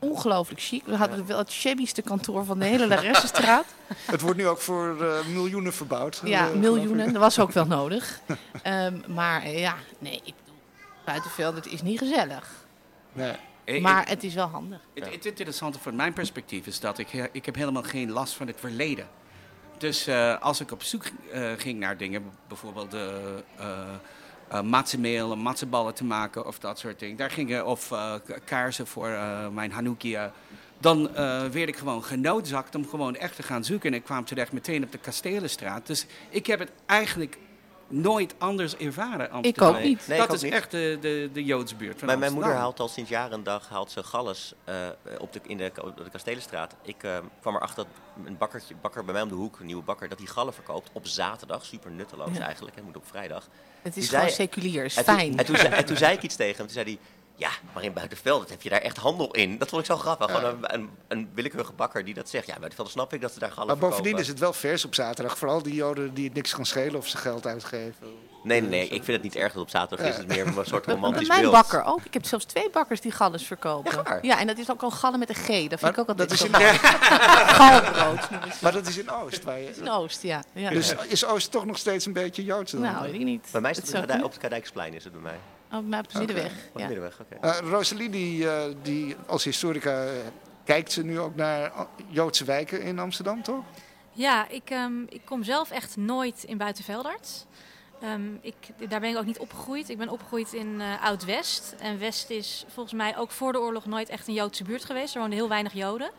ongelooflijk 0.00 0.60
chic. 0.60 0.82
We 0.86 0.96
hadden 0.96 1.26
wel 1.26 1.38
het 1.38 1.50
shabbyste 1.50 2.02
kantoor 2.02 2.44
van 2.44 2.58
de 2.58 2.64
hele 2.64 2.86
Laressenstraat. 2.86 3.66
het 4.04 4.20
wordt 4.20 4.36
nu 4.36 4.46
ook 4.46 4.60
voor 4.60 4.96
uh, 5.00 5.26
miljoenen 5.26 5.72
verbouwd. 5.72 6.20
Ja, 6.24 6.48
uh, 6.48 6.54
miljoenen. 6.54 7.12
Dat 7.12 7.22
was 7.22 7.38
ook 7.38 7.52
wel 7.52 7.66
nodig. 7.66 8.20
um, 8.66 9.04
maar 9.14 9.44
uh, 9.44 9.58
ja, 9.58 9.74
nee, 9.98 10.14
ik 10.24 10.34
bedoel, 10.44 10.60
buitenveld, 11.04 11.54
het 11.54 11.66
is 11.66 11.82
niet 11.82 11.98
gezellig. 11.98 12.50
Nee. 13.12 13.36
Maar 13.80 14.08
het 14.08 14.24
is 14.24 14.34
wel 14.34 14.46
handig. 14.46 14.80
Het, 14.94 15.12
het 15.12 15.26
interessante 15.26 15.78
van 15.78 15.96
mijn 15.96 16.12
perspectief 16.12 16.66
is 16.66 16.80
dat 16.80 16.98
ik, 16.98 17.28
ik 17.32 17.46
heb 17.46 17.54
helemaal 17.54 17.82
geen 17.82 18.10
last 18.10 18.34
van 18.34 18.46
het 18.46 18.60
verleden. 18.60 19.08
Dus 19.78 20.08
uh, 20.08 20.40
als 20.40 20.60
ik 20.60 20.72
op 20.72 20.82
zoek 20.82 21.04
uh, 21.34 21.52
ging 21.56 21.78
naar 21.78 21.96
dingen, 21.96 22.30
bijvoorbeeld 22.48 22.90
de 22.90 23.42
uh, 24.52 24.58
uh, 24.58 24.62
matzenmeel, 24.62 25.36
matzenballen 25.36 25.94
te 25.94 26.04
maken 26.04 26.46
of 26.46 26.58
dat 26.58 26.78
soort 26.78 26.98
dingen. 26.98 27.16
Daar 27.16 27.30
gingen, 27.30 27.66
of 27.66 27.90
uh, 27.90 28.14
kaarsen 28.44 28.86
voor 28.86 29.08
uh, 29.08 29.48
mijn 29.48 29.72
Hanukkah. 29.72 30.30
Dan 30.78 31.12
werd 31.52 31.68
ik 31.68 31.76
gewoon 31.76 32.04
genoodzakt 32.04 32.74
om 32.74 32.88
gewoon 32.88 33.16
echt 33.16 33.36
te 33.36 33.42
gaan 33.42 33.64
zoeken. 33.64 33.90
En 33.90 33.96
ik 33.96 34.04
kwam 34.04 34.24
terecht 34.24 34.52
meteen 34.52 34.84
op 34.84 34.92
de 34.92 34.98
Kastelenstraat. 34.98 35.86
Dus 35.86 36.06
ik 36.28 36.46
heb 36.46 36.58
het 36.58 36.70
eigenlijk 36.86 37.38
nooit 37.90 38.34
anders 38.38 38.76
ervaren. 38.76 39.30
Amsterdam. 39.30 39.68
Ik 39.68 39.76
ook 39.76 39.82
niet. 39.82 40.08
Nee, 40.08 40.18
dat 40.18 40.32
is 40.32 40.42
echt 40.42 40.70
de, 40.70 40.98
de, 41.00 41.30
de 41.32 41.44
Joodsbuurt 41.44 41.98
van 41.98 42.06
mijn, 42.06 42.18
mijn 42.18 42.32
moeder 42.32 42.54
haalt 42.54 42.80
al 42.80 42.88
sinds 42.88 43.10
jaren 43.10 43.32
en 43.32 43.42
dag 43.42 43.68
haalt 43.68 43.90
ze 43.90 44.02
galles 44.02 44.54
uh, 44.68 44.74
op 45.18 45.32
de, 45.32 45.40
in 45.46 45.56
de, 45.56 45.72
de 45.74 46.10
Kastelenstraat. 46.10 46.74
Ik 46.82 47.02
uh, 47.02 47.18
kwam 47.40 47.56
erachter 47.56 47.76
dat 47.84 47.86
een 48.26 48.38
bakkertje, 48.38 48.74
bakker 48.80 49.04
bij 49.04 49.12
mij 49.12 49.22
om 49.22 49.28
de 49.28 49.34
hoek, 49.34 49.58
een 49.58 49.66
nieuwe 49.66 49.82
bakker, 49.82 50.08
dat 50.08 50.18
die 50.18 50.26
gallen 50.26 50.54
verkoopt 50.54 50.90
op 50.92 51.06
zaterdag. 51.06 51.64
Super 51.64 51.90
nutteloos 51.90 52.38
eigenlijk, 52.38 52.76
het 52.76 52.84
moet 52.84 52.96
op 52.96 53.06
vrijdag. 53.06 53.48
Het 53.82 53.96
is 53.96 54.08
gewoon 54.08 54.30
seculier, 54.30 54.84
is 54.84 54.98
fijn. 54.98 55.38
en, 55.38 55.44
toen, 55.44 55.56
en 55.56 55.84
toen 55.84 55.96
zei 55.96 56.16
ik 56.16 56.22
iets 56.22 56.36
tegen 56.36 56.56
hem, 56.56 56.66
toen 56.66 56.74
zei 56.74 56.84
hij... 56.84 56.98
Ja, 57.40 57.50
maar 57.74 57.82
in 57.82 57.92
Buitenveld 57.92 58.50
heb 58.50 58.62
je 58.62 58.68
daar 58.68 58.80
echt 58.80 58.96
handel 58.96 59.30
in. 59.30 59.58
Dat 59.58 59.68
vond 59.68 59.80
ik 59.80 59.86
zo 59.86 59.96
grappig. 59.96 60.30
Gewoon 60.30 60.44
een, 60.44 60.74
een, 60.74 60.90
een, 61.08 61.30
willekeurige 61.34 61.72
bakker 61.72 62.04
die 62.04 62.14
dat 62.14 62.28
zegt. 62.28 62.46
Ja, 62.46 62.54
Buitenveld 62.54 62.90
snap 62.90 63.12
ik 63.12 63.20
dat 63.20 63.32
ze 63.32 63.38
daar 63.38 63.52
gallen 63.52 63.66
Maar 63.66 63.90
bovendien 63.90 64.18
is 64.18 64.28
het 64.28 64.38
wel 64.38 64.52
vers 64.52 64.84
op 64.84 64.94
zaterdag. 64.94 65.38
Vooral 65.38 65.62
die 65.62 65.74
joden 65.74 66.14
die 66.14 66.24
het 66.24 66.34
niks 66.34 66.54
kan 66.54 66.66
schelen 66.66 66.96
of 66.96 67.08
ze 67.08 67.16
geld 67.16 67.46
uitgeven. 67.46 68.06
Nee, 68.42 68.60
nee, 68.60 68.70
nee. 68.70 68.84
Ik 68.84 69.04
vind 69.04 69.06
het 69.06 69.22
niet 69.22 69.36
erg 69.36 69.52
dat 69.52 69.62
op 69.62 69.70
zaterdag 69.70 70.06
is. 70.06 70.16
Het 70.16 70.26
meer 70.26 70.46
een 70.46 70.64
soort 70.64 70.86
romantisch 70.86 71.28
Mijn 71.28 71.40
beeld. 71.40 71.52
bakker 71.52 71.84
ook. 71.84 72.04
Ik 72.04 72.14
heb 72.14 72.24
zelfs 72.24 72.44
twee 72.44 72.70
bakkers 72.70 73.00
die 73.00 73.12
galles 73.12 73.46
verkopen. 73.46 74.18
Ja, 74.22 74.38
en 74.38 74.46
dat 74.46 74.58
is 74.58 74.70
ook 74.70 74.82
al 74.82 74.90
gallen 74.90 75.18
met 75.18 75.28
een 75.28 75.34
G. 75.34 75.68
Dat 75.68 75.78
vind 75.78 75.92
ik 75.92 75.98
ook 75.98 76.08
altijd 76.08 76.28
dat 76.28 76.30
is 76.30 76.44
in 76.44 76.54
Galbrood. 77.58 78.28
Maar 78.60 78.72
dat 78.72 78.86
is 78.86 78.98
in 78.98 79.10
Oost. 79.10 79.44
Waar 79.44 79.58
je... 79.58 79.74
In 79.76 79.90
Oost, 79.90 80.22
ja. 80.22 80.42
ja. 80.52 80.70
Dus 80.70 80.94
is 81.08 81.24
Oost 81.24 81.50
toch 81.50 81.66
nog 81.66 81.78
steeds 81.78 82.06
een 82.06 82.12
beetje 82.12 82.44
Joods? 82.44 82.72
Nou, 82.72 83.02
weet 83.02 83.14
ik 83.14 83.24
niet. 83.24 83.48
Bij 83.52 83.60
mij 83.60 83.70
is 83.70 83.76
het, 83.76 83.92
het 83.92 84.22
op 84.22 84.30
het 84.30 84.40
Kadijksplein 84.40 84.94
is 84.94 85.04
het 85.04 85.12
bij 85.12 85.22
mij. 85.22 85.38
Oh, 85.72 85.86
maar 85.86 86.00
op 86.00 86.12
de 86.12 86.18
Middenweg. 86.18 86.52
Op 86.72 86.80
de 86.80 86.84
Middenweg, 86.86 87.20
oké. 87.20 87.46
Uh, 87.46 87.70
Rosalie, 87.70 88.10
die, 88.10 88.44
uh, 88.44 88.62
die 88.82 89.16
als 89.26 89.44
historica 89.44 90.04
uh, 90.04 90.10
kijkt 90.64 90.92
ze 90.92 91.04
nu 91.04 91.18
ook 91.18 91.36
naar 91.36 91.72
Joodse 92.08 92.44
wijken 92.44 92.82
in 92.82 92.98
Amsterdam, 92.98 93.42
toch? 93.42 93.64
Ja, 94.12 94.48
ik, 94.48 94.70
um, 94.70 95.06
ik 95.08 95.20
kom 95.24 95.42
zelf 95.42 95.70
echt 95.70 95.96
nooit 95.96 96.44
in 96.44 96.56
Buitenveldert. 96.56 97.46
Um, 98.04 98.38
ik, 98.42 98.54
daar 98.88 99.00
ben 99.00 99.10
ik 99.10 99.16
ook 99.16 99.24
niet 99.24 99.38
opgegroeid. 99.38 99.88
Ik 99.88 99.98
ben 99.98 100.08
opgegroeid 100.08 100.52
in 100.52 100.80
Oud-West. 101.02 101.74
En 101.78 101.98
West 101.98 102.30
is 102.30 102.64
volgens 102.68 102.94
mij 102.94 103.16
ook 103.16 103.30
voor 103.30 103.52
de 103.52 103.60
oorlog 103.60 103.86
nooit 103.86 104.08
echt 104.08 104.28
een 104.28 104.34
Joodse 104.34 104.64
buurt 104.64 104.84
geweest. 104.84 105.14
Er 105.14 105.20
woonden 105.20 105.38
heel 105.38 105.48
weinig 105.48 105.72
Joden. 105.72 106.10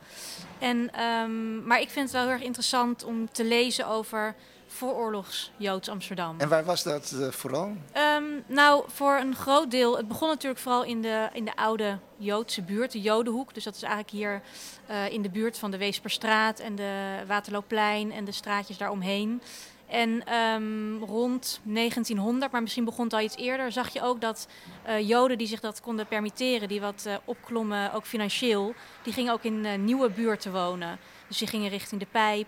En, 0.60 1.02
um, 1.04 1.63
maar 1.63 1.82
ik 1.82 1.89
vind 1.89 2.06
het 2.06 2.12
wel 2.12 2.22
heel 2.22 2.32
erg 2.32 2.41
interessant 2.41 3.04
om 3.04 3.32
te 3.32 3.44
lezen 3.44 3.88
over 3.88 4.36
vooroorlogs 4.67 5.52
Joods 5.58 5.89
Amsterdam. 5.89 6.36
En 6.39 6.50
waar 6.50 6.63
was 6.63 6.84
dat 6.84 7.12
uh, 7.15 7.28
vooral? 7.28 7.76
Um, 8.17 8.44
nou, 8.48 8.84
voor 8.88 9.15
een 9.15 9.36
groot 9.36 9.72
deel. 9.72 9.98
Het 9.98 10.08
begon 10.08 10.28
natuurlijk 10.28 10.62
vooral 10.62 10.84
in 10.84 11.02
de, 11.02 11.30
in 11.34 11.46
de 11.46 11.56
oude 11.56 11.98
Joodse 12.17 12.62
buurt, 12.62 12.91
de 12.91 13.02
Jodenhoek. 13.02 13.54
Dus 13.54 13.63
dat 13.63 13.76
is 13.76 13.82
eigenlijk 13.82 14.13
hier 14.13 14.41
uh, 14.89 15.10
in 15.10 15.22
de 15.22 15.30
buurt 15.30 15.58
van 15.58 15.72
de 15.72 15.78
Weesperstraat 15.78 16.60
en 16.60 16.76
de 16.76 17.24
Waterloopplein 17.28 18.12
en 18.12 18.26
de 18.26 18.32
straatjes 18.32 18.78
daaromheen. 18.78 19.41
En 19.91 20.34
um, 20.36 21.04
rond 21.04 21.60
1900, 21.63 22.51
maar 22.51 22.62
misschien 22.62 22.86
begon 22.86 23.04
het 23.04 23.13
al 23.13 23.19
iets 23.19 23.36
eerder, 23.36 23.71
zag 23.71 23.93
je 23.93 24.01
ook 24.01 24.21
dat 24.21 24.47
uh, 24.88 25.08
Joden 25.08 25.38
die 25.38 25.47
zich 25.47 25.60
dat 25.60 25.82
konden 25.82 26.08
permitteren, 26.08 26.67
die 26.67 26.82
wat 26.82 27.04
uh, 27.08 27.15
opklommen, 27.25 27.93
ook 27.93 28.06
financieel, 28.06 28.73
die 29.04 29.13
gingen 29.13 29.34
ook 29.34 29.43
in 29.43 29.65
uh, 29.65 29.75
nieuwe 29.75 30.10
buurten 30.10 30.51
wonen. 30.51 30.99
Dus 31.27 31.39
die 31.39 31.47
gingen 31.47 31.69
richting 31.69 32.01
de 32.01 32.08
Pijp. 32.12 32.47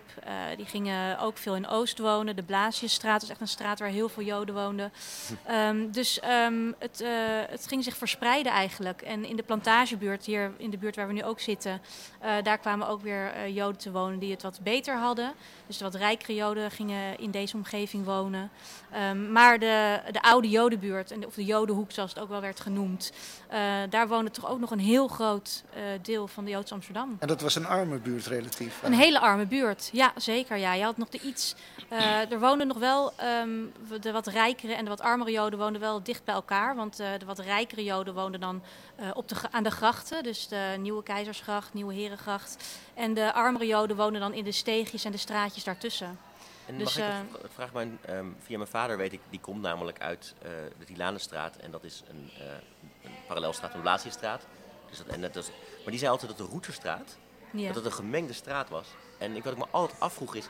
Die 0.58 0.66
gingen 0.66 1.20
ook 1.20 1.38
veel 1.38 1.56
in 1.56 1.68
Oost 1.68 2.00
wonen. 2.00 2.36
De 2.36 2.44
Blaasjesstraat 2.44 3.22
was 3.22 3.30
echt 3.30 3.42
een 3.42 3.48
straat 3.48 3.80
waar 3.80 3.90
heel 3.90 4.10
veel 4.10 4.24
Joden 4.24 4.56
woonden. 4.56 4.92
Um, 5.52 5.92
dus 5.92 6.20
um, 6.46 6.76
het, 6.80 7.04
het 7.50 7.68
ging 7.68 7.84
zich 7.84 7.98
verspreiden 7.98 8.52
eigenlijk. 8.52 9.02
En 9.02 9.26
in 9.26 9.36
de 9.36 9.44
plantagebuurt, 9.44 10.26
hier 10.26 10.52
in 10.58 10.70
de 10.70 10.78
buurt 10.78 10.96
waar 10.96 11.08
we 11.08 11.14
nu 11.14 11.24
ook 11.24 11.40
zitten, 11.40 11.82
daar 12.44 12.58
kwamen 12.58 12.88
ook 12.88 13.02
weer 13.02 13.50
Joden 13.50 13.78
te 13.78 13.92
wonen 13.92 14.20
die 14.20 14.32
het 14.32 14.42
wat 14.42 14.60
beter 14.64 14.98
hadden. 14.98 15.34
Dus 15.68 15.78
de 15.78 15.84
wat 15.84 15.96
rijkere 15.96 16.36
Joden 16.36 16.72
gingen 16.72 17.20
in 17.20 17.32
deze 17.32 17.56
omgeving 17.56 18.06
wonen. 18.06 18.52
Um, 19.10 19.32
maar 19.32 19.60
de, 19.60 20.00
de 20.12 20.22
oude 20.22 20.50
Jodenbuurt, 20.50 21.26
of 21.26 21.34
de 21.34 21.46
Jodenhoek 21.46 21.92
zoals 21.92 22.14
het 22.14 22.24
ook 22.24 22.30
wel 22.30 22.42
werd 22.42 22.60
genoemd, 22.60 23.12
daar 23.90 24.08
woonde 24.08 24.32
toch 24.32 24.50
ook 24.50 24.60
nog 24.60 24.72
een 24.72 24.80
heel 24.80 25.08
groot 25.08 25.64
deel 26.02 26.28
van 26.28 26.46
de 26.46 26.52
Joodse 26.52 26.74
Amsterdam. 26.74 27.16
En 27.20 27.28
dat 27.28 27.42
was 27.42 27.56
een 27.56 27.66
arme 27.66 27.98
buurt 27.98 28.26
relatief? 28.26 28.80
Een 28.84 28.94
hele 28.94 29.20
arme 29.20 29.46
buurt, 29.46 29.90
ja 29.92 30.14
zeker. 30.16 30.58
Ja. 30.58 30.74
Je 30.74 30.84
had 30.84 30.98
nog 30.98 31.10
de 31.10 31.20
iets. 31.20 31.56
Uh, 31.92 32.32
er 32.32 32.40
woonden 32.40 32.68
nog 32.68 32.78
wel 32.78 33.14
um, 33.42 33.72
de 34.02 34.12
wat 34.12 34.28
rijkere 34.28 34.74
en 34.74 34.84
de 34.84 34.90
wat 34.90 35.02
armere 35.02 35.32
Joden 35.32 35.60
woonden 35.60 35.82
wel 35.82 36.04
dicht 36.04 36.24
bij 36.24 36.36
elkaar. 36.36 36.76
Want 36.76 36.98
de 36.98 37.26
wat 37.26 37.40
rijkere 37.40 37.84
Joden 37.84 38.14
woonden 38.14 38.40
dan 38.40 38.64
op 39.14 39.28
de, 39.28 39.36
aan 39.52 39.64
de 39.64 39.72
grachten. 39.72 40.24
Dus 40.24 40.48
de 40.48 40.76
Nieuwe 40.80 41.04
Keizersgracht, 41.04 41.74
Nieuwe 41.74 41.94
Herengracht. 41.94 42.80
En 42.94 43.14
de 43.14 43.34
armere 43.34 43.68
Joden 43.68 43.96
woonden 43.96 44.22
dan 44.22 44.34
in 44.34 44.44
de 44.44 44.52
steegjes 44.52 45.06
en 45.06 45.12
de 45.12 45.18
straatjes 45.18 45.63
daartussen. 45.64 46.20
En 46.66 46.78
dus, 46.78 46.98
mag 46.98 47.08
ik 47.08 47.42
het, 47.42 47.52
vraag 47.54 47.74
mijn, 47.74 48.00
um, 48.10 48.36
via 48.40 48.58
mijn 48.58 48.70
vader 48.70 48.98
weet 48.98 49.14
ik, 49.14 49.22
die 49.30 49.40
komt 49.40 49.62
namelijk 49.62 50.00
uit 50.00 50.36
de 50.78 50.86
Tilanenstraat. 50.86 51.56
En 51.56 51.72
dat 51.72 51.84
is 51.84 52.04
een, 52.10 52.32
een 53.04 53.12
parallelstraat, 53.28 53.74
een 53.74 53.82
Blasiestraat. 53.82 54.46
Dus 54.90 54.98
dat, 54.98 55.08
en 55.08 55.22
dat 55.22 55.36
is, 55.36 55.48
maar 55.48 55.90
die 55.90 55.98
zei 55.98 56.12
altijd 56.12 56.38
dat 56.38 56.48
de 56.48 56.52
Routerstraat 56.52 57.18
ja. 57.54 57.68
Dat 57.68 57.76
het 57.76 57.86
een 57.86 57.94
gemengde 57.94 58.34
straat 58.34 58.70
was. 58.70 58.88
En 59.18 59.36
ik, 59.36 59.44
wat 59.44 59.54
ik 59.54 59.60
me 59.60 59.66
altijd 59.72 60.00
afvroeg 60.00 60.36
is, 60.36 60.46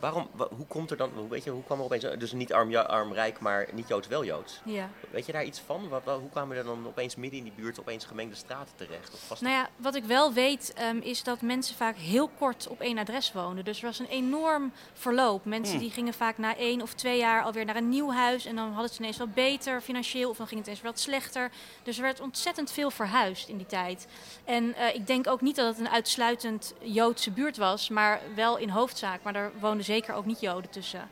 waarom, 0.00 0.28
hoe 0.56 0.66
komt 0.66 0.90
er 0.90 0.96
dan, 0.96 1.10
hoe, 1.14 1.28
weet 1.28 1.44
je, 1.44 1.50
hoe 1.50 1.64
kwam 1.64 1.78
er 1.78 1.84
opeens, 1.84 2.06
dus 2.18 2.32
niet 2.32 2.52
arm, 2.52 2.70
ja, 2.70 2.80
arm 2.80 3.12
rijk, 3.12 3.40
maar 3.40 3.68
niet 3.72 3.88
Joods, 3.88 4.08
wel 4.08 4.24
Joods? 4.24 4.60
Ja. 4.64 4.90
Weet 5.10 5.26
je 5.26 5.32
daar 5.32 5.44
iets 5.44 5.60
van? 5.60 5.88
Wat, 5.88 6.02
hoe 6.04 6.30
kwamen 6.30 6.56
er 6.56 6.64
dan 6.64 6.86
opeens 6.86 7.16
midden 7.16 7.38
in 7.38 7.44
die 7.44 7.52
buurt 7.56 7.80
opeens 7.80 8.04
gemengde 8.04 8.36
straten 8.36 8.76
terecht? 8.76 9.14
Of 9.14 9.28
was 9.28 9.40
nou 9.40 9.54
ja, 9.54 9.68
wat 9.76 9.94
ik 9.94 10.04
wel 10.04 10.32
weet 10.32 10.74
um, 10.82 11.00
is 11.00 11.22
dat 11.22 11.40
mensen 11.40 11.76
vaak 11.76 11.96
heel 11.96 12.28
kort 12.38 12.68
op 12.68 12.80
één 12.80 12.98
adres 12.98 13.32
wonen. 13.32 13.64
Dus 13.64 13.78
er 13.78 13.84
was 13.84 13.98
een 13.98 14.06
enorm 14.06 14.72
verloop. 14.92 15.44
Mensen 15.44 15.74
hmm. 15.74 15.82
die 15.82 15.90
gingen 15.90 16.14
vaak 16.14 16.38
na 16.38 16.56
één 16.56 16.82
of 16.82 16.94
twee 16.94 17.18
jaar 17.18 17.42
alweer 17.42 17.64
naar 17.64 17.76
een 17.76 17.88
nieuw 17.88 18.12
huis 18.12 18.44
en 18.44 18.56
dan 18.56 18.72
hadden 18.72 18.90
ze 18.90 18.98
ineens 18.98 19.18
wat 19.18 19.34
beter 19.34 19.80
financieel 19.80 20.30
of 20.30 20.36
dan 20.36 20.46
ging 20.46 20.58
het 20.58 20.68
ineens 20.68 20.84
wat 20.84 21.00
slechter. 21.00 21.50
Dus 21.82 21.96
er 21.96 22.02
werd 22.02 22.20
ontzettend 22.20 22.72
veel 22.72 22.90
verhuisd 22.90 23.48
in 23.48 23.56
die 23.56 23.66
tijd. 23.66 24.06
En 24.44 24.64
uh, 24.64 24.94
ik 24.94 25.06
denk 25.06 25.26
ook 25.26 25.40
niet 25.40 25.56
dat 25.56 25.66
het 25.66 25.78
een 25.78 25.92
uitsluitend 25.92 26.74
Joodse 26.80 27.30
buurt 27.30 27.56
was, 27.56 27.88
maar 27.88 28.20
wel 28.34 28.56
in 28.56 28.68
hoofdzaak. 28.68 29.22
Maar 29.22 29.34
er 29.34 29.52
woonden 29.60 29.84
zeker 29.90 30.14
ook 30.14 30.26
niet 30.26 30.40
Joden 30.40 30.70
tussen. 30.70 31.08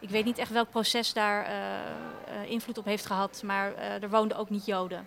Ik 0.00 0.10
weet 0.10 0.24
niet 0.24 0.38
echt 0.38 0.50
welk 0.50 0.70
proces 0.70 1.12
daar 1.12 1.48
uh, 1.48 1.54
uh, 2.42 2.50
invloed 2.50 2.78
op 2.78 2.84
heeft 2.84 3.06
gehad, 3.06 3.42
maar 3.44 3.72
uh, 3.72 4.02
er 4.02 4.10
woonden 4.10 4.36
ook 4.36 4.50
niet 4.50 4.66
Joden. 4.66 5.06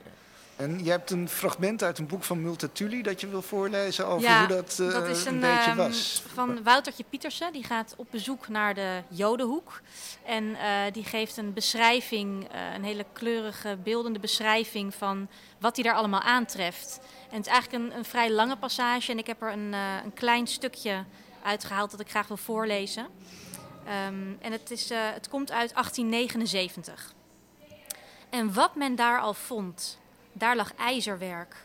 En 0.56 0.84
je 0.84 0.90
hebt 0.90 1.12
een 1.12 1.30
fragment 1.30 1.84
uit 1.84 1.98
een 1.98 2.08
boek 2.08 2.24
van 2.24 2.42
Multatuli 2.42 3.02
dat 3.02 3.22
je 3.22 3.28
wil 3.28 3.42
voorlezen 3.42 4.08
over 4.08 4.30
ja, 4.30 4.40
hoe 4.40 4.48
dat, 4.48 4.76
dat 4.78 5.08
is 5.08 5.26
een, 5.26 5.34
een 5.34 5.40
beetje 5.40 5.72
um, 5.72 5.78
was. 5.78 6.24
Van 6.34 6.64
Woutertje 6.64 7.04
Pietersen, 7.10 7.54
die 7.54 7.64
gaat 7.64 7.94
op 7.98 8.08
bezoek 8.12 8.48
naar 8.48 8.74
de 8.74 9.02
Jodenhoek. 9.08 9.82
En 10.26 10.56
die 10.92 11.04
geeft 11.04 11.38
een 11.38 11.54
beschrijving, 11.54 12.48
een 12.76 12.84
hele 12.84 13.06
kleurige, 13.14 13.78
beeldende 13.84 14.20
beschrijving 14.20 14.96
van 14.96 15.28
wat 15.60 15.76
hij 15.76 15.86
daar 15.86 15.96
allemaal 15.96 16.22
aantreft. 16.22 17.00
En 17.30 17.38
het 17.38 17.46
is 17.46 17.52
eigenlijk 17.52 17.84
een, 17.84 17.98
een 17.98 18.06
vrij 18.06 18.32
lange 18.32 18.58
passage 18.58 19.12
en 19.12 19.18
ik 19.18 19.28
heb 19.28 19.42
er 19.42 19.52
een, 19.52 19.74
een 20.04 20.14
klein 20.14 20.48
stukje 20.48 21.06
uitgehaald 21.44 21.92
dat 21.92 22.00
ik 22.00 22.10
graag 22.10 22.28
wil 22.28 22.38
voorlezen. 22.38 23.08
Um, 24.08 24.38
en 24.42 24.52
het, 24.52 24.72
is, 24.72 24.92
uh, 24.92 25.00
het 25.14 25.30
komt 25.30 25.52
uit 25.52 25.74
1879. 25.74 27.14
En 28.30 28.54
wat 28.54 28.76
men 28.76 28.96
daar 28.96 29.22
al 29.22 29.34
vond, 29.34 30.00
daar 30.32 30.56
lag 30.56 30.74
ijzerwerk. 30.76 31.56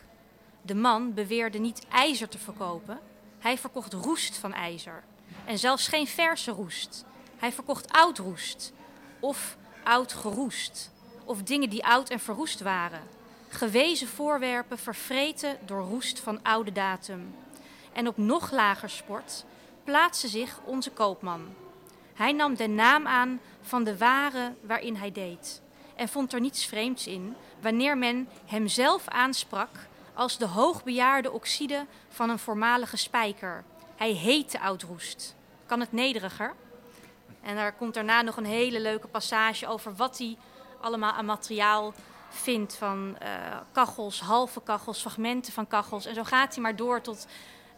De 0.61 0.75
man 0.75 1.13
beweerde 1.13 1.57
niet 1.57 1.85
ijzer 1.89 2.29
te 2.29 2.37
verkopen, 2.37 2.99
hij 3.39 3.57
verkocht 3.57 3.93
roest 3.93 4.37
van 4.37 4.53
ijzer. 4.53 5.03
En 5.45 5.57
zelfs 5.57 5.87
geen 5.87 6.07
verse 6.07 6.51
roest. 6.51 7.05
Hij 7.37 7.51
verkocht 7.51 7.91
oud 7.91 8.17
roest 8.17 8.73
of 9.19 9.57
oud 9.83 10.13
geroest. 10.13 10.91
Of 11.23 11.43
dingen 11.43 11.69
die 11.69 11.85
oud 11.85 12.09
en 12.09 12.19
verroest 12.19 12.61
waren. 12.61 13.01
Gewezen 13.47 14.07
voorwerpen 14.07 14.77
vervreten 14.77 15.57
door 15.65 15.81
roest 15.81 16.19
van 16.19 16.43
oude 16.43 16.71
datum. 16.71 17.35
En 17.93 18.07
op 18.07 18.17
nog 18.17 18.51
lager 18.51 18.89
sport 18.89 19.45
plaatste 19.87 20.27
zich 20.27 20.59
onze 20.63 20.91
koopman. 20.91 21.55
Hij 22.13 22.31
nam 22.31 22.55
de 22.55 22.67
naam 22.67 23.07
aan 23.07 23.39
van 23.61 23.83
de 23.83 23.97
ware 23.97 24.53
waarin 24.61 24.95
hij 24.95 25.11
deed 25.11 25.61
en 25.95 26.07
vond 26.09 26.33
er 26.33 26.39
niets 26.39 26.65
vreemds 26.65 27.07
in 27.07 27.35
wanneer 27.61 27.97
men 27.97 28.29
hemzelf 28.45 29.07
aansprak 29.07 29.69
als 30.13 30.37
de 30.37 30.45
hoogbejaarde 30.45 31.31
oxide 31.31 31.85
van 32.09 32.29
een 32.29 32.39
voormalige 32.39 32.97
spijker. 32.97 33.63
Hij 33.95 34.11
heette 34.11 34.59
Oudroest. 34.59 35.35
Kan 35.65 35.79
het 35.79 35.91
nederiger? 35.91 36.53
En 37.41 37.55
daar 37.55 37.73
komt 37.73 37.93
daarna 37.93 38.21
nog 38.21 38.37
een 38.37 38.45
hele 38.45 38.79
leuke 38.79 39.07
passage 39.07 39.67
over 39.67 39.95
wat 39.95 40.17
hij 40.17 40.37
allemaal 40.81 41.11
aan 41.11 41.25
materiaal 41.25 41.93
vindt 42.29 42.75
van 42.75 43.17
uh, 43.23 43.57
kachels, 43.71 44.19
halve 44.19 44.61
kachels, 44.61 45.01
fragmenten 45.01 45.53
van 45.53 45.67
kachels. 45.67 46.05
En 46.05 46.15
zo 46.15 46.23
gaat 46.23 46.53
hij 46.53 46.63
maar 46.63 46.75
door 46.75 47.01
tot 47.01 47.27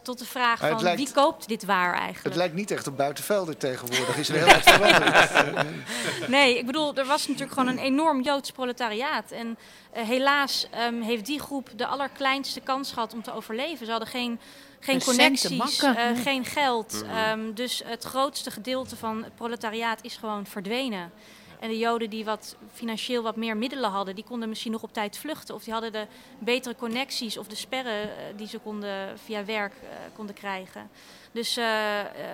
tot 0.01 0.19
de 0.19 0.25
vraag 0.25 0.59
van 0.59 0.81
lijkt, 0.81 0.97
wie 0.97 1.13
koopt 1.13 1.47
dit 1.47 1.65
waar 1.65 1.93
eigenlijk? 1.93 2.23
Het 2.23 2.35
lijkt 2.35 2.55
niet 2.55 2.71
echt 2.71 2.87
op 2.87 2.97
buitenvelder 2.97 3.57
tegenwoordig. 3.57 4.17
Is 4.17 4.29
er 4.29 4.35
heel 4.35 4.61
veranderd? 4.61 5.67
nee, 6.27 6.57
ik 6.57 6.65
bedoel, 6.65 6.95
er 6.95 7.05
was 7.05 7.27
natuurlijk 7.27 7.53
gewoon 7.53 7.69
een 7.69 7.83
enorm 7.83 8.21
Joods 8.21 8.51
proletariaat. 8.51 9.31
En 9.31 9.57
uh, 9.97 10.03
helaas 10.03 10.67
um, 10.87 11.01
heeft 11.01 11.25
die 11.25 11.39
groep 11.39 11.69
de 11.75 11.85
allerkleinste 11.85 12.59
kans 12.59 12.91
gehad 12.91 13.13
om 13.13 13.21
te 13.21 13.33
overleven. 13.33 13.85
Ze 13.85 13.91
hadden 13.91 14.09
geen, 14.09 14.39
geen 14.79 15.03
connecties, 15.03 15.83
uh, 15.83 15.95
geen 16.23 16.45
geld. 16.45 17.03
Um, 17.31 17.53
dus 17.53 17.81
het 17.85 18.03
grootste 18.03 18.51
gedeelte 18.51 18.95
van 18.95 19.23
het 19.23 19.35
proletariaat 19.35 19.99
is 20.03 20.15
gewoon 20.15 20.45
verdwenen. 20.45 21.11
En 21.59 21.69
de 21.69 21.77
Joden 21.77 22.09
die 22.09 22.25
wat 22.25 22.55
financieel 22.73 23.23
wat 23.23 23.35
meer 23.35 23.57
middelen 23.57 23.89
hadden, 23.89 24.15
die 24.15 24.23
konden 24.23 24.49
misschien 24.49 24.71
nog 24.71 24.83
op 24.83 24.93
tijd 24.93 25.17
vluchten. 25.17 25.55
Of 25.55 25.63
die 25.63 25.73
hadden 25.73 25.91
de 25.91 26.07
betere 26.39 26.75
connecties 26.75 27.37
of 27.37 27.47
de 27.47 27.55
sperren 27.55 28.09
die 28.35 28.47
ze 28.47 28.59
konden 28.59 29.19
via 29.19 29.45
werk 29.45 29.73
konden 30.15 30.35
krijgen. 30.35 30.89
Dus 31.31 31.57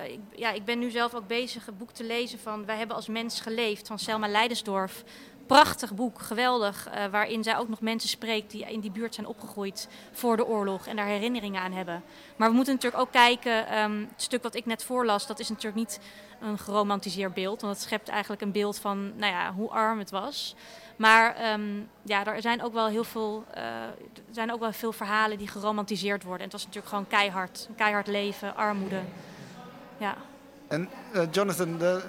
ik, 0.07 0.19
ja, 0.35 0.51
ik 0.51 0.65
ben 0.65 0.79
nu 0.79 0.89
zelf 0.89 1.13
ook 1.13 1.27
bezig 1.27 1.67
een 1.67 1.77
boek 1.77 1.91
te 1.91 2.03
lezen 2.03 2.39
van 2.39 2.65
Wij 2.65 2.77
hebben 2.77 2.95
als 2.95 3.07
mens 3.07 3.41
geleefd 3.41 3.87
van 3.87 3.99
Selma 3.99 4.27
Leidensdorf 4.27 5.03
prachtig 5.45 5.93
boek, 5.93 6.21
geweldig. 6.21 6.89
Waarin 7.11 7.43
zij 7.43 7.57
ook 7.57 7.69
nog 7.69 7.81
mensen 7.81 8.09
spreekt 8.09 8.51
die 8.51 8.65
in 8.65 8.79
die 8.79 8.91
buurt 8.91 9.15
zijn 9.15 9.27
opgegroeid 9.27 9.87
voor 10.11 10.37
de 10.37 10.45
oorlog 10.45 10.87
en 10.87 10.95
daar 10.95 11.05
herinneringen 11.05 11.61
aan 11.61 11.71
hebben. 11.71 12.03
Maar 12.35 12.49
we 12.49 12.55
moeten 12.55 12.73
natuurlijk 12.73 13.01
ook 13.01 13.11
kijken, 13.11 13.79
um, 13.79 14.07
het 14.11 14.21
stuk 14.21 14.43
wat 14.43 14.55
ik 14.55 14.65
net 14.65 14.83
voorlas, 14.83 15.27
dat 15.27 15.39
is 15.39 15.49
natuurlijk 15.49 15.75
niet 15.75 15.99
een 16.45 16.57
geromantiseerd 16.57 17.33
beeld. 17.33 17.61
Want 17.61 17.73
het 17.73 17.83
schept 17.83 18.09
eigenlijk 18.09 18.41
een 18.41 18.51
beeld 18.51 18.79
van 18.79 19.15
nou 19.15 19.33
ja, 19.33 19.53
hoe 19.53 19.69
arm 19.69 19.99
het 19.99 20.11
was. 20.11 20.55
Maar 20.95 21.53
um, 21.53 21.89
ja, 22.01 22.25
er 22.25 22.41
zijn 22.41 22.63
ook 22.63 22.73
wel 22.73 22.87
heel 22.87 23.03
veel, 23.03 23.43
uh, 23.57 23.63
zijn 24.31 24.51
ook 24.53 24.59
wel 24.59 24.71
veel 24.71 24.91
verhalen 24.91 25.37
die 25.37 25.47
geromantiseerd 25.47 26.23
worden. 26.23 26.39
En 26.39 26.43
het 26.43 26.53
was 26.53 26.65
natuurlijk 26.65 26.89
gewoon 26.89 27.07
keihard, 27.07 27.69
keihard 27.75 28.07
leven, 28.07 28.55
armoede. 28.55 29.01
Ja. 29.97 30.15
En 30.67 30.89
uh, 31.13 31.21
Jonathan, 31.31 31.77
de, 31.77 32.03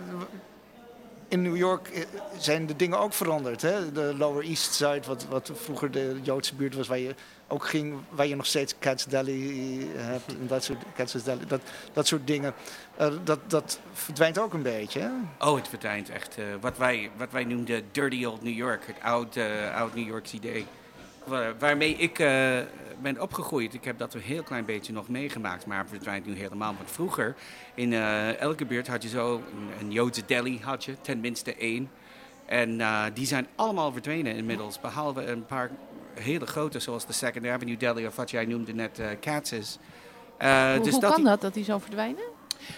in 1.29 1.43
New 1.43 1.57
York 1.57 1.89
eh, 1.89 2.03
zijn 2.39 2.67
de 2.67 2.77
dingen 2.77 2.99
ook 2.99 3.13
veranderd. 3.13 3.63
Hè? 3.63 3.93
De 3.93 4.15
Lower 4.17 4.45
East 4.45 4.75
Side, 4.75 5.03
wat, 5.07 5.27
wat 5.29 5.51
vroeger 5.55 5.91
de 5.91 6.19
Joodse 6.23 6.55
buurt 6.55 6.75
was, 6.75 6.89
waar 6.89 6.99
je 6.99 7.15
ook 7.49 7.67
ging, 7.67 7.95
waar 8.09 8.27
je 8.27 8.37
nog 8.37 8.47
steeds 8.47 8.75
Cats 8.79 9.05
Deli 9.05 9.87
hebt 9.97 10.29
en 10.29 10.47
dat 10.47 10.65
soort, 10.65 10.83
Cats 10.95 11.13
Deli, 11.13 11.47
dat, 11.47 11.61
dat 11.93 12.07
soort 12.07 12.27
dingen. 12.27 12.55
Uh, 13.01 13.13
dat, 13.25 13.51
dat 13.51 13.81
verdwijnt 13.93 14.39
ook 14.39 14.53
een 14.53 14.63
beetje. 14.63 15.01
Hè? 15.01 15.11
Oh, 15.49 15.57
het 15.57 15.69
verdwijnt 15.69 16.11
echt. 16.11 16.37
Wat, 16.61 16.79
wij, 16.79 17.11
wat 17.17 17.31
wij 17.31 17.45
noemden 17.45 17.83
Dirty 17.93 18.25
Old 18.25 18.43
New 18.43 18.57
York, 18.57 18.87
het 18.87 18.97
oud, 19.03 19.37
uh, 19.37 19.75
oud 19.75 19.95
New 19.95 20.07
Yorks 20.07 20.33
idee. 20.33 20.67
Waarmee 21.59 21.95
ik 21.95 22.19
ben 23.03 23.21
opgegroeid. 23.21 23.75
Ik 23.75 23.85
heb 23.85 23.99
dat 23.99 24.15
een 24.15 24.21
heel 24.21 24.43
klein 24.43 24.65
beetje 24.65 24.93
nog 24.93 25.09
meegemaakt, 25.09 25.67
maar 25.67 25.79
het 25.79 25.89
verdwijnt 25.89 26.27
nu 26.27 26.37
helemaal. 26.37 26.75
Want 26.77 26.91
vroeger, 26.91 27.35
in 27.75 27.93
uh, 27.93 28.41
elke 28.41 28.65
buurt 28.65 28.87
had 28.87 29.03
je 29.03 29.09
zo 29.09 29.35
een, 29.35 29.71
een 29.81 29.93
Joodse 29.93 30.23
deli, 30.27 30.61
had 30.63 30.85
je, 30.85 31.01
tenminste 31.01 31.55
één. 31.55 31.91
En 32.47 32.79
uh, 32.79 33.05
die 33.15 33.27
zijn 33.27 33.47
allemaal 33.55 33.93
verdwenen 33.93 34.35
inmiddels, 34.35 34.81
behalve 34.81 35.27
een 35.27 35.47
paar 35.47 35.71
hele 36.15 36.47
grote, 36.47 36.79
zoals 36.79 37.07
de 37.07 37.13
Second 37.13 37.47
Avenue 37.47 37.77
Deli 37.77 38.07
of 38.07 38.17
wat 38.17 38.31
jij 38.31 38.45
noemde 38.45 38.73
net, 38.73 39.01
Katz's. 39.21 39.79
hoe, 40.39 40.81
dus 40.83 40.93
hoe 40.93 41.01
dat 41.01 41.15
kan 41.15 41.25
dat, 41.25 41.41
dat 41.41 41.55
die 41.55 41.65
zo 41.65 41.79
verdwijnen? 41.79 42.36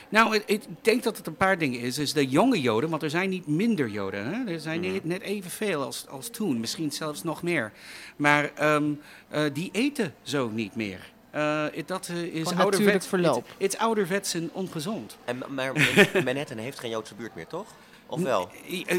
Nou, 0.08 0.34
ik, 0.34 0.42
ik, 0.46 0.62
denk 0.80 1.02
dat 1.02 1.16
het 1.16 1.26
een 1.26 1.36
paar 1.36 1.58
dingen 1.58 1.80
is. 1.80 1.98
Is 1.98 2.12
de 2.12 2.26
jonge 2.26 2.60
Joden, 2.60 2.90
want 2.90 3.02
er 3.02 3.10
zijn 3.10 3.30
niet 3.30 3.46
minder 3.46 3.88
Joden. 3.88 4.26
Hè? 4.26 4.52
Er 4.52 4.60
zijn 4.60 4.80
mm. 4.80 5.00
net 5.02 5.20
evenveel 5.22 5.82
als, 5.82 6.06
als 6.08 6.28
toen, 6.28 6.60
misschien 6.60 6.92
zelfs 6.92 7.22
nog 7.22 7.42
meer. 7.42 7.72
Maar 8.16 8.50
um, 8.74 9.00
uh, 9.34 9.40
die 9.52 9.68
eten 9.72 10.14
zo 10.22 10.48
niet 10.48 10.74
meer. 10.74 11.10
Uh, 11.34 11.64
dat 11.86 12.08
uh, 12.12 12.22
is 12.22 12.52
ouderwets 12.52 13.06
verloop. 13.06 13.48
Het 13.58 13.72
is 13.72 13.78
ouderwets 13.78 14.34
en 14.34 14.50
ongezond. 14.52 15.16
En, 15.24 15.42
maar 15.48 15.72
Manhattan 16.24 16.58
heeft 16.58 16.78
geen 16.78 16.90
Joodse 16.90 17.14
buurt 17.14 17.34
meer, 17.34 17.46
toch? 17.46 17.66
Of 18.06 18.22
wel? 18.22 18.50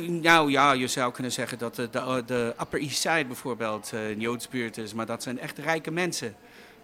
Nou 0.07 0.51
ja, 0.51 0.71
je 0.71 0.87
zou 0.87 1.11
kunnen 1.11 1.31
zeggen 1.31 1.57
dat 1.57 1.75
de, 1.75 1.89
de, 1.89 2.23
de 2.25 2.53
Upper 2.61 2.79
East 2.79 3.01
Side 3.01 3.25
bijvoorbeeld 3.25 3.91
een 3.91 4.19
Joodse 4.19 4.49
buurt 4.49 4.77
is. 4.77 4.93
Maar 4.93 5.05
dat 5.05 5.23
zijn 5.23 5.39
echt 5.39 5.57
rijke 5.57 5.91
mensen 5.91 6.35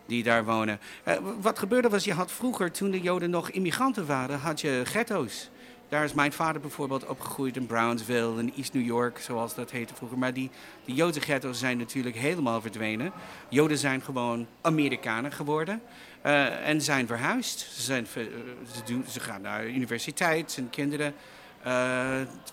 die 0.06 0.24
daar 0.24 0.46
wonen. 0.46 0.80
Uh, 1.08 1.14
wat 1.42 1.60
gebeurde 1.60 1.90
was, 1.90 2.04
je 2.04 2.14
had 2.14 2.32
vroeger, 2.32 2.72
toen 2.72 2.92
de 2.92 3.02
Joden 3.02 3.30
nog 3.30 3.50
immigranten 3.50 4.06
waren, 4.06 4.40
had 4.40 4.62
je 4.62 4.82
ghetto's. 4.84 5.50
Daar 5.90 6.04
is 6.04 6.14
mijn 6.14 6.34
vader 6.34 6.62
bijvoorbeeld 6.62 7.06
opgegroeid 7.06 7.56
in 7.56 7.66
Brownsville, 7.66 8.40
in 8.40 8.54
East 8.56 8.74
New 8.74 8.86
York, 8.86 9.20
zoals 9.20 9.56
dat 9.56 9.72
heette 9.72 9.96
vroeger. 9.96 10.18
Maar 10.18 10.34
die, 10.34 10.50
die 10.86 10.96
Joodse 10.96 11.22
ghetto's 11.22 11.60
zijn 11.60 11.78
natuurlijk 11.78 12.16
helemaal 12.16 12.62
verdwenen. 12.62 13.12
Joden 13.50 13.78
zijn 13.78 14.02
gewoon 14.02 14.48
Amerikanen 14.62 15.32
geworden 15.32 15.82
uh, 16.26 16.68
en 16.68 16.82
zijn 16.82 17.08
verhuisd. 17.08 17.60
Ze, 17.60 17.82
zijn, 17.82 18.08
uh, 18.18 18.24
ze, 18.74 18.84
doen, 18.86 19.06
ze 19.10 19.20
gaan 19.20 19.42
naar 19.42 19.62
de 19.62 19.74
universiteit, 19.74 20.52
zijn 20.52 20.70
kinderen 20.70 21.14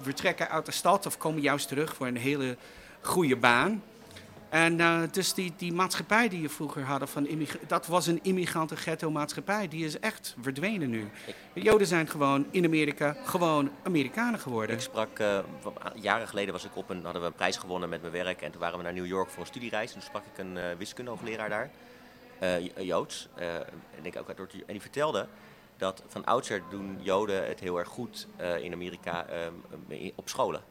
vertrekken 0.02 0.50
uit 0.50 0.66
de 0.66 0.72
stad 0.72 1.06
of 1.06 1.18
komen 1.18 1.40
juist 1.40 1.68
terug 1.68 1.94
voor 1.94 2.06
een 2.06 2.16
hele 2.16 2.56
goede 3.00 3.36
baan. 3.36 3.82
En 4.52 4.78
uh, 4.78 5.02
dus 5.10 5.34
die, 5.34 5.52
die 5.56 5.72
maatschappij 5.72 6.28
die 6.28 6.40
je 6.40 6.48
vroeger 6.48 6.82
hadden, 6.82 7.08
van 7.08 7.28
dat 7.66 7.86
was 7.86 8.06
een 8.06 8.18
immigranten 8.22 8.76
ghetto 8.76 9.10
maatschappij. 9.10 9.68
Die 9.68 9.84
is 9.84 9.98
echt 9.98 10.34
verdwenen 10.40 10.90
nu. 10.90 11.10
De 11.52 11.60
Joden 11.60 11.86
zijn 11.86 12.08
gewoon 12.08 12.46
in 12.50 12.64
Amerika 12.64 13.16
gewoon 13.24 13.70
Amerikanen 13.82 14.40
geworden. 14.40 14.76
Ik 14.76 14.82
sprak, 14.82 15.18
uh, 15.18 15.38
jaren 15.94 16.28
geleden 16.28 16.52
was 16.52 16.64
ik 16.64 16.76
op 16.76 16.90
een, 16.90 17.04
hadden 17.04 17.22
we 17.22 17.28
een 17.28 17.34
prijs 17.34 17.56
gewonnen 17.56 17.88
met 17.88 18.00
mijn 18.00 18.12
werk. 18.12 18.42
En 18.42 18.50
toen 18.50 18.60
waren 18.60 18.78
we 18.78 18.84
naar 18.84 18.92
New 18.92 19.06
York 19.06 19.30
voor 19.30 19.40
een 19.40 19.46
studiereis. 19.46 19.88
En 19.88 19.92
toen 19.92 20.02
sprak 20.08 20.24
ik 20.32 20.38
een 20.38 20.56
uh, 20.56 20.62
wiskundehoogleraar 20.78 21.48
daar, 21.48 21.70
Joods. 22.76 23.28
en, 23.36 24.02
ik 24.02 24.16
ook, 24.16 24.28
en 24.28 24.46
die 24.66 24.80
vertelde 24.80 25.26
dat 25.76 26.02
van 26.06 26.24
oudsher 26.24 26.62
doen 26.70 26.98
Joden 27.00 27.46
het 27.46 27.60
heel 27.60 27.78
erg 27.78 27.88
goed 27.88 28.26
in 28.60 28.72
Amerika 28.72 29.26
op 30.14 30.28
scholen. 30.28 30.62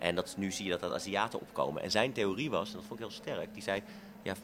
En 0.00 0.14
dat, 0.14 0.34
nu 0.36 0.52
zie 0.52 0.64
je 0.64 0.70
dat 0.70 0.82
er 0.82 0.94
Aziaten 0.94 1.40
opkomen. 1.40 1.82
En 1.82 1.90
zijn 1.90 2.12
theorie 2.12 2.50
was, 2.50 2.68
en 2.68 2.74
dat 2.74 2.84
vond 2.84 3.00
ik 3.00 3.06
heel 3.06 3.14
sterk, 3.14 3.54
die 3.54 3.62
zei... 3.62 3.82
Ja, 4.22 4.34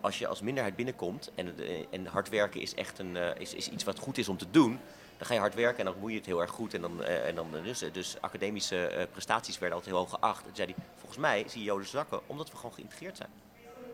als 0.00 0.18
je 0.18 0.26
als 0.26 0.40
minderheid 0.40 0.76
binnenkomt 0.76 1.30
en, 1.34 1.54
en 1.90 2.06
hard 2.06 2.28
werken 2.28 2.60
is 2.60 2.74
echt 2.74 2.98
een, 2.98 3.16
uh, 3.16 3.28
is, 3.38 3.54
is 3.54 3.68
iets 3.68 3.84
wat 3.84 3.98
goed 3.98 4.18
is 4.18 4.28
om 4.28 4.36
te 4.36 4.50
doen... 4.50 4.80
dan 5.16 5.26
ga 5.26 5.34
je 5.34 5.40
hard 5.40 5.54
werken 5.54 5.78
en 5.78 5.84
dan 5.84 5.94
moet 6.00 6.10
je 6.10 6.16
het 6.16 6.26
heel 6.26 6.40
erg 6.40 6.50
goed. 6.50 6.74
En 6.74 6.80
dan, 6.80 7.00
uh, 7.00 7.28
en 7.28 7.34
dan, 7.34 7.48
dus, 7.62 7.84
dus 7.92 8.16
academische 8.20 9.08
prestaties 9.12 9.58
werden 9.58 9.76
altijd 9.76 9.94
heel 9.94 10.04
hoog 10.04 10.14
geacht. 10.14 10.46
En 10.46 10.50
zei 10.54 10.74
hij, 10.74 10.84
volgens 10.96 11.20
mij 11.20 11.44
zie 11.48 11.60
je 11.60 11.66
Joden 11.66 11.86
zakken 11.86 12.20
omdat 12.26 12.50
we 12.50 12.56
gewoon 12.56 12.74
geïntegreerd 12.74 13.16
zijn. 13.16 13.30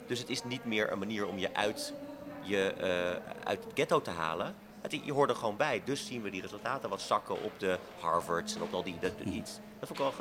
Dus 0.07 0.19
het 0.19 0.29
is 0.29 0.45
niet 0.45 0.65
meer 0.65 0.93
een 0.93 0.99
manier 0.99 1.27
om 1.27 1.39
je 1.39 1.55
uit, 1.55 1.93
je, 2.43 2.75
uit 3.45 3.65
het 3.65 3.73
ghetto 3.75 4.03
te 4.03 4.11
halen... 4.11 4.55
Het, 4.81 4.93
je 5.05 5.13
hoort 5.13 5.31
er 5.31 5.37
gewoon 5.37 5.57
bij. 5.57 5.83
Dus 5.85 6.07
zien 6.07 6.23
we 6.23 6.31
die 6.31 6.41
resultaten 6.41 6.89
wat 6.89 7.01
zakken 7.01 7.43
op 7.43 7.53
de 7.59 7.79
Harvards 8.01 8.55
en 8.55 8.63
op 8.63 8.73
al 8.73 8.83
die, 8.83 8.99
dat, 9.01 9.13
iets. 9.25 9.59
Dat 9.79 9.89
vond 9.89 9.91
ik 9.91 10.05
wel 10.05 10.15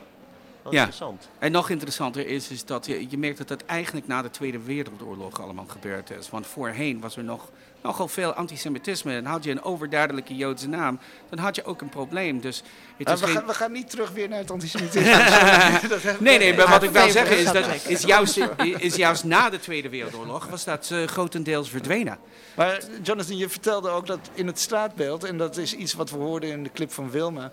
ja. 0.72 0.80
interessant. 0.80 1.30
En 1.40 1.52
nog 1.52 1.70
interessanter 1.70 2.28
is, 2.28 2.50
is 2.50 2.66
dat 2.66 2.86
je, 2.86 3.10
je 3.10 3.18
merkt 3.18 3.38
dat 3.38 3.50
het 3.50 3.66
eigenlijk 3.66 4.08
na 4.08 4.22
de 4.22 4.30
Tweede 4.30 4.60
Wereldoorlog 4.60 5.42
allemaal 5.42 5.66
gebeurd 5.68 6.10
is. 6.10 6.30
Want 6.30 6.48
voorheen 6.48 7.00
was 7.00 7.18
er 7.18 7.24
nog 7.24 7.50
nogal 7.82 8.08
veel 8.08 8.34
antisemitisme. 8.34 9.16
En 9.16 9.26
had 9.26 9.44
je 9.44 9.52
een 9.52 9.64
overduidelijke 9.64 10.36
Joodse 10.36 10.70
naam, 10.70 11.00
dan 11.30 11.40
had 11.40 11.56
je 11.56 11.64
ook 11.64 11.82
een 11.82 11.90
probleem. 11.90 12.40
Dus 12.40 12.64
het 12.98 13.10
is 13.10 13.20
we, 13.20 13.28
gaan, 13.28 13.46
we, 13.46 13.54
gaan, 13.54 13.72
niet 13.72 13.90
terug 13.90 14.12
weer 14.12 14.30
naar 14.30 14.40
het 14.40 14.52
antisemitisme. 14.52 15.12
nee, 16.20 16.38
nee, 16.38 16.56
maar 16.56 16.70
wat 16.70 16.84
ik 16.84 16.90
wil 16.90 17.10
zeggen 17.10 17.38
is, 17.38 17.52
dat 17.52 17.66
is 17.88 18.02
juist, 18.02 18.40
is 18.78 18.96
juist 18.96 19.24
na 19.24 19.50
de 19.50 19.60
Tweede 19.60 19.90
Wereldoorlog 19.90 20.48
was 20.48 20.64
dat 20.64 20.90
uh, 20.94 21.08
grotendeels 21.08 21.70
verdwenen. 21.70 22.18
Maar 22.56 22.82
Jonathan, 23.02 23.38
je 23.38 23.50
vertelde 23.50 23.90
ook 23.90 24.08
dat 24.08 24.20
in 24.34 24.48
het 24.48 24.60
straatbeeld, 24.60 25.24
en 25.24 25.38
dat 25.38 25.58
is 25.58 25.74
iets 25.74 25.94
wat 25.94 26.10
we 26.10 26.18
hoorden 26.18 26.50
in 26.50 26.64
de 26.64 26.72
clip 26.74 26.92
van 26.92 27.12
Wilma, 27.12 27.52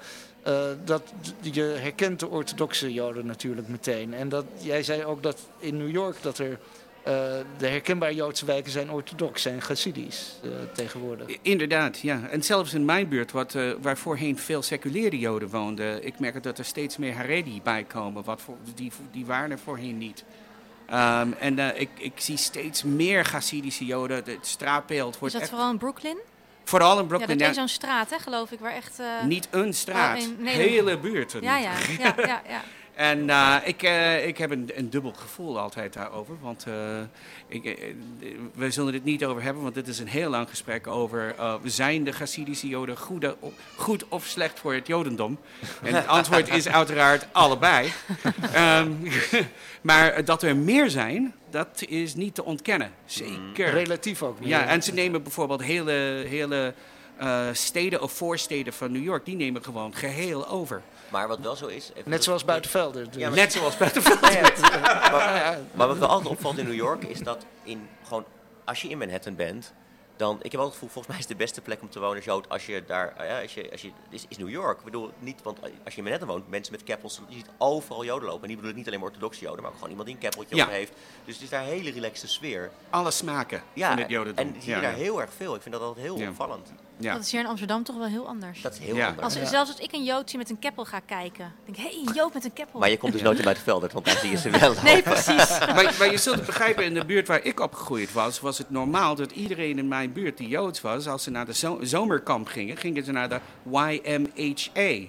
uh, 0.49 0.64
dat 0.84 1.03
je 1.40 1.62
herkent 1.62 2.20
de 2.20 2.28
orthodoxe 2.28 2.92
Joden 2.92 3.26
natuurlijk 3.26 3.68
meteen. 3.68 4.14
En 4.14 4.28
dat, 4.28 4.45
jij 4.59 4.82
zei 4.82 5.05
ook 5.05 5.22
dat 5.22 5.40
in 5.59 5.76
New 5.76 5.90
York 5.90 6.16
dat 6.22 6.38
er 6.38 6.51
uh, 6.51 6.57
de 7.59 7.66
herkenbare 7.66 8.14
Joodse 8.14 8.45
wijken 8.45 8.72
zijn 8.72 8.90
orthodox, 8.90 9.42
zijn 9.42 9.61
Hasidisch 9.66 10.40
uh, 10.45 10.51
tegenwoordig. 10.72 11.26
Inderdaad, 11.42 11.99
ja. 11.99 12.28
En 12.30 12.42
zelfs 12.42 12.74
in 12.74 12.84
mijn 12.84 13.09
buurt, 13.09 13.32
wat, 13.32 13.55
uh, 13.55 13.72
waar 13.80 13.97
voorheen 13.97 14.38
veel 14.38 14.62
seculiere 14.62 15.18
Joden 15.18 15.49
woonden, 15.49 16.07
ik 16.07 16.18
merk 16.18 16.42
dat 16.42 16.59
er 16.59 16.64
steeds 16.64 16.97
meer 16.97 17.14
Haredi 17.14 17.61
bij 17.62 17.84
komen. 17.84 18.24
Wat 18.24 18.40
voor, 18.40 18.57
die, 18.74 18.92
die 19.12 19.26
waren 19.26 19.51
er 19.51 19.59
voorheen 19.59 19.99
niet. 19.99 20.24
Um, 20.90 21.32
en 21.32 21.80
ik, 21.80 21.88
ik 21.99 22.12
zie 22.16 22.36
steeds 22.36 22.82
meer 22.82 23.28
Hasidische 23.30 23.84
Joden. 23.84 24.16
Het 24.16 24.47
straatbeeld 24.47 25.18
wordt. 25.18 25.34
Is 25.34 25.40
dat 25.40 25.49
vooral 25.49 25.70
in 25.70 25.78
Brooklyn? 25.78 26.18
Vooral 26.64 26.98
in 26.98 27.06
Brooklyn. 27.06 27.38
Ja, 27.38 27.44
dat 27.44 27.50
is 27.50 27.56
zo'n 27.56 27.68
straat, 27.68 28.10
hè, 28.10 28.18
geloof 28.18 28.50
ik, 28.50 28.60
waar 28.60 28.72
echt... 28.72 29.00
Uh... 29.00 29.06
Niet 29.24 29.48
een 29.50 29.74
straat, 29.74 30.28
nee, 30.38 30.56
hele 30.56 30.98
buurten. 30.98 31.42
Ja, 31.42 31.56
ja, 31.56 31.72
ja, 31.98 32.14
ja, 32.16 32.42
ja. 32.48 32.60
En 32.95 33.28
uh, 33.28 33.57
ik, 33.64 33.82
uh, 33.82 34.26
ik 34.26 34.38
heb 34.38 34.51
een, 34.51 34.70
een 34.74 34.90
dubbel 34.90 35.12
gevoel 35.12 35.59
altijd 35.59 35.92
daarover. 35.92 36.36
Want 36.40 36.64
uh, 36.68 36.74
ik, 37.47 37.95
we 38.55 38.70
zullen 38.70 38.95
het 38.95 39.05
niet 39.05 39.24
over 39.24 39.42
hebben, 39.42 39.62
want 39.62 39.74
dit 39.74 39.88
is 39.88 39.99
een 39.99 40.09
heel 40.09 40.30
lang 40.30 40.49
gesprek 40.49 40.86
over... 40.86 41.34
zijn 41.64 42.05
de 42.05 42.12
Hasidische 42.12 42.68
Joden 42.68 42.97
goede, 42.97 43.36
goed 43.76 44.09
of 44.09 44.24
slecht 44.24 44.59
voor 44.59 44.74
het 44.74 44.86
Jodendom? 44.86 45.38
En 45.82 45.95
het 45.95 46.07
antwoord 46.07 46.49
is 46.49 46.68
uiteraard 46.68 47.26
allebei. 47.32 47.92
um, 48.57 49.09
maar 49.80 50.24
dat 50.24 50.42
er 50.42 50.57
meer 50.57 50.90
zijn, 50.90 51.34
dat 51.51 51.84
is 51.88 52.14
niet 52.14 52.34
te 52.34 52.45
ontkennen. 52.45 52.92
Zeker. 53.05 53.70
Relatief 53.70 54.22
ook. 54.22 54.38
Ja, 54.40 54.66
en 54.66 54.82
ze 54.82 54.92
nemen 54.92 55.22
bijvoorbeeld 55.22 55.62
hele, 55.62 56.24
hele 56.28 56.74
steden 57.53 58.03
of 58.03 58.12
voorsteden 58.12 58.72
van 58.72 58.92
New 58.92 59.05
York... 59.05 59.24
die 59.24 59.36
nemen 59.36 59.64
gewoon 59.64 59.95
geheel 59.95 60.49
over. 60.49 60.82
Maar 61.14 61.28
wat 61.28 61.40
wel 61.40 61.56
zo 61.56 61.66
is... 61.66 61.90
Net 62.04 62.24
zoals 62.24 62.44
Buitenvelden. 62.44 63.08
Ja, 63.16 63.28
net 63.28 63.52
zoals 63.52 63.76
Buitenvelden. 63.76 64.42
maar, 65.12 65.58
maar 65.74 65.86
wat 65.86 65.98
wel 65.98 66.08
altijd 66.08 66.30
opvalt 66.30 66.58
in 66.58 66.64
New 66.64 66.74
York 66.74 67.04
is 67.04 67.20
dat 67.20 67.46
in, 67.62 67.88
gewoon, 68.04 68.24
als 68.64 68.82
je 68.82 68.88
in 68.88 68.98
Manhattan 68.98 69.34
bent... 69.34 69.72
dan, 70.16 70.36
ik 70.42 70.52
heb 70.52 70.60
altijd 70.60 70.62
het 70.64 70.72
gevoel, 70.72 70.88
volgens 70.88 71.06
mij 71.06 71.18
is 71.18 71.26
de 71.26 71.36
beste 71.36 71.60
plek 71.60 71.82
om 71.82 71.90
te 71.90 72.00
wonen 72.00 72.16
als 72.16 72.24
Jood 72.24 72.48
als 72.48 72.66
je 72.66 72.84
daar, 72.86 73.14
uh, 73.20 73.42
als 73.42 73.54
je, 73.54 73.70
als 73.70 73.82
je, 73.82 73.90
is, 74.10 74.24
is 74.28 74.36
New 74.36 74.48
York. 74.48 74.78
Ik 74.78 74.84
bedoel, 74.84 75.10
niet, 75.18 75.42
want 75.42 75.58
als 75.84 75.94
je 75.94 75.96
in 75.96 76.02
Manhattan 76.02 76.28
woont, 76.28 76.48
mensen 76.48 76.72
met 76.72 76.82
keppels, 76.82 77.20
je 77.28 77.34
ziet 77.34 77.48
overal 77.58 78.04
Joden 78.04 78.28
lopen. 78.28 78.42
En 78.42 78.48
die 78.48 78.56
bedoel 78.56 78.70
ik 78.70 78.76
niet 78.76 78.86
alleen 78.86 78.98
maar 78.98 79.08
orthodoxe 79.08 79.40
Joden, 79.40 79.62
maar 79.62 79.70
ook 79.70 79.76
gewoon 79.76 79.90
iemand 79.90 80.06
die 80.06 80.16
een 80.16 80.22
keppeltje 80.22 80.56
ja. 80.56 80.68
heeft. 80.68 80.92
Dus 81.24 81.34
het 81.34 81.42
is 81.42 81.50
daar 81.50 81.62
een 81.62 81.68
hele 81.68 81.90
relaxte 81.90 82.28
sfeer. 82.28 82.70
Alle 82.90 83.10
smaken 83.10 83.62
ja, 83.72 83.88
van 83.88 83.98
het 83.98 84.10
Jodendom. 84.10 84.46
En 84.46 84.62
zie 84.62 84.74
je 84.74 84.80
daar 84.80 84.94
heel 84.94 85.20
erg 85.20 85.32
veel. 85.32 85.54
Ik 85.54 85.62
vind 85.62 85.74
dat 85.74 85.84
altijd 85.84 86.06
heel 86.06 86.28
opvallend. 86.28 86.72
Ja. 86.97 87.12
Dat 87.12 87.22
is 87.22 87.30
hier 87.30 87.40
in 87.40 87.47
Amsterdam 87.47 87.82
toch 87.82 87.97
wel 87.97 88.07
heel 88.07 88.26
anders. 88.26 88.62
Dat 88.62 88.72
is 88.72 88.78
heel 88.78 89.03
anders. 89.03 89.22
Als, 89.22 89.51
zelfs 89.51 89.70
als 89.70 89.80
ik 89.80 89.92
een 89.92 90.05
Jood 90.05 90.30
zie 90.30 90.38
met 90.38 90.51
een 90.51 90.59
keppel 90.59 90.84
ga 90.84 91.01
kijken, 91.01 91.53
denk 91.64 91.76
ik, 91.76 91.82
hé, 91.82 91.90
hey, 91.90 91.99
een 92.07 92.14
Jood 92.14 92.34
met 92.34 92.45
een 92.45 92.53
keppel. 92.53 92.80
Maar 92.80 92.90
je 92.90 92.97
komt 92.97 93.12
dus 93.12 93.22
nooit 93.22 93.38
in 93.38 93.45
Buitenveldert, 93.45 93.92
want 93.92 94.05
daar 94.05 94.16
zie 94.18 94.30
je 94.30 94.36
ze 94.36 94.51
wel. 94.51 94.74
nee, 94.82 95.03
precies. 95.03 95.59
maar, 95.74 95.95
maar, 95.99 96.11
je 96.11 96.18
zult 96.18 96.36
het 96.36 96.47
begrijpen, 96.47 96.84
in 96.84 96.95
de 96.95 97.05
buurt 97.05 97.26
waar 97.26 97.45
ik 97.45 97.61
opgegroeid 97.61 98.12
was, 98.12 98.40
was 98.40 98.59
het 98.59 98.70
normaal 98.70 99.14
dat 99.14 99.30
iedereen 99.30 99.78
in 99.78 99.88
mijn 99.88 100.12
buurt 100.12 100.38
die 100.38 100.49
Joods 100.49 100.80
was, 100.80 101.07
als 101.07 101.22
ze 101.22 101.30
naar 101.30 101.47
de 101.47 101.76
zomerkamp 101.80 102.49
gingen, 102.49 102.76
gingen 102.76 103.05
ze 103.05 103.12
naar 103.12 103.28
de 103.28 103.40
YMHA. 103.70 105.09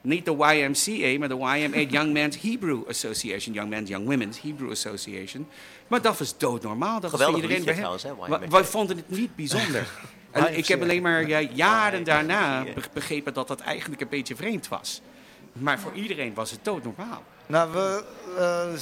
Niet 0.00 0.24
de 0.24 0.32
YMCA, 0.32 1.18
maar 1.18 1.28
de 1.28 1.34
YMA, 1.34 1.78
Young 1.78 2.12
Men's 2.12 2.36
Hebrew 2.40 2.88
Association. 2.88 3.54
Young 3.54 3.68
Men's, 3.68 3.88
Young 3.88 4.06
Women's 4.06 4.40
Hebrew 4.40 4.70
Association. 4.70 5.46
Maar 5.86 6.02
dat 6.02 6.18
was 6.18 6.38
doodnormaal. 6.38 7.00
Dat 7.00 7.10
Geweldig 7.10 7.40
was 7.40 7.50
iedereen 7.50 7.74
trouwens, 7.74 8.02
hè, 8.02 8.48
Wij 8.48 8.64
vonden 8.64 8.96
het 8.96 9.10
niet 9.10 9.36
bijzonder. 9.36 9.88
en 10.34 10.56
ik 10.56 10.66
heb 10.66 10.82
alleen 10.82 11.02
maar 11.02 11.26
ja, 11.26 11.40
jaren 11.40 12.04
daarna 12.04 12.64
begrepen 12.92 13.34
dat 13.34 13.48
dat 13.48 13.60
eigenlijk 13.60 14.00
een 14.00 14.08
beetje 14.08 14.36
vreemd 14.36 14.68
was. 14.68 15.02
Maar 15.52 15.78
voor 15.78 15.92
iedereen 15.92 16.34
was 16.34 16.50
het 16.50 16.64
doodnormaal. 16.64 17.22
Nou, 17.46 17.72
we, 17.72 18.04
uh, 18.38 18.80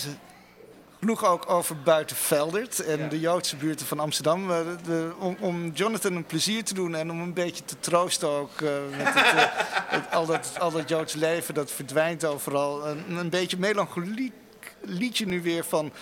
genoeg 0.99 1.25
ook 1.25 1.51
over 1.51 1.77
Buitenveldert 1.83 2.85
en 2.85 3.09
de 3.09 3.21
Joodse 3.21 3.57
buurten 3.57 3.87
van 3.87 4.01
Amsterdam. 4.01 4.49
De, 4.85 5.13
om, 5.19 5.37
om, 5.41 5.71
Jonathan 5.75 6.15
een 6.15 6.25
plezier 6.25 6.65
te 6.65 6.75
doen 6.75 6.95
en 6.95 7.11
om 7.11 7.21
een 7.21 7.33
beetje 7.33 7.65
te 7.65 7.81
troosten 7.81 8.29
ook. 8.29 8.61
Uh, 8.61 8.71
met 8.97 9.15
het, 9.15 9.51
uh, 10.09 10.13
al, 10.13 10.27
dat, 10.27 10.57
al 10.59 10.71
dat 10.71 10.89
Joods 10.89 11.15
leven 11.15 11.55
dat 11.55 11.71
verdwijnt 11.71 12.25
overal. 12.25 12.87
Een, 12.89 13.17
een 13.17 13.31
beetje 13.31 13.59
melancholiek 13.59 14.33
liedje 14.81 15.27
nu 15.27 15.43
weer 15.43 15.65
van 15.65 15.93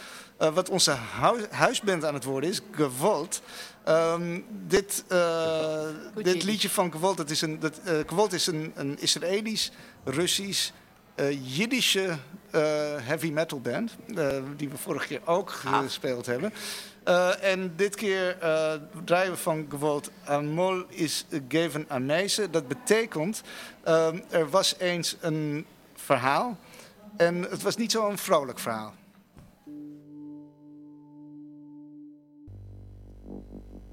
uh, 0.40 0.54
wat 0.54 0.68
onze 0.68 0.96
hu 1.20 1.46
huisband 1.50 2.04
aan 2.04 2.14
het 2.14 2.24
worden 2.24 2.50
is, 2.50 2.60
Gewolt. 2.70 3.42
Um, 3.88 4.44
dit, 4.66 5.04
dit 6.14 6.42
liedje 6.42 6.70
van 6.70 6.92
Gewolt, 6.92 7.16
dat 7.16 7.30
is 7.30 7.40
een, 7.40 7.58
dat, 7.58 7.80
Gewolt 8.06 8.32
is 8.32 8.46
een, 8.46 8.72
een 8.74 9.00
Israëlisch, 9.00 9.70
Russisch 10.04 10.70
uh, 11.16 11.56
Jiddische 11.56 12.16
heavy 13.02 13.30
metal 13.30 13.60
band. 13.60 13.96
Die 14.56 14.68
we 14.68 14.76
vorige 14.76 15.06
keer 15.06 15.20
ook 15.24 15.52
ah. 15.64 15.78
gespeeld 15.78 16.26
hebben. 16.26 16.52
en 17.40 17.72
dit 17.76 17.94
keer 17.94 18.36
draaien 19.04 19.32
we 19.32 19.36
van 19.36 19.66
Gewalt 19.68 20.10
Amol 20.24 20.84
is 20.88 21.26
geven 21.48 21.84
Ameise. 21.88 22.50
Dat 22.50 22.68
betekent, 22.68 23.42
er 24.30 24.50
was 24.50 24.74
eens 24.78 25.16
een 25.20 25.66
verhaal. 25.94 26.58
En 27.16 27.42
het 27.42 27.62
was 27.62 27.76
niet 27.76 27.92
zo'n 27.92 28.18
vrolijk 28.18 28.58
verhaal. 28.58 28.94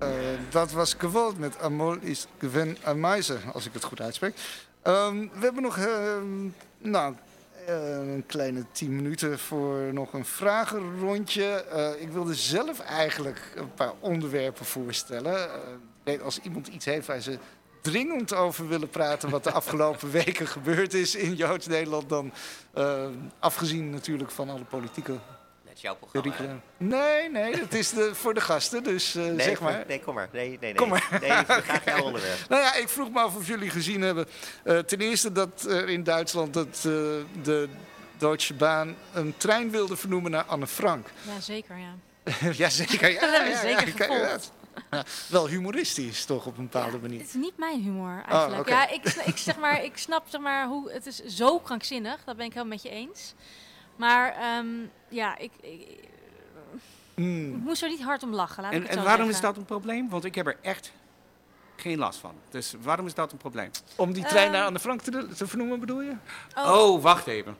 Uh, 0.03 0.09
dat 0.49 0.71
was 0.71 0.95
Gewalt 0.97 1.39
met 1.39 1.59
Amol 1.59 1.97
is 1.99 2.27
geven 2.37 2.77
Ameise, 2.83 3.37
als 3.53 3.65
ik 3.65 3.73
het 3.73 3.83
goed 3.83 4.01
uitspreek. 4.01 4.35
Um, 4.83 5.29
we 5.33 5.39
hebben 5.39 5.61
nog 5.61 5.77
uh, 5.77 5.85
nou, 6.77 7.15
uh, 7.69 7.97
een 7.97 8.23
kleine 8.27 8.65
tien 8.71 8.95
minuten 8.95 9.39
voor 9.39 9.93
nog 9.93 10.13
een 10.13 10.25
vragenrondje. 10.25 11.65
Uh, 11.73 12.01
ik 12.01 12.09
wilde 12.09 12.35
zelf 12.35 12.79
eigenlijk 12.79 13.41
een 13.55 13.73
paar 13.73 13.93
onderwerpen 13.99 14.65
voorstellen. 14.65 15.49
Als 16.23 16.39
iemand 16.39 16.67
iets 16.67 16.85
heeft 16.85 17.07
waar 17.07 17.21
ze 17.21 17.37
dringend 17.81 18.33
over 18.33 18.67
willen 18.67 18.89
praten... 18.89 19.29
wat 19.29 19.43
de 19.43 19.51
afgelopen 19.61 20.11
weken 20.11 20.47
gebeurd 20.47 20.93
is 20.93 21.15
in 21.15 21.35
Joods 21.35 21.67
Nederland... 21.67 22.09
dan 22.09 22.31
afgezien 23.39 23.89
natuurlijk 23.89 24.31
van 24.31 24.49
alle 24.49 24.65
politieke 24.65 25.17
jouw 25.81 25.95
programma. 25.95 26.61
Nee, 26.77 27.29
nee, 27.29 27.55
het 27.55 27.73
is 27.73 27.89
de, 27.89 28.15
voor 28.15 28.33
de 28.33 28.41
gasten, 28.41 28.83
dus 28.83 29.15
uh, 29.15 29.23
nee, 29.23 29.41
zeg 29.41 29.59
maar. 29.59 29.83
Nee, 29.87 29.99
kom 29.99 30.15
maar. 30.15 30.29
Nee, 30.31 30.47
nee, 30.47 30.57
nee. 30.59 30.73
Kom 30.73 30.89
maar. 30.89 31.07
Nee, 31.21 31.29
graag 31.31 31.85
jouw 31.85 32.03
onderwerp. 32.09 32.49
nou 32.49 32.61
ja, 32.61 32.75
ik 32.75 32.89
vroeg 32.89 33.11
me 33.11 33.19
af 33.19 33.35
of 33.35 33.47
jullie 33.47 33.69
gezien 33.69 34.01
hebben. 34.01 34.27
Uh, 34.63 34.79
ten 34.79 34.99
eerste 34.99 35.31
dat 35.31 35.63
er 35.63 35.89
in 35.89 36.03
Duitsland 36.03 36.53
dat, 36.53 36.83
uh, 36.87 36.93
de 37.43 37.69
Deutsche 38.17 38.53
Bahn 38.53 38.95
een 39.13 39.37
trein 39.37 39.71
wilde 39.71 39.97
vernoemen 39.97 40.31
naar 40.31 40.43
Anne 40.43 40.67
Frank. 40.67 41.07
Ja, 41.21 41.39
zeker, 41.39 41.77
ja. 41.77 41.93
ja, 42.63 42.69
zeker. 42.69 43.11
Ja, 43.11 43.19
dat 43.19 43.31
hebben 43.31 43.51
we 43.51 43.57
zeker 43.57 43.87
gevolgd. 43.87 44.51
Ja, 44.91 45.05
wel 45.27 45.47
humoristisch, 45.47 46.25
toch, 46.25 46.45
op 46.45 46.57
een 46.57 46.69
bepaalde 46.69 46.97
manier. 46.97 47.19
Het 47.19 47.27
is 47.27 47.33
niet 47.33 47.57
mijn 47.57 47.81
humor, 47.81 48.23
oh, 48.25 48.33
eigenlijk. 48.33 48.69
Ja, 48.69 48.89
ik, 48.89 49.03
ik, 49.25 49.37
zeg 49.37 49.57
maar, 49.57 49.83
ik 49.83 49.97
snap 49.97 50.23
zeg 50.27 50.41
maar, 50.41 50.67
hoe... 50.67 50.91
Het 50.91 51.05
is 51.05 51.23
zo 51.23 51.59
krankzinnig, 51.59 52.23
dat 52.25 52.37
ben 52.37 52.45
ik 52.45 52.53
helemaal 52.53 52.73
met 52.73 52.83
je 52.83 52.89
eens. 52.89 53.33
Maar 53.97 54.57
um, 54.57 54.91
ja, 55.09 55.37
ik, 55.37 55.51
ik, 55.61 55.87
mm. 57.15 57.55
ik, 57.55 57.63
moest 57.63 57.83
er 57.83 57.89
niet 57.89 58.03
hard 58.03 58.23
om 58.23 58.33
lachen. 58.33 58.63
Laat 58.63 58.73
en, 58.73 58.87
en 58.87 58.95
waarom 58.95 59.11
zeggen. 59.11 59.29
is 59.29 59.41
dat 59.41 59.57
een 59.57 59.65
probleem? 59.65 60.09
Want 60.09 60.25
ik 60.25 60.35
heb 60.35 60.47
er 60.47 60.57
echt 60.61 60.91
geen 61.75 61.97
last 61.97 62.19
van. 62.19 62.35
Dus 62.49 62.75
waarom 62.81 63.05
is 63.05 63.13
dat 63.13 63.31
een 63.31 63.37
probleem? 63.37 63.71
Om 63.95 64.13
die 64.13 64.25
trein 64.25 64.51
naar 64.51 64.65
Anne 64.65 64.79
Frank 64.79 65.01
te, 65.01 65.27
te 65.27 65.47
vernoemen, 65.47 65.79
bedoel 65.79 66.01
je? 66.01 66.13
Oh, 66.55 66.71
oh 66.71 67.01
wacht 67.01 67.27
even. 67.27 67.57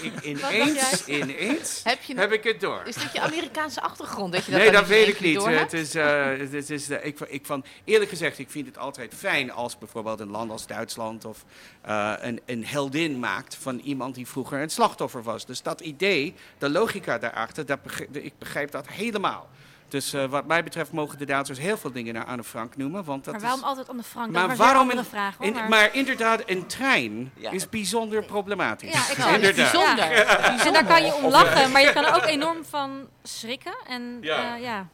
Ik, 0.00 0.22
ineens, 0.22 1.06
ineens 1.06 1.80
heb, 1.84 2.02
je 2.02 2.14
heb 2.14 2.32
ik 2.32 2.44
het 2.44 2.60
door. 2.60 2.82
Is 2.84 2.94
dit 2.94 3.12
je 3.12 3.20
Amerikaanse 3.20 3.80
achtergrond? 3.80 4.32
Dat 4.32 4.44
je 4.44 4.50
dat 4.50 4.60
nee, 4.60 4.70
dat 4.70 4.86
weet 4.86 5.08
ik 5.08 5.20
niet. 5.20 5.44
Het 5.44 5.72
is, 5.72 5.94
uh, 5.94 6.26
het 6.38 6.70
is, 6.70 6.90
uh, 6.90 7.04
ik, 7.04 7.20
ik 7.20 7.46
van, 7.46 7.64
eerlijk 7.84 8.10
gezegd, 8.10 8.38
ik 8.38 8.50
vind 8.50 8.66
het 8.66 8.78
altijd 8.78 9.14
fijn 9.14 9.52
als 9.52 9.78
bijvoorbeeld 9.78 10.20
een 10.20 10.30
land 10.30 10.50
als 10.50 10.66
Duitsland 10.66 11.24
of 11.24 11.44
uh, 11.86 12.12
een, 12.20 12.40
een 12.46 12.66
heldin 12.66 13.18
maakt 13.18 13.56
van 13.60 13.78
iemand 13.78 14.14
die 14.14 14.26
vroeger 14.26 14.60
een 14.60 14.70
slachtoffer 14.70 15.22
was. 15.22 15.46
Dus 15.46 15.62
dat 15.62 15.80
idee, 15.80 16.34
de 16.58 16.70
logica 16.70 17.18
daarachter, 17.18 17.66
dat 17.66 17.82
begrijp, 17.82 18.16
ik 18.16 18.38
begrijp 18.38 18.70
dat 18.70 18.88
helemaal. 18.88 19.48
Dus 19.94 20.14
uh, 20.14 20.24
wat 20.24 20.46
mij 20.46 20.64
betreft 20.64 20.92
mogen 20.92 21.18
de 21.18 21.24
Duitsers 21.24 21.58
heel 21.58 21.76
veel 21.76 21.92
dingen 21.92 22.14
naar 22.14 22.24
Anne 22.24 22.44
Frank 22.44 22.76
noemen. 22.76 23.04
Want 23.04 23.24
dat 23.24 23.32
maar 23.32 23.42
waarom 23.42 23.60
is... 23.60 23.66
altijd 23.66 23.88
Anne 23.88 24.02
Frank? 24.02 24.32
Maar 24.32 24.56
waarom 24.56 24.90
een, 24.90 25.04
vraag, 25.04 25.36
hoor, 25.36 25.46
in, 25.46 25.52
maar... 25.52 25.68
maar... 25.68 25.94
inderdaad, 25.94 26.42
een 26.46 26.66
trein 26.66 27.32
ja. 27.36 27.50
is 27.50 27.68
bijzonder 27.68 28.24
problematisch. 28.24 28.92
Ja, 28.92 29.10
ik 29.10 29.34
inderdaad. 29.34 29.72
Bijzonder. 29.72 30.10
Ja. 30.12 30.64
En 30.64 30.72
daar 30.72 30.84
kan 30.84 31.04
je 31.04 31.14
om 31.14 31.26
lachen, 31.26 31.70
maar 31.70 31.82
je 31.82 31.92
kan 31.92 32.04
er 32.04 32.14
ook 32.14 32.26
enorm 32.36 32.64
van 32.64 33.08
schrikken. 33.22 33.74
En, 33.86 34.18
ja. 34.20 34.56
Uh, 34.56 34.62
ja. 34.62 34.88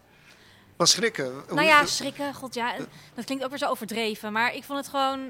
Wat 0.76 0.88
schrikken? 0.88 1.32
Nou 1.48 1.66
ja, 1.66 1.86
schrikken, 1.86 2.34
god 2.34 2.54
ja. 2.54 2.74
Dat 3.14 3.24
klinkt 3.24 3.44
ook 3.44 3.50
weer 3.50 3.58
zo 3.58 3.68
overdreven. 3.68 4.32
Maar 4.32 4.54
ik 4.54 4.64
vond 4.64 4.78
het 4.78 4.88
gewoon... 4.88 5.20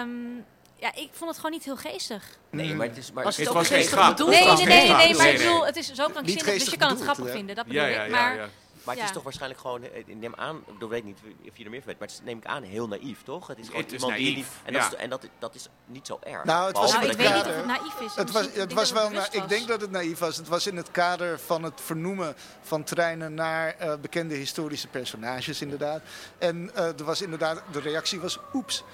Um, 0.00 0.44
ja, 0.76 0.94
ik 0.94 1.08
vond 1.12 1.30
het 1.30 1.36
gewoon 1.36 1.52
niet 1.52 1.64
heel 1.64 1.76
geestig. 1.76 2.24
Nee, 2.50 2.74
maar 2.74 2.86
het 2.86 2.96
is... 2.96 3.12
Maar 3.12 3.24
was 3.24 3.36
het, 3.36 3.44
het 3.44 3.54
was 3.54 3.68
geen 3.68 3.84
grap. 3.84 4.18
Nee, 4.18 4.28
nee, 4.28 4.66
nee, 4.66 4.92
nee, 4.92 5.14
maar 5.16 5.28
ik 5.28 5.38
bedoel, 5.38 5.66
het 5.66 5.76
is 5.76 5.92
zo 5.92 6.08
krankzinnig, 6.08 6.44
dus 6.44 6.70
je 6.70 6.76
kan 6.76 6.90
het 6.90 7.00
grappig 7.00 7.30
vinden. 7.30 7.56
Dat 7.56 7.66
bedoel 7.66 7.86
ik. 7.86 8.10
Maar 8.10 8.48
maar 8.88 8.96
het 8.96 9.06
is 9.06 9.12
toch 9.12 9.22
waarschijnlijk 9.22 9.60
gewoon, 9.60 9.82
eh, 9.82 9.98
ik 9.98 10.16
neem 10.16 10.34
aan, 10.34 10.64
ik 10.80 10.88
weet 10.88 11.04
niet 11.04 11.18
of 11.48 11.56
je 11.56 11.64
er 11.64 11.70
meer 11.70 11.78
van 11.78 11.88
weet, 11.88 11.98
maar 11.98 12.08
het 12.08 12.16
is, 12.16 12.24
neem 12.24 12.38
ik 12.38 12.44
aan 12.44 12.62
heel 12.62 12.88
naïef, 12.88 13.22
toch? 13.22 13.46
Het 13.46 13.58
is 13.58 13.66
gewoon 13.66 13.82
het 13.82 13.92
iemand 13.92 14.16
die, 14.16 14.44
en, 14.64 14.72
dat 14.72 14.92
is, 14.92 14.98
en 14.98 15.10
dat, 15.10 15.28
dat 15.38 15.54
is 15.54 15.68
niet 15.84 16.06
zo 16.06 16.18
erg. 16.22 16.44
Nou, 16.44 16.66
het 16.66 16.76
was 16.76 16.92
nou, 16.92 17.06
ik 17.06 17.16
weet 17.16 17.34
niet 17.34 17.46
of 17.46 17.54
het 17.54 17.66
naïef 17.66 18.00
is. 18.00 18.14
Het 18.14 18.30
was, 18.30 18.46
het 18.52 18.72
was 18.72 18.92
wel, 18.92 19.10
na, 19.10 19.32
ik 19.32 19.48
denk 19.48 19.68
dat 19.68 19.80
het 19.80 19.90
naïef 19.90 20.18
was. 20.18 20.36
Het 20.36 20.48
was 20.48 20.66
in 20.66 20.76
het 20.76 20.90
kader 20.90 21.40
van 21.40 21.62
het 21.62 21.80
vernoemen 21.80 22.34
van 22.60 22.84
treinen 22.84 23.34
naar 23.34 23.76
uh, 23.82 23.94
bekende 24.00 24.34
historische 24.34 24.88
personages, 24.88 25.60
inderdaad. 25.60 26.02
En 26.38 26.70
uh, 26.76 26.86
er 26.86 27.04
was 27.04 27.22
inderdaad, 27.22 27.62
de 27.72 27.80
reactie 27.80 28.20
was 28.20 28.38
oeps. 28.54 28.84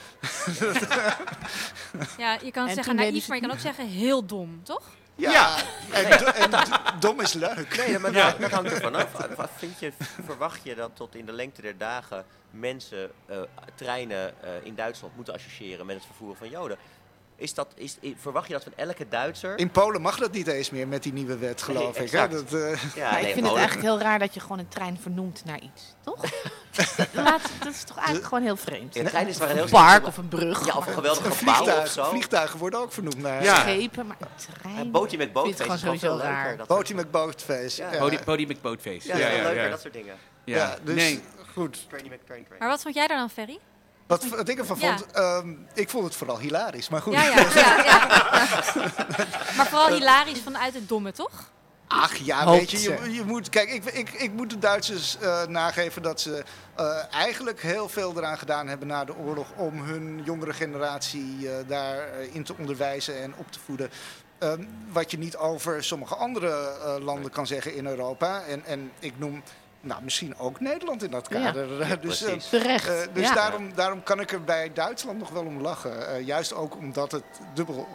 ja, 2.19 2.39
je 2.45 2.51
kan 2.51 2.69
en 2.69 2.75
zeggen 2.75 2.97
naïef, 2.97 3.29
maar 3.29 3.37
je 3.37 3.43
kan 3.43 3.53
ook 3.53 3.63
zeggen 3.63 3.89
heel 3.89 4.27
dom, 4.27 4.65
toch? 4.65 4.83
Ja, 5.15 5.31
ja. 5.31 5.57
En, 5.93 6.35
en, 6.35 6.51
dom 7.01 7.21
is 7.21 7.33
leuk. 7.33 7.77
Nee, 7.77 7.99
maar 7.99 8.13
ja. 8.13 8.31
dat, 8.31 8.51
hangt 8.51 8.71
er 8.71 8.81
vanaf. 8.81 9.11
Vind 9.57 9.79
je, 9.79 9.93
verwacht 10.25 10.61
je 10.63 10.75
dat 10.75 10.91
tot 10.95 11.15
in 11.15 11.27
de 11.27 11.33
lengte 11.33 11.63
der 11.63 11.79
dagen 11.79 12.25
mensen 12.51 13.11
uh, 13.31 13.37
treinen 13.75 14.35
uh, 14.45 14.51
in 14.63 14.75
Duitsland 14.75 15.17
moeten 15.17 15.35
associëren 15.35 15.87
met 15.87 15.97
het 15.97 16.05
vervoeren 16.07 16.37
van 16.37 16.49
Joden? 16.49 16.79
Is 17.37 17.55
dat, 17.55 17.69
is, 17.75 17.97
verwacht 18.17 18.47
je 18.47 18.53
dat 18.53 18.63
van 18.63 18.73
elke 18.77 19.09
Duitser? 19.09 19.59
In 19.59 19.71
Polen 19.71 20.01
mag 20.01 20.19
dat 20.19 20.33
niet 20.33 20.47
eens 20.47 20.71
meer 20.71 20.89
met 20.89 21.03
die 21.03 21.13
nieuwe 21.13 21.39
wet, 21.39 21.63
geloof 21.63 21.99
ik. 21.99 22.11
Hè? 22.11 22.29
Dat, 22.29 22.53
uh... 22.53 22.95
ja, 22.95 23.13
nee, 23.13 23.27
ik 23.27 23.33
vind 23.33 23.47
het 23.47 23.57
eigenlijk 23.57 23.87
heel 23.87 23.99
raar 23.99 24.19
dat 24.19 24.35
je 24.35 24.41
gewoon 24.41 24.59
een 24.59 24.69
trein 24.69 24.99
vernoemt 25.01 25.45
naar 25.45 25.61
iets, 25.61 25.95
toch? 26.05 26.25
Laat, 27.13 27.43
dat 27.65 27.73
is 27.73 27.85
toch 27.85 27.97
eigenlijk 27.97 28.27
gewoon 28.27 28.45
heel 28.45 28.57
vreemd. 28.57 28.95
Ja, 28.95 29.01
een 29.01 29.07
trein 29.07 29.27
is 29.27 29.39
maar 29.39 29.51
een 29.51 29.57
heel 29.57 29.69
park 29.69 30.07
of 30.07 30.17
een 30.17 30.29
brug. 30.29 30.67
Ja, 30.67 30.77
of 30.77 30.87
een 30.87 30.93
geweldig 30.93 31.39
gebouw 31.39 31.55
vliegtuig, 31.55 31.83
of 31.83 31.93
zo. 31.93 32.05
Vliegtuigen 32.05 32.59
worden 32.59 32.81
ook 32.81 32.93
vernoemd 32.93 33.19
naar 33.19 33.43
ja. 33.43 33.61
schepen, 33.61 34.07
maar 34.07 34.17
een 34.21 34.55
trein. 34.61 34.77
Een 34.77 34.91
bootje 34.91 35.17
met 35.17 35.33
bootfeest 35.33 35.61
is 35.61 35.65
gewoon 35.65 35.79
sowieso 35.79 36.17
raar. 36.17 36.57
Bootje 36.67 36.95
met 36.95 37.11
bootfeest. 37.11 37.77
Ja. 37.77 37.93
Ja. 37.93 38.19
Podium 38.25 38.49
met 38.49 38.63
bootfeest. 38.63 39.07
Ja, 39.07 39.17
ja, 39.17 39.29
ja, 39.29 39.43
leuker, 39.43 39.71
dat 39.71 39.81
soort 39.81 39.93
dingen. 39.93 40.15
Ja, 40.45 40.77
dus 40.83 40.95
nee. 40.95 41.23
goed. 41.55 41.87
Maar 42.59 42.69
wat 42.69 42.83
vond 42.83 42.95
jij 42.95 43.07
daar 43.07 43.19
dan, 43.19 43.31
Ferry? 43.31 43.59
Wat, 44.07 44.29
wat 44.29 44.49
ik 44.49 44.59
ervan 44.59 44.79
vond, 44.79 45.05
ja. 45.15 45.37
um, 45.37 45.67
ik 45.75 45.91
vond 45.91 46.05
het 46.05 46.15
vooral 46.15 46.39
hilarisch, 46.39 46.89
maar 46.89 47.03
goed. 47.03 47.13
Ja, 47.13 47.23
ja, 47.23 47.47
ja, 47.55 47.85
ja. 47.85 48.07
maar 49.57 49.67
vooral 49.67 49.89
hilarisch 49.89 50.41
vanuit 50.41 50.75
het 50.75 50.89
domme, 50.89 51.13
toch? 51.13 51.53
Ach 51.87 52.17
ja, 52.17 52.51
weet 52.51 52.71
je, 52.71 52.81
je, 52.81 53.13
je, 53.13 53.25
moet, 53.25 53.49
kijk, 53.49 53.71
ik, 53.71 53.85
ik, 53.85 54.11
ik 54.11 54.33
moet 54.33 54.51
de 54.51 54.59
Duitsers 54.59 55.17
uh, 55.23 55.47
nageven 55.47 56.03
dat 56.03 56.21
ze 56.21 56.45
uh, 56.81 57.15
eigenlijk 57.15 57.63
heel 57.63 57.89
veel 57.89 58.17
eraan 58.17 58.39
gedaan 58.39 58.69
hebben 58.69 58.89
na 58.89 59.05
de 59.05 59.17
oorlog 59.17 59.47
om 59.57 59.83
hun 59.83 60.23
jongere 60.25 60.53
generatie 60.53 61.37
uh, 61.41 61.51
daarin 61.67 62.45
te 62.45 62.55
onderwijzen 62.59 63.23
en 63.23 63.35
op 63.37 63.53
te 63.53 63.59
voeden. 63.65 63.91
Ehm, 64.39 64.65
wat 64.93 65.11
je 65.11 65.19
niet 65.19 65.37
over 65.37 65.85
sommige 65.85 66.15
andere 66.15 66.79
landen 67.03 67.31
kan 67.31 67.47
zeggen 67.47 67.75
in 67.75 67.87
Europa. 67.87 68.43
En, 68.43 68.65
en 68.65 68.93
ik 68.99 69.13
noem 69.19 69.43
nou, 69.85 70.03
misschien 70.03 70.39
ook 70.39 70.61
Nederland 70.61 71.03
in 71.03 71.11
dat 71.11 71.29
kader. 71.29 71.73
Ja, 71.89 71.97
dus 71.97 72.23
uh, 72.23 72.33
terecht. 72.33 72.89
Uh, 72.89 73.15
dus 73.15 73.33
daarom, 73.33 73.75
daarom 73.75 74.03
kan 74.03 74.21
ik 74.21 74.33
er 74.33 74.45
bij 74.45 74.73
Duitsland 74.73 75.19
nog 75.19 75.31
wel 75.31 75.45
om 75.45 75.61
lachen. 75.61 75.97
Uh, 75.99 76.27
juist 76.27 76.55
ook 76.55 76.77
omdat 76.77 77.13
het 77.13 77.25
dubbel. 77.55 77.89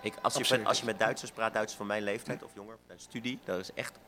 Ik, 0.00 0.14
als, 0.22 0.34
je 0.34 0.56
met, 0.56 0.66
als 0.66 0.78
je 0.78 0.84
met 0.84 0.98
Duitsers 0.98 1.30
praat, 1.30 1.52
Duitsers 1.52 1.76
van 1.76 1.86
mijn 1.86 2.02
leeftijd 2.02 2.42
of 2.42 2.50
jonger, 2.54 2.76
studie, 2.96 3.38
dat 3.44 3.58
is 3.58 3.70
echt 3.74 3.98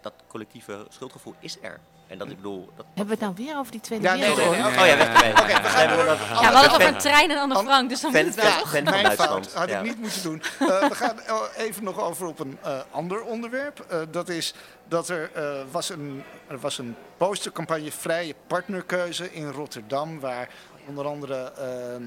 dat 0.00 0.12
collectieve 0.28 0.86
schuldgevoel 0.88 1.34
is 1.38 1.56
er. 1.62 1.80
En 2.06 2.18
dat 2.18 2.30
ik 2.30 2.36
bedoel... 2.36 2.68
Dat, 2.76 2.86
Hebben 2.86 3.18
we 3.18 3.24
het 3.24 3.36
nou 3.36 3.46
weer 3.46 3.58
over 3.58 3.72
die 3.72 3.80
Tweede 3.80 4.04
ja, 4.04 4.14
nee, 4.14 4.36
nee, 4.36 4.36
nee, 4.36 4.46
Oh 4.46 4.86
ja, 4.86 4.96
weg 4.96 5.14
ermee. 5.14 5.30
Oké, 5.30 5.62
we 5.62 5.68
gaan 5.68 5.96
door. 5.96 6.04
Ja, 6.04 6.16
we 6.16 6.34
hadden 6.34 6.62
het 6.62 6.70
over 6.70 6.86
een 6.86 6.98
trein 6.98 7.30
en 7.30 7.38
Anne 7.38 7.56
Frank, 7.56 7.88
dus 7.88 8.00
dan 8.00 8.12
moet 8.12 8.24
het 8.24 8.34
wel. 8.34 8.82
Ja, 8.82 8.90
mijn 8.90 9.12
fout. 9.12 9.52
Had 9.52 9.68
ik 9.68 9.82
niet 9.82 9.98
moeten 9.98 10.22
doen. 10.22 10.42
Uh, 10.60 10.88
we 10.88 10.94
gaan 10.94 11.18
even 11.56 11.84
nog 11.84 12.00
over 12.00 12.26
op 12.26 12.38
een 12.38 12.58
uh, 12.64 12.80
ander 12.90 13.22
onderwerp. 13.22 13.86
Uh, 13.92 13.98
dat 14.10 14.28
is 14.28 14.54
dat 14.88 15.08
er, 15.08 15.30
was 15.70 15.88
een, 15.88 16.24
er 16.48 16.58
was 16.58 16.78
een 16.78 16.96
postercampagne 17.16 17.92
Vrije 17.92 18.34
Partnerkeuze 18.46 19.32
in 19.32 19.50
Rotterdam... 19.50 20.20
waar 20.20 20.48
onder 20.86 21.06
andere 21.06 21.52
ehm, 21.52 22.02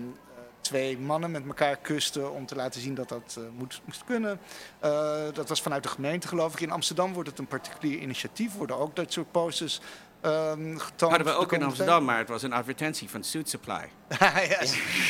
twee 0.65 0.97
mannen 0.97 1.31
met 1.31 1.45
elkaar 1.45 1.75
kusten 1.75 2.33
om 2.33 2.45
te 2.45 2.55
laten 2.55 2.81
zien 2.81 2.95
dat 2.95 3.09
dat 3.09 3.35
uh, 3.39 3.45
moet, 3.57 3.81
moest 3.85 4.03
kunnen. 4.03 4.39
Uh, 4.83 5.23
dat 5.33 5.49
was 5.49 5.61
vanuit 5.61 5.83
de 5.83 5.89
gemeente 5.89 6.27
geloof 6.27 6.53
ik. 6.53 6.59
In 6.59 6.71
Amsterdam 6.71 7.13
wordt 7.13 7.29
het 7.29 7.39
een 7.39 7.47
particulier 7.47 7.99
initiatief, 7.99 8.55
worden 8.55 8.77
ook 8.77 8.95
dat 8.95 9.11
soort 9.11 9.31
posters 9.31 9.79
um, 10.25 10.79
getoond. 10.79 11.11
Hadden 11.11 11.33
we 11.33 11.39
ook 11.39 11.53
in 11.53 11.63
Amsterdam, 11.63 12.05
maar 12.05 12.17
het 12.17 12.29
was 12.29 12.43
een 12.43 12.53
advertentie 12.53 13.09
van 13.09 13.23
Suit 13.23 13.49
Supply. 13.49 13.89
ja, 14.19 14.59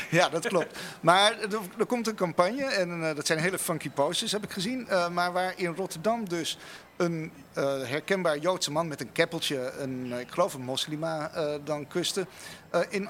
ja, 0.09 0.29
dat 0.29 0.47
klopt. 0.47 0.77
Maar 1.01 1.39
er, 1.39 1.59
er, 1.77 1.85
komt 1.85 2.07
een 2.07 2.15
campagne 2.15 2.63
en 2.63 2.89
uh, 2.99 3.15
dat 3.15 3.27
zijn 3.27 3.39
hele 3.39 3.59
funky 3.59 3.89
posters, 3.89 4.31
heb 4.31 4.43
ik 4.43 4.51
gezien. 4.51 4.87
maar 5.11 5.31
waar 5.31 5.53
in 5.55 5.75
Rotterdam 5.75 6.29
dus 6.29 6.57
een 6.97 7.31
uh, 7.57 7.63
herkenbaar 7.63 8.37
Joodse 8.37 8.71
man 8.71 8.87
met 8.87 9.01
een 9.01 9.11
keppeltje, 9.11 9.71
een, 9.77 10.11
ik 10.19 10.31
geloof 10.31 10.53
een 10.53 10.61
moslima, 10.61 11.31
uh, 11.35 11.53
dan 11.63 11.87
kuste. 11.87 12.27
Uh, 12.75 12.81
in 12.89 13.07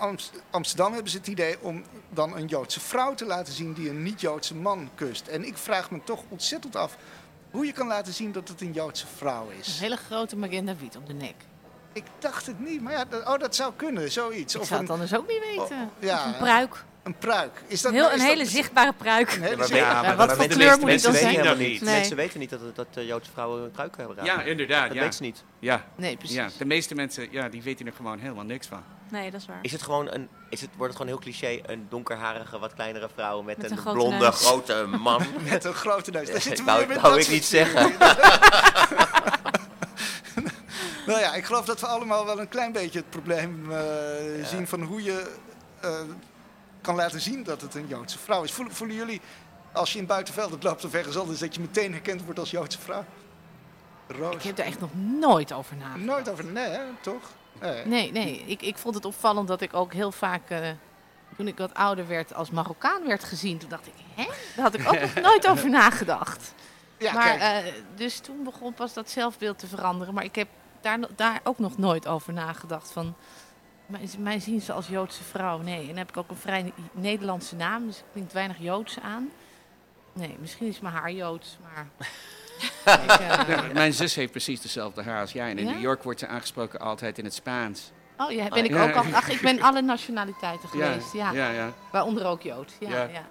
Amsterdam 0.52 0.94
hebben 0.94 1.12
ze 1.12 1.18
het 1.18 1.28
idee 1.28 1.62
om 1.62 1.84
dan 2.10 2.38
een 2.38 2.48
Joodse 2.48 2.80
vrouw 2.80 3.14
te 3.14 3.26
laten 3.26 3.54
zien 3.54 3.74
die 3.74 3.90
een 3.90 4.04
niet-Joodse 4.04 4.56
man 4.56 4.90
kust. 4.96 5.28
En 5.28 5.46
ik 5.46 5.58
vraag 5.58 5.92
me 5.92 6.04
toch 6.04 6.24
ontzettend 6.30 6.76
af 6.76 6.98
hoe 7.52 7.66
je 7.66 7.72
kan 7.72 7.88
laten 7.88 8.14
zien 8.14 8.32
dat 8.32 8.48
het 8.48 8.62
een 8.62 8.74
Joodse 8.74 9.08
vrouw 9.16 9.50
is. 9.60 9.68
Een 9.68 9.84
hele 9.84 9.98
grote 9.98 10.36
magenta 10.36 10.76
wiet 10.76 10.98
op 10.98 11.08
de 11.08 11.14
nek. 11.14 11.36
Ik 11.96 12.04
dacht 12.20 12.46
het 12.46 12.60
niet, 12.60 12.82
maar 12.82 12.94
ja, 12.94 13.06
oh, 13.26 13.40
dat 13.40 13.56
zou 13.56 13.74
kunnen, 13.76 14.12
zoiets. 14.12 14.56
Ik 14.56 14.62
of 14.62 14.68
zou 14.68 14.80
het 14.80 14.90
een, 14.90 14.96
anders 14.96 15.16
ook 15.16 15.28
niet 15.28 15.40
weten. 15.40 15.78
Oh, 15.82 15.90
ja, 16.00 16.26
een 16.26 16.38
pruik. 16.38 16.84
Een 17.04 17.18
pruik. 17.18 17.64
Is 17.68 17.82
dat, 17.82 17.92
Heel, 17.92 18.02
nou- 18.02 18.14
een 18.14 18.20
hele 18.20 18.44
dat, 18.44 18.52
zichtbare 18.52 18.94
pruik. 18.94 19.32
Een 19.32 19.42
hele 19.42 19.58
ja, 19.58 19.66
zichtbare, 19.66 20.08
ja, 20.08 20.16
wat 20.16 20.34
voor 20.34 20.48
kleur 20.48 20.80
moet 20.80 20.90
het 20.90 21.04
dan 21.04 21.14
zijn? 21.14 21.44
Dat 21.44 21.58
niet. 21.58 21.82
Nee. 21.82 21.96
Mensen 21.96 22.16
weten 22.16 22.40
niet 22.40 22.50
dat, 22.50 22.76
dat 22.76 22.88
uh, 22.98 23.08
Joodse 23.08 23.32
vrouwen 23.32 23.64
een 23.64 23.72
pruik 23.72 23.98
hebben. 23.98 24.26
Ja, 24.26 24.42
inderdaad. 24.42 24.88
Dat 24.88 24.94
ja. 24.94 25.00
weten 25.00 25.16
ze 25.16 25.22
niet. 25.24 25.44
Ja. 25.60 25.86
Nee, 25.96 26.18
precies. 26.18 26.36
Ja, 26.36 26.50
de 26.58 26.66
meeste 26.66 26.96
mensen 26.96 27.28
ja, 27.32 27.50
die 27.50 27.64
weten 27.64 27.86
er 27.86 27.94
gewoon 27.94 28.20
helemaal 28.20 28.44
niks 28.44 28.68
van. 28.68 28.84
Nee, 29.10 29.32
dat 29.32 29.40
is 29.42 29.48
waar. 29.48 29.60
Is 29.62 29.72
het 29.72 29.82
gewoon 29.82 30.12
een, 30.12 30.30
is 30.50 30.62
het, 30.62 30.70
wordt 30.78 30.94
het 30.94 31.02
gewoon 31.02 31.22
heel 31.22 31.32
cliché 31.32 31.72
een 31.72 31.86
donkerharige, 31.90 32.60
wat 32.60 32.74
kleinere 32.74 33.10
vrouw 33.14 33.42
met, 33.42 33.58
met 33.58 33.72
een, 33.72 33.78
een 33.78 33.94
blonde, 33.94 34.18
neus. 34.18 34.46
grote 34.46 34.86
man? 34.86 35.24
met 35.50 35.64
een 35.64 35.74
grote 35.74 36.12
neus. 36.12 36.30
Wou, 36.66 36.86
wou 36.88 37.02
dat 37.02 37.18
ik 37.18 37.30
niet 37.30 37.46
zeggen. 37.46 37.92
nou 41.06 41.20
ja, 41.20 41.34
ik 41.34 41.46
geloof 41.46 41.66
dat 41.66 41.80
we 41.80 41.88
allemaal 41.88 42.26
wel 42.26 42.40
een 42.40 42.50
klein 42.50 42.72
beetje 42.72 43.00
het 43.00 43.10
probleem 43.10 43.72
uh, 43.72 44.38
ja. 44.38 44.46
zien 44.46 44.68
van 44.68 44.82
hoe 44.82 45.04
je 45.04 45.36
uh, 45.84 46.00
kan 46.82 46.96
laten 46.96 47.22
zien 47.22 47.44
dat 47.44 47.62
het 47.62 47.76
een 47.76 47.88
Joodse 47.88 48.20
vrouw 48.20 48.44
is. 48.44 48.52
Voelen, 48.52 48.74
voelen 48.74 48.96
jullie, 48.96 49.22
als 49.72 49.94
je 49.94 50.00
in 50.00 50.06
buitenveld 50.06 50.52
het 50.52 50.64
loopt 50.64 50.86
of 50.86 50.94
ergens 50.94 51.18
anders, 51.18 51.40
dat 51.40 51.56
je 51.56 51.62
meteen 51.62 51.92
herkend 51.92 52.24
wordt 52.24 52.40
als 52.40 52.52
Joodse 52.52 52.80
vrouw? 52.80 53.06
Roos. 54.08 54.36
Ik 54.36 54.42
heb 54.42 54.56
daar 54.56 54.66
echt 54.66 54.80
nog 54.80 54.90
nooit 54.94 55.54
over 55.54 55.76
nagedacht. 55.76 56.06
Nooit 56.06 56.30
over, 56.30 56.46
nee, 56.46 56.70
hè? 56.70 56.82
toch? 57.02 57.22
Nee, 57.62 57.86
nee, 57.86 58.12
nee. 58.12 58.44
Ik, 58.46 58.62
ik 58.62 58.78
vond 58.78 58.96
het 58.96 59.06
opvallend 59.06 59.48
dat 59.48 59.62
ik 59.62 59.74
ook 59.74 59.94
heel 59.94 60.12
vaak, 60.12 60.52
uh, 60.52 60.70
toen 61.38 61.48
ik 61.48 61.58
wat 61.58 61.74
ouder 61.74 62.08
werd, 62.08 62.34
als 62.34 62.50
Marokkaan 62.50 63.08
werd 63.08 63.24
gezien. 63.24 63.58
Toen 63.58 63.70
dacht 63.70 63.88
ik, 63.88 63.94
hè? 64.16 64.26
Daar 64.56 64.66
had 64.66 64.74
ik 64.74 64.88
ook 64.88 65.00
nog 65.00 65.16
nooit 65.32 65.48
over 65.48 65.70
nagedacht. 65.70 66.54
Ja, 66.98 67.14
maar, 67.14 67.38
uh, 67.38 67.72
dus 67.96 68.20
toen 68.20 68.44
begon 68.44 68.74
pas 68.74 68.94
dat 68.94 69.10
zelfbeeld 69.10 69.60
te 69.60 69.68
veranderen. 69.68 70.14
Maar 70.14 70.24
ik 70.24 70.36
heb 70.36 70.48
daar, 70.86 71.00
daar 71.16 71.40
ook 71.44 71.60
nog 71.60 71.78
nooit 71.78 72.08
over 72.08 72.34
nagedacht. 72.34 72.92
Van, 72.92 73.16
mij, 73.86 74.10
mij 74.20 74.40
zien 74.40 74.62
ze 74.62 74.74
als 74.74 74.88
Joodse 74.88 75.24
vrouw. 75.24 75.58
Nee, 75.58 75.80
en 75.80 75.88
dan 75.88 75.98
heb 75.98 76.10
ik 76.10 76.18
ook 76.18 76.30
een 76.30 76.36
vrij 76.36 76.74
Nederlandse 76.92 77.56
naam, 77.56 77.86
dus 77.86 77.98
het 77.98 78.06
klinkt 78.12 78.34
weinig 78.34 78.58
Joods 78.60 79.00
aan. 79.00 79.32
Nee, 80.14 80.36
misschien 80.40 80.68
is 80.68 80.80
mijn 80.80 80.94
haar 80.94 81.12
Joods, 81.12 81.58
maar... 81.62 81.88
ik, 83.04 83.20
uh... 83.20 83.48
ja, 83.48 83.64
mijn 83.74 83.94
zus 83.94 84.16
heeft 84.16 84.32
precies 84.32 84.62
dezelfde 84.62 85.04
haar 85.04 85.22
als 85.22 85.32
jij. 85.32 85.50
En 85.50 85.58
in 85.58 85.66
ja? 85.66 85.72
New 85.72 85.82
York 85.82 86.04
wordt 86.04 86.20
ze 86.20 86.28
aangesproken 86.28 86.80
altijd 86.80 87.18
in 87.18 87.24
het 87.24 87.34
Spaans. 87.34 87.92
Oh 88.18 88.32
ja, 88.32 88.48
ben 88.48 88.64
ik 88.64 88.72
ja. 88.72 88.84
ook 88.84 88.96
al. 88.96 89.04
Ach, 89.14 89.30
ik 89.30 89.42
ben 89.42 89.62
alle 89.68 89.82
nationaliteiten 89.82 90.70
geweest. 90.70 91.14
Ja, 91.14 91.32
ja. 91.32 91.50
ja, 91.50 91.74
Waaronder 91.92 92.26
ook 92.26 92.42
Jood. 92.42 92.72
Ja, 92.80 92.90
ja. 92.90 93.26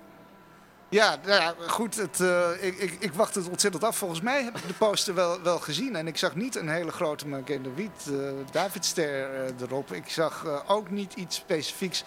Ja, 0.94 1.16
nou 1.26 1.40
ja, 1.40 1.54
goed. 1.66 1.96
Het, 1.96 2.20
uh, 2.20 2.48
ik, 2.60 2.78
ik, 2.78 2.96
ik, 2.98 3.12
wacht 3.12 3.34
het 3.34 3.48
ontzettend 3.48 3.84
af. 3.84 3.96
Volgens 3.96 4.20
mij 4.20 4.42
heb 4.42 4.56
ik 4.56 4.66
de 4.66 4.74
poster 4.74 5.14
wel, 5.14 5.42
wel 5.42 5.58
gezien. 5.58 5.96
En 5.96 6.06
ik 6.06 6.16
zag 6.16 6.34
niet 6.34 6.56
een 6.56 6.68
hele 6.68 6.90
grote 6.90 7.28
Magenda 7.28 7.68
Wiet 7.74 8.06
uh, 8.10 8.30
Davidster 8.50 9.30
uh, 9.34 9.60
erop. 9.60 9.92
Ik 9.92 10.08
zag 10.08 10.64
ook 10.66 10.90
niet 10.90 11.14
iets 11.14 11.36
specifieks 11.36 12.04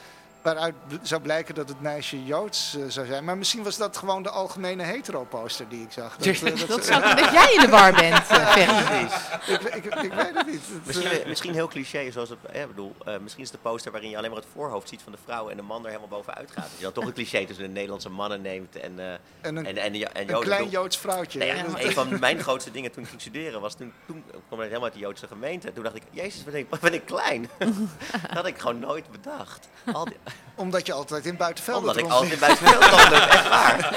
waaruit 0.53 0.75
zou 1.01 1.21
blijken 1.21 1.55
dat 1.55 1.69
het 1.69 1.81
meisje 1.81 2.25
Joods 2.25 2.75
uh, 2.77 2.83
zou 2.87 3.05
zijn. 3.05 3.23
Maar 3.23 3.37
misschien 3.37 3.63
was 3.63 3.77
dat 3.77 3.97
gewoon 3.97 4.23
de 4.23 4.29
algemene 4.29 4.83
hetero-poster 4.83 5.69
die 5.69 5.81
ik 5.81 5.91
zag. 5.91 6.17
Dat, 6.17 6.27
uh, 6.27 6.41
dat, 6.41 6.67
dat 6.67 6.85
zou 6.85 7.03
uh, 7.03 7.15
dat 7.21 7.31
jij 7.31 7.53
in 7.53 7.59
de 7.59 7.67
war 7.67 7.93
bent, 7.93 8.31
uh, 8.31 9.01
ik, 9.47 9.61
ik, 9.61 9.85
ik, 9.85 10.13
weet 10.13 10.33
het 10.33 10.45
niet. 10.45 10.61
Misschien, 10.83 11.09
misschien 11.27 11.53
heel 11.53 11.67
cliché, 11.67 12.11
zoals 12.11 12.29
het, 12.29 12.39
eh, 12.51 12.65
bedoel, 12.65 12.95
misschien 13.21 13.43
is 13.43 13.51
de 13.51 13.57
poster 13.57 13.91
waarin 13.91 14.09
je 14.09 14.17
alleen 14.17 14.29
maar 14.29 14.39
het 14.39 14.49
voorhoofd 14.53 14.89
ziet 14.89 15.01
van 15.01 15.11
de 15.11 15.17
vrouw 15.23 15.49
en 15.49 15.57
de 15.57 15.63
man 15.63 15.81
er 15.81 15.87
helemaal 15.87 16.09
bovenuit 16.09 16.51
gaat. 16.51 16.63
Dat 16.63 16.77
je 16.77 16.83
dan 16.83 16.93
toch 16.93 17.05
een 17.05 17.13
cliché 17.13 17.45
tussen 17.45 17.65
de 17.65 17.71
Nederlandse 17.71 18.09
mannen 18.09 18.41
neemt 18.41 18.75
en, 18.75 18.99
en, 18.99 19.19
een, 19.41 19.65
en, 19.65 19.77
en, 19.77 20.13
en, 20.13 20.33
een 20.33 20.39
klein 20.39 20.69
Joods 20.69 20.97
vrouwtje. 20.97 21.45
Ja, 21.45 21.53
ja. 21.53 21.65
Een 21.77 21.91
van 21.91 22.19
mijn 22.19 22.39
grootste 22.39 22.71
dingen 22.71 22.91
toen 22.91 23.03
ik 23.03 23.09
ging 23.09 23.21
studeren 23.21 23.61
was, 23.61 23.75
toen, 23.75 23.93
toen 24.05 24.23
kwam 24.47 24.59
ik 24.59 24.65
helemaal 24.65 24.83
uit 24.83 24.93
de 24.93 24.99
Joodse 24.99 25.27
gemeente. 25.27 25.73
Toen 25.73 25.83
dacht 25.83 25.95
ik, 25.95 26.03
jezus, 26.11 26.43
ben 26.43 26.55
ik, 26.55 26.69
ben 26.69 26.93
ik 26.93 27.05
klein. 27.05 27.49
dat 28.27 28.31
had 28.31 28.45
ik 28.45 28.57
gewoon 28.57 28.79
nooit 28.79 29.11
bedacht. 29.11 29.67
Al 29.93 30.05
die, 30.05 30.17
omdat 30.55 30.85
je 30.85 30.93
altijd 30.93 31.25
in 31.25 31.37
buitenveld 31.37 31.79
Omdat 31.79 31.97
ik 31.97 32.09
altijd 32.09 32.31
in 32.31 32.39
buitenveld 32.39 33.11
echt 33.11 33.49
waar. 33.49 33.95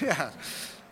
ja. 0.16 0.30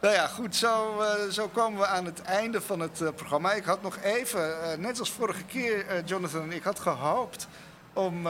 Nou 0.00 0.14
ja, 0.14 0.26
goed, 0.26 0.56
zo, 0.56 1.00
uh, 1.00 1.30
zo 1.30 1.48
komen 1.48 1.80
we 1.80 1.86
aan 1.86 2.04
het 2.04 2.22
einde 2.22 2.60
van 2.60 2.80
het 2.80 3.00
uh, 3.00 3.08
programma. 3.16 3.52
Ik 3.52 3.64
had 3.64 3.82
nog 3.82 3.98
even, 4.02 4.40
uh, 4.40 4.74
net 4.78 4.98
als 4.98 5.10
vorige 5.10 5.44
keer, 5.44 6.02
Jonathan, 6.04 6.52
ik 6.52 6.62
had 6.62 6.80
gehoopt 6.80 7.46
om 7.92 8.26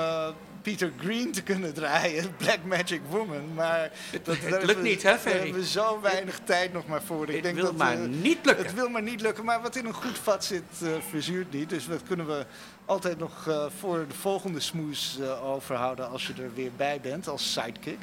Peter 0.63 0.93
Green 0.99 1.33
te 1.33 1.43
kunnen 1.43 1.75
draaien, 1.75 2.37
Black 2.37 2.59
Magic 2.65 3.01
Woman. 3.09 3.55
Maar 3.55 3.91
dat, 4.23 4.37
het 4.41 4.65
lukt 4.65 4.83
niet, 4.83 5.03
hè, 5.03 5.19
Ferry? 5.19 5.37
Daar 5.37 5.45
hebben 5.45 5.63
we 5.63 5.69
zo 5.69 6.01
weinig 6.01 6.35
het, 6.35 6.47
tijd 6.47 6.73
nog 6.73 6.87
maar 6.87 7.03
voor. 7.03 7.29
Ik 7.29 7.35
het 7.35 7.43
denk 7.43 7.55
wil 7.55 7.65
dat, 7.65 7.77
maar 7.77 7.99
niet 7.99 8.39
lukken. 8.45 8.65
Het 8.65 8.75
wil 8.75 8.89
maar 8.89 9.03
niet 9.03 9.21
lukken, 9.21 9.45
maar 9.45 9.63
wat 9.63 9.77
in 9.77 9.87
een 9.87 9.95
goed 9.95 10.19
vat 10.19 10.45
zit, 10.45 10.63
verzuurt 11.09 11.53
niet. 11.53 11.69
Dus 11.69 11.87
dat 11.87 12.03
kunnen 12.03 12.27
we 12.27 12.47
altijd 12.85 13.19
nog 13.19 13.47
uh, 13.49 13.65
voor 13.79 14.05
de 14.09 14.15
volgende 14.15 14.61
smoes 14.61 15.17
uh, 15.21 15.45
overhouden 15.45 16.11
als 16.11 16.27
je 16.27 16.33
er 16.43 16.55
weer 16.55 16.71
bij 16.77 17.01
bent 17.03 17.29
als 17.29 17.53
sidekick. 17.53 17.99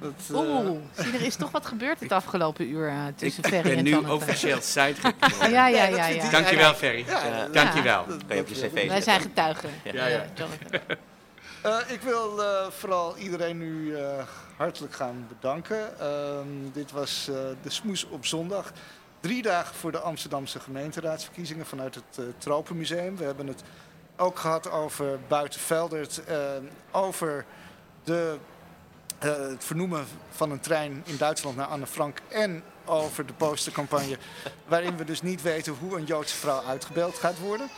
Dat, 0.00 0.28
uh... 0.30 0.36
Oeh, 0.36 0.80
zie, 0.92 1.12
er 1.12 1.22
is 1.22 1.36
toch 1.36 1.50
wat 1.50 1.66
gebeurd 1.66 2.00
het 2.00 2.12
afgelopen 2.12 2.68
uur 2.68 2.92
tussen 3.16 3.44
ik, 3.44 3.50
Ferry 3.50 3.70
en 3.70 3.76
Ik 3.78 3.82
ben 3.82 3.92
Jonathan. 3.92 4.16
nu 4.16 4.22
officieel 4.22 4.60
sidekick. 4.60 5.14
ja, 5.40 5.46
ja, 5.48 5.66
ja. 5.68 5.86
ja, 5.86 6.06
ja. 6.06 6.30
Dankjewel, 6.30 6.74
Ferry. 6.74 7.04
Ja, 7.06 7.26
ja. 7.26 7.48
Dankjewel. 7.48 8.06
Dat 8.06 8.26
kan 8.26 8.36
je 8.36 8.42
op 8.42 8.48
je 8.48 8.54
cv 8.54 8.88
Wij 8.88 9.00
zijn 9.00 9.20
getuigen, 9.20 9.70
ja, 9.92 10.26
Jonathan. 11.64 11.94
ik 11.94 12.00
wil 12.00 12.40
vooral 12.70 13.16
iedereen 13.16 13.58
nu 13.58 13.96
hartelijk 14.56 14.94
gaan 14.94 15.26
bedanken. 15.28 15.94
dit 16.72 16.92
was 16.92 17.24
de 17.62 17.70
smoes 17.70 18.04
op 18.04 18.26
zondag. 18.26 18.72
Drie 19.20 19.42
dagen 19.42 19.74
voor 19.74 19.92
de 19.92 19.98
Amsterdamse 19.98 20.60
gemeenteraadsverkiezingen 20.60 21.66
vanuit 21.66 21.94
het 21.94 22.40
Tropenmuseum. 22.40 23.16
We 23.16 23.24
hebben 23.24 23.46
het 23.46 23.62
ook 24.16 24.38
gehad 24.38 24.70
over 24.70 25.18
Buitenveldert, 25.28 26.22
over 26.90 27.44
de, 28.04 28.36
het 29.18 29.64
vernoemen 29.64 30.06
van 30.30 30.50
een 30.50 30.60
trein 30.60 31.02
in 31.04 31.16
Duitsland 31.16 31.56
naar 31.56 31.66
Anne 31.66 31.86
Frank 31.86 32.18
en 32.28 32.62
over 32.84 33.26
de 33.26 33.32
postercampagne 33.32 34.18
waarin 34.66 34.96
we 34.96 35.04
dus 35.04 35.22
niet 35.22 35.42
weten 35.42 35.74
hoe 35.80 35.96
een 35.96 36.04
Joodse 36.04 36.36
vrouw 36.36 36.62
uitgebeeld 36.62 37.18
gaat 37.18 37.38
worden. 37.38 37.68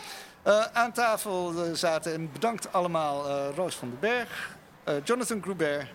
Uh, 0.46 0.64
aan 0.72 0.92
tafel 0.92 1.52
zaten, 1.74 2.12
en 2.14 2.32
bedankt 2.32 2.72
allemaal, 2.72 3.50
Roos 3.50 3.74
van 3.74 3.88
den 3.88 3.98
Berg, 4.00 4.56
Jonathan 5.04 5.42
Grubert, 5.42 5.88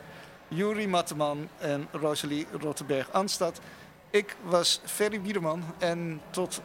Juri 0.47 0.88
Matteman 0.88 1.49
en 1.58 1.88
Rosalie 1.91 2.47
Rottenberg-Anstad. 2.60 3.60
Ik 4.10 4.36
was 4.43 4.82
Ferry 4.86 5.22
Biederman 5.22 5.64
en 5.78 6.22
tot 6.30 6.62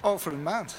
over 0.00 0.32
een 0.32 0.42
maand. 0.42 0.74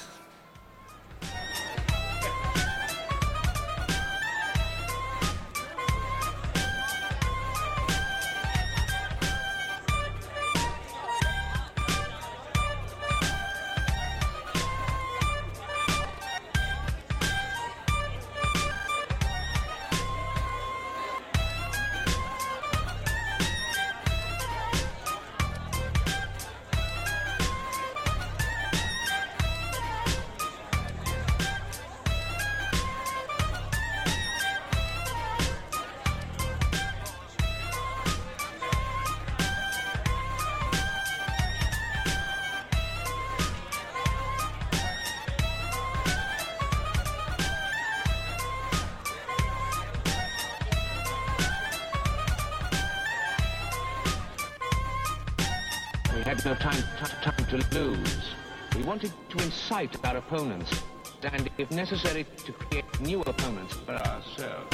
No 56.44 56.54
time, 56.54 56.82
time 57.22 57.46
to 57.46 57.56
lose. 57.74 58.34
We 58.76 58.82
wanted 58.82 59.12
to 59.30 59.42
incite 59.42 59.96
our 60.04 60.18
opponents 60.18 60.82
and, 61.22 61.48
if 61.56 61.70
necessary, 61.70 62.26
to 62.44 62.52
create 62.52 63.00
new 63.00 63.22
opponents 63.22 63.74
for 63.74 63.92
ourselves. 63.92 64.73